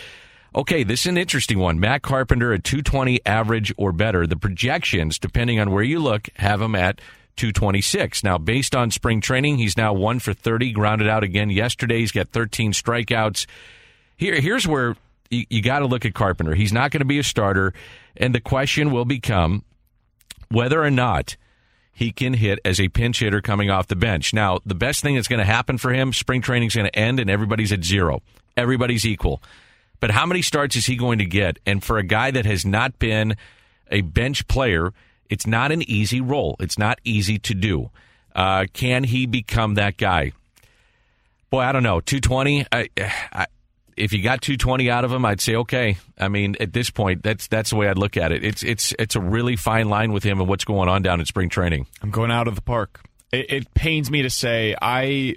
Okay, 0.55 0.83
this 0.83 1.01
is 1.01 1.07
an 1.07 1.17
interesting 1.17 1.59
one. 1.59 1.79
Matt 1.79 2.01
Carpenter 2.01 2.51
at 2.51 2.63
220 2.63 3.19
average 3.27 3.73
or 3.77 3.91
better. 3.91 4.25
The 4.25 4.37
projections, 4.37 5.19
depending 5.19 5.59
on 5.59 5.69
where 5.69 5.83
you 5.83 5.99
look, 5.99 6.29
have 6.37 6.61
him 6.61 6.73
at 6.73 6.99
226. 7.35 8.23
Now, 8.23 8.39
based 8.39 8.75
on 8.75 8.89
spring 8.89 9.21
training, 9.21 9.59
he's 9.59 9.77
now 9.77 9.93
one 9.93 10.19
for 10.19 10.33
30, 10.33 10.71
grounded 10.71 11.07
out 11.07 11.23
again 11.23 11.51
yesterday. 11.51 11.99
He's 11.99 12.11
got 12.11 12.29
13 12.29 12.71
strikeouts. 12.71 13.45
Here, 14.17 14.39
here's 14.39 14.65
where 14.65 14.95
you, 15.29 15.45
you 15.49 15.61
got 15.61 15.79
to 15.79 15.85
look 15.85 16.05
at 16.05 16.15
Carpenter. 16.15 16.55
He's 16.55 16.73
not 16.73 16.89
going 16.89 17.01
to 17.01 17.05
be 17.05 17.19
a 17.19 17.23
starter, 17.23 17.73
and 18.15 18.33
the 18.33 18.41
question 18.41 18.91
will 18.91 19.05
become 19.05 19.63
whether 20.49 20.83
or 20.83 20.91
not 20.91 21.37
he 21.91 22.11
can 22.11 22.33
hit 22.33 22.59
as 22.65 22.79
a 22.79 22.89
pinch 22.89 23.19
hitter 23.19 23.41
coming 23.41 23.69
off 23.69 23.87
the 23.87 23.95
bench. 23.95 24.33
Now, 24.33 24.59
the 24.65 24.75
best 24.75 25.01
thing 25.01 25.15
that's 25.15 25.29
going 25.29 25.39
to 25.39 25.45
happen 25.45 25.77
for 25.77 25.93
him, 25.93 26.11
spring 26.11 26.41
training's 26.41 26.75
going 26.75 26.87
to 26.87 26.95
end 26.95 27.19
and 27.19 27.29
everybody's 27.29 27.71
at 27.71 27.83
zero. 27.83 28.21
Everybody's 28.57 29.05
equal. 29.05 29.41
But 30.01 30.11
how 30.11 30.25
many 30.25 30.41
starts 30.41 30.75
is 30.75 30.85
he 30.85 30.97
going 30.97 31.19
to 31.19 31.25
get? 31.25 31.57
And 31.65 31.83
for 31.83 31.97
a 31.97 32.03
guy 32.03 32.31
that 32.31 32.45
has 32.45 32.65
not 32.65 32.99
been 32.99 33.37
a 33.89 34.01
bench 34.01 34.47
player, 34.47 34.93
it's 35.29 35.47
not 35.47 35.71
an 35.71 35.81
easy 35.89 36.19
role. 36.19 36.57
It's 36.59 36.77
not 36.77 36.99
easy 37.05 37.39
to 37.39 37.53
do. 37.53 37.89
Uh, 38.35 38.65
can 38.73 39.05
he 39.05 39.25
become 39.25 39.75
that 39.75 39.95
guy? 39.97 40.33
Boy, 41.49 41.61
I 41.61 41.71
don't 41.71 41.83
know. 41.83 42.01
220. 42.01 42.65
I, 42.71 42.89
I, 43.31 43.47
if 43.97 44.13
you 44.13 44.21
got 44.21 44.41
220 44.41 44.89
out 44.89 45.05
of 45.05 45.11
him, 45.11 45.25
I'd 45.25 45.41
say 45.41 45.55
okay. 45.55 45.97
I 46.17 46.27
mean, 46.27 46.55
at 46.59 46.73
this 46.73 46.89
point, 46.89 47.23
that's 47.23 47.47
that's 47.47 47.69
the 47.69 47.75
way 47.75 47.87
I'd 47.87 47.97
look 47.97 48.17
at 48.17 48.31
it. 48.31 48.43
It's 48.43 48.63
it's 48.63 48.93
it's 48.99 49.15
a 49.15 49.21
really 49.21 49.55
fine 49.55 49.89
line 49.89 50.11
with 50.11 50.23
him 50.23 50.39
and 50.39 50.49
what's 50.49 50.65
going 50.65 50.89
on 50.89 51.01
down 51.01 51.19
in 51.19 51.25
spring 51.25 51.49
training. 51.49 51.87
I'm 52.01 52.11
going 52.11 52.31
out 52.31 52.47
of 52.47 52.55
the 52.55 52.61
park. 52.61 53.01
It, 53.31 53.51
it 53.51 53.73
pains 53.73 54.11
me 54.11 54.21
to 54.21 54.29
say 54.29 54.75
I 54.81 55.35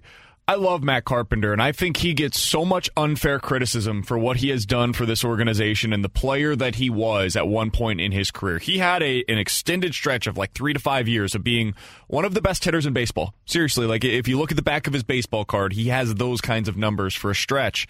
I 0.49 0.55
love 0.55 0.83
Matt 0.83 1.05
Carpenter, 1.05 1.53
and 1.53 1.61
I 1.61 1.73
think 1.73 1.99
he 1.99 2.15
gets 2.15 2.41
so 2.41 2.65
much 2.65 2.89
unfair 2.97 3.39
criticism 3.39 4.03
for 4.03 4.19
what 4.19 4.39
he 4.39 4.49
has 4.49 4.65
done 4.65 4.95
for 4.95 5.05
this 5.05 5.23
organization 5.23 5.93
and 5.93 6.03
the 6.03 6.09
player 6.09 6.57
that 6.57 6.77
he 6.77 6.89
was 6.89 7.37
at 7.37 7.47
one 7.47 7.71
point 7.71 8.01
in 8.01 8.13
his 8.13 8.31
career. 8.31 8.59
He 8.59 8.79
had 8.79 9.03
a 9.03 9.23
an 9.29 9.37
extended 9.37 9.93
stretch 9.95 10.27
of 10.27 10.39
like 10.39 10.53
three 10.53 10.73
to 10.73 10.81
five 10.81 11.07
years 11.07 11.35
of 11.35 11.45
being 11.45 11.75
one 12.07 12.25
of 12.25 12.33
the 12.33 12.41
best 12.41 12.65
hitters 12.65 12.87
in 12.87 12.95
baseball. 12.95 13.35
Seriously, 13.45 13.87
like 13.87 14.05
if 14.05 14.27
you 14.27 14.39
look 14.39 14.51
at 14.51 14.57
the 14.57 14.63
back 14.63 14.87
of 14.87 14.95
his 14.95 15.03
baseball 15.03 15.45
card, 15.45 15.75
he 15.75 15.89
has 15.89 16.15
those 16.15 16.41
kinds 16.41 16.67
of 16.67 16.79
numbers 16.79 17.15
for 17.15 17.31
a 17.31 17.35
stretch. 17.35 17.87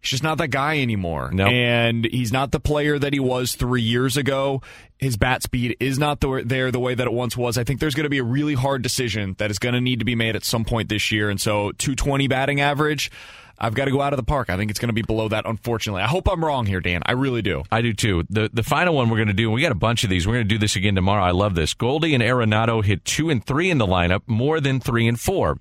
He's 0.00 0.10
just 0.10 0.22
not 0.22 0.38
that 0.38 0.48
guy 0.48 0.78
anymore. 0.80 1.30
No. 1.32 1.46
And 1.46 2.04
he's 2.04 2.32
not 2.32 2.52
the 2.52 2.60
player 2.60 2.98
that 2.98 3.12
he 3.12 3.20
was 3.20 3.54
three 3.54 3.82
years 3.82 4.16
ago. 4.16 4.62
His 4.96 5.16
bat 5.16 5.42
speed 5.42 5.76
is 5.80 5.98
not 5.98 6.20
the, 6.20 6.42
there 6.44 6.70
the 6.70 6.80
way 6.80 6.94
that 6.94 7.06
it 7.06 7.12
once 7.12 7.36
was. 7.36 7.58
I 7.58 7.64
think 7.64 7.80
there's 7.80 7.94
going 7.94 8.04
to 8.04 8.10
be 8.10 8.18
a 8.18 8.24
really 8.24 8.54
hard 8.54 8.82
decision 8.82 9.34
that 9.38 9.50
is 9.50 9.58
going 9.58 9.74
to 9.74 9.80
need 9.80 9.98
to 9.98 10.04
be 10.04 10.14
made 10.14 10.36
at 10.36 10.44
some 10.44 10.64
point 10.64 10.88
this 10.88 11.10
year. 11.10 11.30
And 11.30 11.40
so 11.40 11.72
220 11.72 12.28
batting 12.28 12.60
average, 12.60 13.10
I've 13.58 13.74
got 13.74 13.86
to 13.86 13.90
go 13.90 14.00
out 14.00 14.12
of 14.12 14.18
the 14.18 14.24
park. 14.24 14.50
I 14.50 14.56
think 14.56 14.70
it's 14.70 14.78
going 14.78 14.88
to 14.88 14.94
be 14.94 15.02
below 15.02 15.28
that, 15.28 15.46
unfortunately. 15.46 16.02
I 16.02 16.06
hope 16.06 16.28
I'm 16.30 16.44
wrong 16.44 16.66
here, 16.66 16.80
Dan. 16.80 17.02
I 17.04 17.12
really 17.12 17.42
do. 17.42 17.64
I 17.70 17.82
do 17.82 17.92
too. 17.92 18.24
The 18.30 18.48
the 18.52 18.62
final 18.62 18.94
one 18.94 19.10
we're 19.10 19.16
going 19.16 19.28
to 19.28 19.34
do, 19.34 19.50
we 19.50 19.60
got 19.60 19.72
a 19.72 19.76
bunch 19.76 20.04
of 20.04 20.10
these. 20.10 20.26
We're 20.26 20.34
going 20.34 20.48
to 20.48 20.54
do 20.54 20.58
this 20.58 20.76
again 20.76 20.94
tomorrow. 20.94 21.24
I 21.24 21.32
love 21.32 21.56
this. 21.56 21.74
Goldie 21.74 22.14
and 22.14 22.22
Arenado 22.22 22.84
hit 22.84 23.04
two 23.04 23.30
and 23.30 23.44
three 23.44 23.70
in 23.70 23.78
the 23.78 23.86
lineup, 23.86 24.22
more 24.26 24.60
than 24.60 24.78
three 24.78 25.08
and 25.08 25.18
four. 25.18 25.58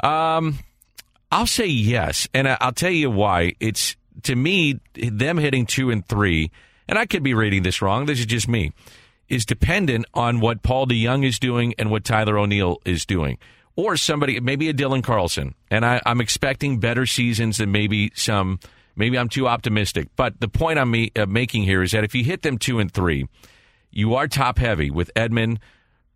Um, 0.00 0.58
I'll 1.30 1.46
say 1.46 1.66
yes, 1.66 2.28
and 2.32 2.48
I'll 2.48 2.72
tell 2.72 2.90
you 2.90 3.10
why. 3.10 3.54
It's 3.60 3.96
to 4.22 4.34
me 4.34 4.80
them 4.94 5.38
hitting 5.38 5.66
two 5.66 5.90
and 5.90 6.06
three, 6.06 6.50
and 6.88 6.98
I 6.98 7.06
could 7.06 7.22
be 7.22 7.34
reading 7.34 7.62
this 7.62 7.82
wrong. 7.82 8.06
This 8.06 8.20
is 8.20 8.26
just 8.26 8.48
me. 8.48 8.72
Is 9.28 9.44
dependent 9.44 10.06
on 10.14 10.38
what 10.38 10.62
Paul 10.62 10.86
DeJong 10.86 11.26
is 11.26 11.40
doing 11.40 11.74
and 11.78 11.90
what 11.90 12.04
Tyler 12.04 12.38
O'Neill 12.38 12.78
is 12.84 13.04
doing, 13.04 13.38
or 13.74 13.96
somebody 13.96 14.38
maybe 14.38 14.68
a 14.68 14.74
Dylan 14.74 15.02
Carlson. 15.02 15.54
And 15.68 15.84
I, 15.84 16.00
I'm 16.06 16.20
expecting 16.20 16.78
better 16.78 17.06
seasons 17.06 17.58
than 17.58 17.72
maybe 17.72 18.12
some. 18.14 18.60
Maybe 18.98 19.18
I'm 19.18 19.28
too 19.28 19.46
optimistic, 19.46 20.08
but 20.16 20.40
the 20.40 20.48
point 20.48 20.78
I'm 20.78 20.90
me, 20.90 21.12
uh, 21.14 21.26
making 21.26 21.64
here 21.64 21.82
is 21.82 21.92
that 21.92 22.02
if 22.02 22.14
you 22.14 22.24
hit 22.24 22.40
them 22.40 22.56
two 22.56 22.78
and 22.78 22.90
three, 22.90 23.28
you 23.90 24.14
are 24.14 24.26
top 24.26 24.58
heavy 24.58 24.90
with 24.90 25.12
Edman, 25.12 25.58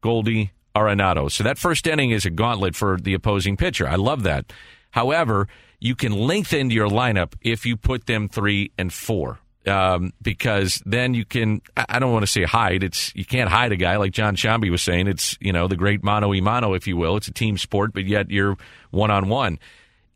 Goldie, 0.00 0.52
Arenado. 0.74 1.30
So 1.30 1.44
that 1.44 1.58
first 1.58 1.86
inning 1.86 2.10
is 2.10 2.24
a 2.24 2.30
gauntlet 2.30 2.74
for 2.74 2.96
the 2.96 3.12
opposing 3.12 3.58
pitcher. 3.58 3.86
I 3.86 3.96
love 3.96 4.22
that. 4.22 4.50
However, 4.90 5.48
you 5.78 5.94
can 5.96 6.12
lengthen 6.12 6.70
your 6.70 6.88
lineup 6.88 7.34
if 7.40 7.64
you 7.64 7.76
put 7.76 8.06
them 8.06 8.28
three 8.28 8.72
and 8.76 8.92
four. 8.92 9.38
Um, 9.66 10.14
because 10.22 10.82
then 10.86 11.12
you 11.12 11.26
can, 11.26 11.60
I 11.76 11.98
don't 11.98 12.12
want 12.12 12.22
to 12.22 12.26
say 12.26 12.44
hide. 12.44 12.82
It's, 12.82 13.14
you 13.14 13.26
can't 13.26 13.50
hide 13.50 13.72
a 13.72 13.76
guy 13.76 13.96
like 13.96 14.12
Jon 14.12 14.34
Sciambi 14.34 14.70
was 14.70 14.80
saying. 14.80 15.06
It's, 15.06 15.36
you 15.38 15.52
know, 15.52 15.68
the 15.68 15.76
great 15.76 16.02
mano 16.02 16.28
y 16.28 16.40
mano, 16.40 16.72
if 16.72 16.86
you 16.86 16.96
will. 16.96 17.16
It's 17.18 17.28
a 17.28 17.32
team 17.32 17.58
sport, 17.58 17.92
but 17.92 18.06
yet 18.06 18.30
you're 18.30 18.56
one 18.90 19.10
on 19.10 19.28
one. 19.28 19.58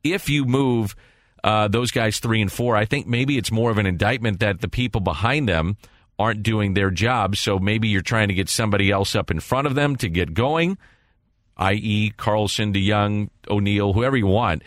If 0.03 0.31
you 0.31 0.47
move, 0.47 0.97
uh, 1.45 1.68
those 1.68 1.91
guys 1.91 2.20
three 2.20 2.41
and 2.41 2.51
four, 2.51 2.75
I 2.75 2.87
think 2.87 3.07
maybe 3.07 3.37
it's 3.37 3.53
more 3.53 3.70
of 3.70 3.77
an 3.77 3.85
indictment 3.85 4.41
that 4.41 4.62
the 4.62 4.68
people 4.68 5.03
behind 5.03 5.47
them 5.47 5.77
aren't 6.18 6.43
doing 6.43 6.72
their 6.72 6.91
job. 6.91 7.37
So 7.37 7.59
maybe 7.59 7.89
you're 7.89 8.01
trying 8.01 8.29
to 8.29 8.35
get 8.35 8.49
somebody 8.49 8.91
else 8.91 9.14
up 9.14 9.31
in 9.31 9.41
front 9.41 9.66
of 9.66 9.75
them 9.75 9.97
to 9.97 10.09
get 10.09 10.33
going 10.33 10.79
i.e., 11.57 12.12
Carlson, 12.16 12.72
DeJong, 12.72 13.30
O'Neill, 13.48 13.92
whoever 13.92 14.16
you 14.16 14.26
want. 14.26 14.62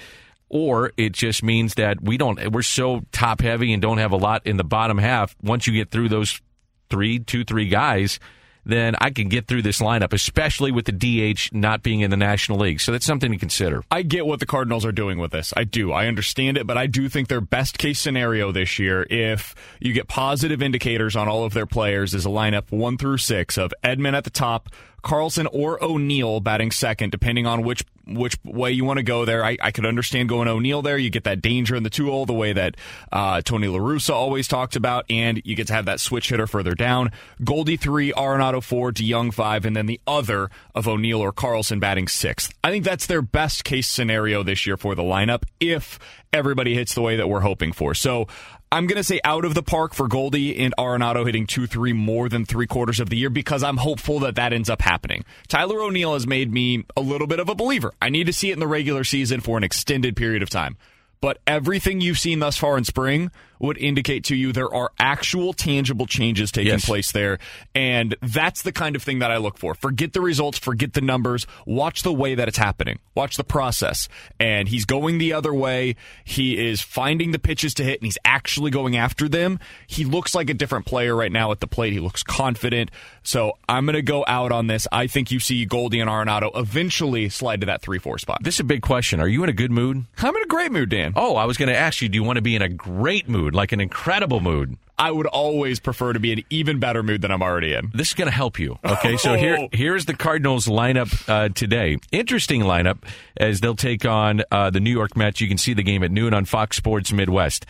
Or 0.49 0.93
it 0.95 1.11
just 1.11 1.43
means 1.43 1.73
that 1.73 2.01
we 2.01 2.17
don't, 2.17 2.51
we're 2.51 2.61
so 2.61 3.01
top 3.11 3.41
heavy 3.41 3.73
and 3.73 3.81
don't 3.81 3.97
have 3.97 4.13
a 4.13 4.17
lot 4.17 4.47
in 4.47 4.57
the 4.57 4.63
bottom 4.63 4.97
half. 4.97 5.35
Once 5.43 5.67
you 5.67 5.73
get 5.73 5.91
through 5.91 6.09
those 6.09 6.41
three, 6.89 7.19
two, 7.19 7.43
three 7.43 7.67
guys, 7.67 8.19
then 8.67 8.95
I 8.99 9.11
can 9.11 9.29
get 9.29 9.47
through 9.47 9.61
this 9.61 9.79
lineup, 9.79 10.11
especially 10.11 10.73
with 10.73 10.85
the 10.85 10.91
DH 10.91 11.53
not 11.53 11.83
being 11.83 12.01
in 12.01 12.11
the 12.11 12.17
National 12.17 12.59
League. 12.59 12.81
So 12.81 12.91
that's 12.91 13.05
something 13.05 13.31
to 13.31 13.37
consider. 13.37 13.81
I 13.89 14.01
get 14.01 14.25
what 14.25 14.41
the 14.41 14.45
Cardinals 14.45 14.85
are 14.85 14.91
doing 14.91 15.19
with 15.19 15.31
this. 15.31 15.53
I 15.55 15.63
do. 15.63 15.93
I 15.93 16.07
understand 16.07 16.57
it, 16.57 16.67
but 16.67 16.77
I 16.77 16.85
do 16.85 17.07
think 17.07 17.29
their 17.29 17.39
best 17.39 17.77
case 17.77 17.97
scenario 17.97 18.51
this 18.51 18.77
year, 18.77 19.07
if 19.09 19.55
you 19.79 19.93
get 19.93 20.09
positive 20.09 20.61
indicators 20.61 21.15
on 21.15 21.29
all 21.29 21.45
of 21.45 21.53
their 21.53 21.65
players, 21.65 22.13
is 22.13 22.25
a 22.25 22.29
lineup 22.29 22.69
one 22.69 22.97
through 22.97 23.19
six 23.19 23.57
of 23.57 23.73
Edman 23.85 24.13
at 24.13 24.25
the 24.25 24.29
top, 24.29 24.67
Carlson 25.01 25.47
or 25.47 25.83
O'Neill 25.83 26.39
batting 26.39 26.71
second, 26.71 27.11
depending 27.11 27.45
on 27.45 27.63
which 27.63 27.83
which 28.09 28.37
way 28.45 28.71
you 28.71 28.85
want 28.85 28.97
to 28.97 29.03
go 29.03 29.25
there. 29.25 29.43
I, 29.43 29.57
I 29.61 29.71
could 29.71 29.85
understand 29.85 30.29
going 30.29 30.47
O'Neill 30.47 30.81
there. 30.81 30.97
You 30.97 31.09
get 31.09 31.25
that 31.25 31.41
danger 31.41 31.75
in 31.75 31.83
the 31.83 31.89
two 31.89 32.05
hole, 32.09 32.25
the 32.25 32.33
way 32.33 32.53
that 32.53 32.75
uh, 33.11 33.41
Tony 33.41 33.67
La 33.67 33.79
Russa 33.79 34.13
always 34.13 34.47
talked 34.47 34.77
about, 34.77 35.05
and 35.09 35.41
you 35.43 35.55
get 35.55 35.67
to 35.67 35.73
have 35.73 35.85
that 35.85 35.99
switch 35.99 36.29
hitter 36.29 36.47
further 36.47 36.73
down. 36.73 37.11
Goldie 37.43 37.75
three, 37.75 38.13
Arenado 38.13 38.63
four, 38.63 38.91
DeJong 38.91 39.33
five, 39.33 39.65
and 39.65 39.75
then 39.75 39.87
the 39.87 39.99
other 40.07 40.49
of 40.73 40.87
O'Neill 40.87 41.21
or 41.21 41.33
Carlson 41.33 41.79
batting 41.79 42.07
sixth. 42.07 42.53
I 42.63 42.71
think 42.71 42.85
that's 42.85 43.07
their 43.07 43.21
best 43.21 43.63
case 43.65 43.87
scenario 43.89 44.41
this 44.41 44.65
year 44.65 44.77
for 44.77 44.95
the 44.95 45.03
lineup 45.03 45.43
if 45.59 45.99
everybody 46.37 46.73
hits 46.73 46.93
the 46.93 47.01
way 47.01 47.17
that 47.17 47.27
we're 47.27 47.41
hoping 47.41 47.73
for. 47.73 47.93
So 47.93 48.27
I'm 48.71 48.87
going 48.87 48.97
to 48.97 49.03
say 49.03 49.19
out 49.23 49.45
of 49.45 49.53
the 49.53 49.63
park 49.63 49.93
for 49.93 50.07
Goldie 50.07 50.57
and 50.59 50.73
Arenado 50.77 51.25
hitting 51.25 51.47
2 51.47 51.67
3 51.67 51.93
more 51.93 52.29
than 52.29 52.45
three 52.45 52.67
quarters 52.67 52.99
of 52.99 53.09
the 53.09 53.17
year 53.17 53.29
because 53.29 53.63
I'm 53.63 53.77
hopeful 53.77 54.19
that 54.19 54.35
that 54.35 54.53
ends 54.53 54.69
up 54.69 54.81
happening. 54.81 55.25
Tyler 55.47 55.81
O'Neill 55.81 56.13
has 56.13 56.27
made 56.27 56.51
me 56.51 56.85
a 56.95 57.01
little 57.01 57.27
bit 57.27 57.39
of 57.39 57.49
a 57.49 57.55
believer. 57.55 57.93
I 58.01 58.09
need 58.09 58.27
to 58.27 58.33
see 58.33 58.49
it 58.49 58.53
in 58.53 58.59
the 58.59 58.67
regular 58.67 59.03
season 59.03 59.41
for 59.41 59.57
an 59.57 59.63
extended 59.63 60.15
period 60.15 60.43
of 60.43 60.49
time. 60.49 60.77
But 61.19 61.39
everything 61.47 62.01
you've 62.01 62.19
seen 62.19 62.39
thus 62.39 62.57
far 62.57 62.77
in 62.77 62.83
spring 62.83 63.31
would 63.59 63.77
indicate 63.77 64.23
to 64.25 64.35
you 64.35 64.51
there 64.51 64.73
are 64.73 64.91
actual 64.99 65.53
tangible 65.53 66.05
changes 66.05 66.51
taking 66.51 66.73
Yes. 66.73 66.85
place 66.85 67.11
there. 67.11 67.39
And 67.75 68.15
that's 68.21 68.61
the 68.61 68.71
kind 68.71 68.95
of 68.95 69.03
thing 69.03 69.19
that 69.19 69.31
I 69.31 69.37
look 69.37 69.57
for. 69.57 69.73
Forget 69.75 70.13
the 70.13 70.21
results, 70.21 70.57
forget 70.57 70.93
the 70.93 71.01
numbers, 71.01 71.47
watch 71.65 72.03
the 72.03 72.13
way 72.13 72.35
that 72.35 72.47
it's 72.47 72.57
happening, 72.57 72.99
watch 73.15 73.37
the 73.37 73.43
process. 73.43 74.07
And 74.39 74.67
he's 74.67 74.85
going 74.85 75.17
the 75.17 75.33
other 75.33 75.53
way. 75.53 75.95
He 76.23 76.57
is 76.67 76.81
finding 76.81 77.31
the 77.31 77.39
pitches 77.39 77.73
to 77.75 77.83
hit 77.83 77.99
and 77.99 78.05
he's 78.05 78.17
actually 78.25 78.71
going 78.71 78.95
after 78.97 79.27
them. 79.29 79.59
He 79.87 80.05
looks 80.05 80.35
like 80.35 80.49
a 80.49 80.53
different 80.53 80.85
player 80.85 81.15
right 81.15 81.31
now 81.31 81.51
at 81.51 81.59
the 81.59 81.67
plate. 81.67 81.93
He 81.93 81.99
looks 81.99 82.23
confident. 82.23 82.91
So 83.23 83.53
I'm 83.67 83.85
going 83.85 83.95
to 83.95 84.01
go 84.01 84.23
out 84.27 84.51
on 84.51 84.67
this. 84.67 84.87
I 84.91 85.07
think 85.07 85.31
you 85.31 85.39
see 85.39 85.65
Goldie 85.65 85.99
and 85.99 86.09
Arenado 86.09 86.51
eventually 86.55 87.29
slide 87.29 87.61
to 87.61 87.65
that 87.67 87.81
3 87.81 87.99
4 87.99 88.17
spot. 88.19 88.39
This 88.43 88.55
is 88.55 88.59
a 88.61 88.63
big 88.65 88.81
question. 88.81 89.19
Are 89.19 89.27
you 89.27 89.43
in 89.43 89.49
a 89.49 89.53
good 89.53 89.71
mood? 89.71 90.05
I'm 90.19 90.35
in 90.35 90.43
a 90.43 90.47
great 90.47 90.71
mood, 90.71 90.89
Dan. 90.89 91.13
Oh, 91.15 91.35
I 91.35 91.45
was 91.45 91.57
going 91.57 91.69
to 91.69 91.77
ask 91.77 92.01
you, 92.01 92.09
do 92.09 92.15
you 92.15 92.23
want 92.23 92.37
to 92.37 92.41
be 92.41 92.55
in 92.55 92.61
a 92.61 92.69
great 92.69 93.27
mood, 93.27 93.46
like 93.55 93.71
an 93.71 93.79
incredible 93.79 94.39
mood? 94.39 94.77
I 94.99 95.11
would 95.11 95.27
always 95.27 95.79
prefer 95.79 96.13
to 96.13 96.19
be 96.19 96.31
in 96.31 96.39
an 96.39 96.45
even 96.49 96.79
better 96.79 97.03
mood 97.03 97.21
than 97.21 97.31
I'm 97.31 97.43
already 97.43 97.73
in. 97.73 97.91
This 97.93 98.09
is 98.09 98.13
going 98.15 98.29
to 98.29 98.33
help 98.33 98.57
you. 98.57 98.79
Okay, 98.83 99.17
so 99.17 99.33
here 99.37 99.67
here's 99.71 100.05
the 100.05 100.15
Cardinals 100.15 100.65
lineup 100.65 101.29
uh, 101.29 101.49
today. 101.49 101.97
Interesting 102.11 102.61
lineup 102.61 103.03
as 103.35 103.59
they'll 103.59 103.75
take 103.75 104.05
on 104.05 104.41
uh, 104.51 104.69
the 104.71 104.79
New 104.79 104.91
York 104.91 105.15
Mets. 105.15 105.39
You 105.39 105.47
can 105.47 105.57
see 105.57 105.73
the 105.73 105.83
game 105.83 106.03
at 106.03 106.11
noon 106.11 106.33
on 106.33 106.45
Fox 106.45 106.77
Sports 106.77 107.11
Midwest. 107.11 107.65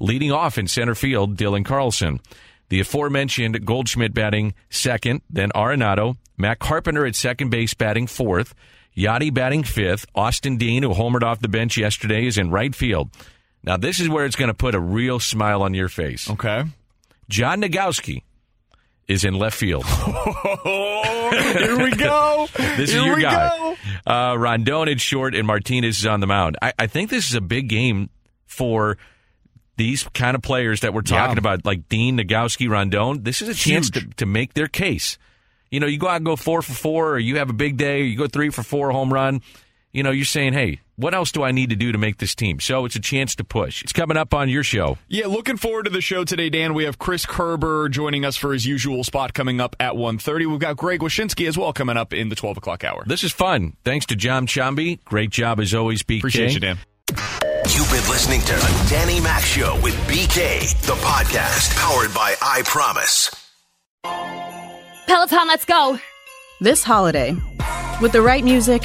Leading 0.00 0.32
off 0.32 0.58
in 0.58 0.66
center 0.66 0.96
field, 0.96 1.36
Dylan 1.36 1.64
Carlson. 1.64 2.20
The 2.68 2.80
aforementioned 2.80 3.64
Goldschmidt 3.64 4.14
batting 4.14 4.54
second, 4.70 5.20
then 5.28 5.50
Arenado, 5.50 6.16
Matt 6.38 6.58
Carpenter 6.58 7.06
at 7.06 7.14
second 7.14 7.50
base 7.50 7.74
batting 7.74 8.06
fourth, 8.06 8.54
Yadi 8.96 9.32
batting 9.32 9.62
fifth, 9.62 10.06
Austin 10.14 10.56
Dean, 10.56 10.82
who 10.82 10.90
homered 10.90 11.22
off 11.22 11.40
the 11.40 11.48
bench 11.48 11.76
yesterday, 11.76 12.26
is 12.26 12.38
in 12.38 12.50
right 12.50 12.74
field. 12.74 13.10
Now 13.64 13.76
this 13.76 14.00
is 14.00 14.08
where 14.08 14.24
it's 14.24 14.36
going 14.36 14.48
to 14.48 14.54
put 14.54 14.74
a 14.74 14.80
real 14.80 15.20
smile 15.20 15.62
on 15.62 15.74
your 15.74 15.88
face. 15.88 16.28
Okay. 16.30 16.64
John 17.28 17.62
Nogowski 17.62 18.22
is 19.08 19.24
in 19.24 19.34
left 19.34 19.56
field. 19.56 19.84
Here 20.62 21.78
we 21.78 21.90
go. 21.92 22.48
This 22.76 22.90
Here 22.92 23.00
is 23.00 23.06
your 23.06 23.20
guy. 23.20 23.56
go. 23.58 23.76
Uh, 24.06 24.36
Rondon 24.36 24.88
is 24.88 25.00
short, 25.00 25.34
and 25.34 25.46
Martinez 25.46 25.98
is 25.98 26.06
on 26.06 26.20
the 26.20 26.26
mound. 26.26 26.56
I, 26.62 26.72
I 26.78 26.86
think 26.86 27.10
this 27.10 27.28
is 27.28 27.34
a 27.34 27.40
big 27.40 27.68
game 27.68 28.08
for 28.46 28.96
these 29.76 30.04
kind 30.14 30.34
of 30.34 30.42
players 30.42 30.80
that 30.80 30.92
we're 30.94 31.02
talking 31.02 31.36
Yeah. 31.36 31.38
about, 31.38 31.64
like 31.66 31.88
Dean, 31.88 32.18
Nogowski, 32.18 32.68
Rondon. 32.68 33.22
This 33.22 33.42
is 33.42 33.48
a 33.48 33.54
chance 33.54 33.90
to, 33.90 34.06
to 34.16 34.26
make 34.26 34.54
their 34.54 34.68
case. 34.68 35.18
You 35.70 35.80
know, 35.80 35.86
you 35.86 35.98
go 35.98 36.08
out 36.08 36.16
and 36.16 36.24
go 36.24 36.36
four 36.36 36.62
for 36.62 36.72
four, 36.72 37.10
or 37.12 37.18
you 37.18 37.38
have 37.38 37.50
a 37.50 37.54
big 37.54 37.76
day, 37.76 38.00
or 38.00 38.04
you 38.04 38.16
go 38.16 38.26
three 38.26 38.50
for 38.50 38.62
four 38.62 38.90
home 38.90 39.12
run. 39.12 39.40
You 39.94 40.02
know, 40.02 40.10
you're 40.10 40.24
saying, 40.24 40.54
hey, 40.54 40.80
what 40.96 41.12
else 41.12 41.32
do 41.32 41.42
I 41.42 41.52
need 41.52 41.68
to 41.68 41.76
do 41.76 41.92
to 41.92 41.98
make 41.98 42.16
this 42.16 42.34
team? 42.34 42.60
So 42.60 42.86
it's 42.86 42.96
a 42.96 43.00
chance 43.00 43.34
to 43.34 43.44
push. 43.44 43.82
It's 43.82 43.92
coming 43.92 44.16
up 44.16 44.32
on 44.32 44.48
your 44.48 44.64
show. 44.64 44.96
Yeah, 45.06 45.26
looking 45.26 45.58
forward 45.58 45.82
to 45.82 45.90
the 45.90 46.00
show 46.00 46.24
today, 46.24 46.48
Dan. 46.48 46.72
We 46.72 46.84
have 46.84 46.98
Chris 46.98 47.26
Kerber 47.26 47.90
joining 47.90 48.24
us 48.24 48.38
for 48.38 48.54
his 48.54 48.64
usual 48.64 49.04
spot 49.04 49.34
coming 49.34 49.60
up 49.60 49.76
at 49.78 49.92
1.30. 49.92 50.50
We've 50.50 50.58
got 50.58 50.78
Greg 50.78 51.00
Wyshynski 51.00 51.46
as 51.46 51.58
well 51.58 51.74
coming 51.74 51.98
up 51.98 52.14
in 52.14 52.30
the 52.30 52.34
12 52.34 52.56
o'clock 52.56 52.84
hour. 52.84 53.04
This 53.06 53.22
is 53.22 53.32
fun. 53.32 53.76
Thanks 53.84 54.06
to 54.06 54.16
Jon 54.16 54.46
Sciambi. 54.46 55.04
Great 55.04 55.28
job 55.28 55.60
as 55.60 55.74
always, 55.74 56.02
BK. 56.02 56.18
Appreciate 56.20 56.54
you, 56.54 56.60
Dan. 56.60 56.78
You've 57.10 57.90
been 57.90 58.08
listening 58.08 58.40
to 58.40 58.54
the 58.54 58.86
Danny 58.88 59.20
Mac 59.20 59.42
Show 59.42 59.78
with 59.82 59.94
BK, 60.08 60.74
the 60.86 60.94
podcast 60.94 61.76
powered 61.76 62.14
by 62.14 62.34
I 62.40 62.62
Promise. 62.64 63.30
Peloton, 65.06 65.48
let's 65.48 65.66
go. 65.66 65.98
This 66.62 66.82
holiday, 66.82 67.36
with 68.00 68.12
the 68.12 68.22
right 68.22 68.42
music 68.42 68.84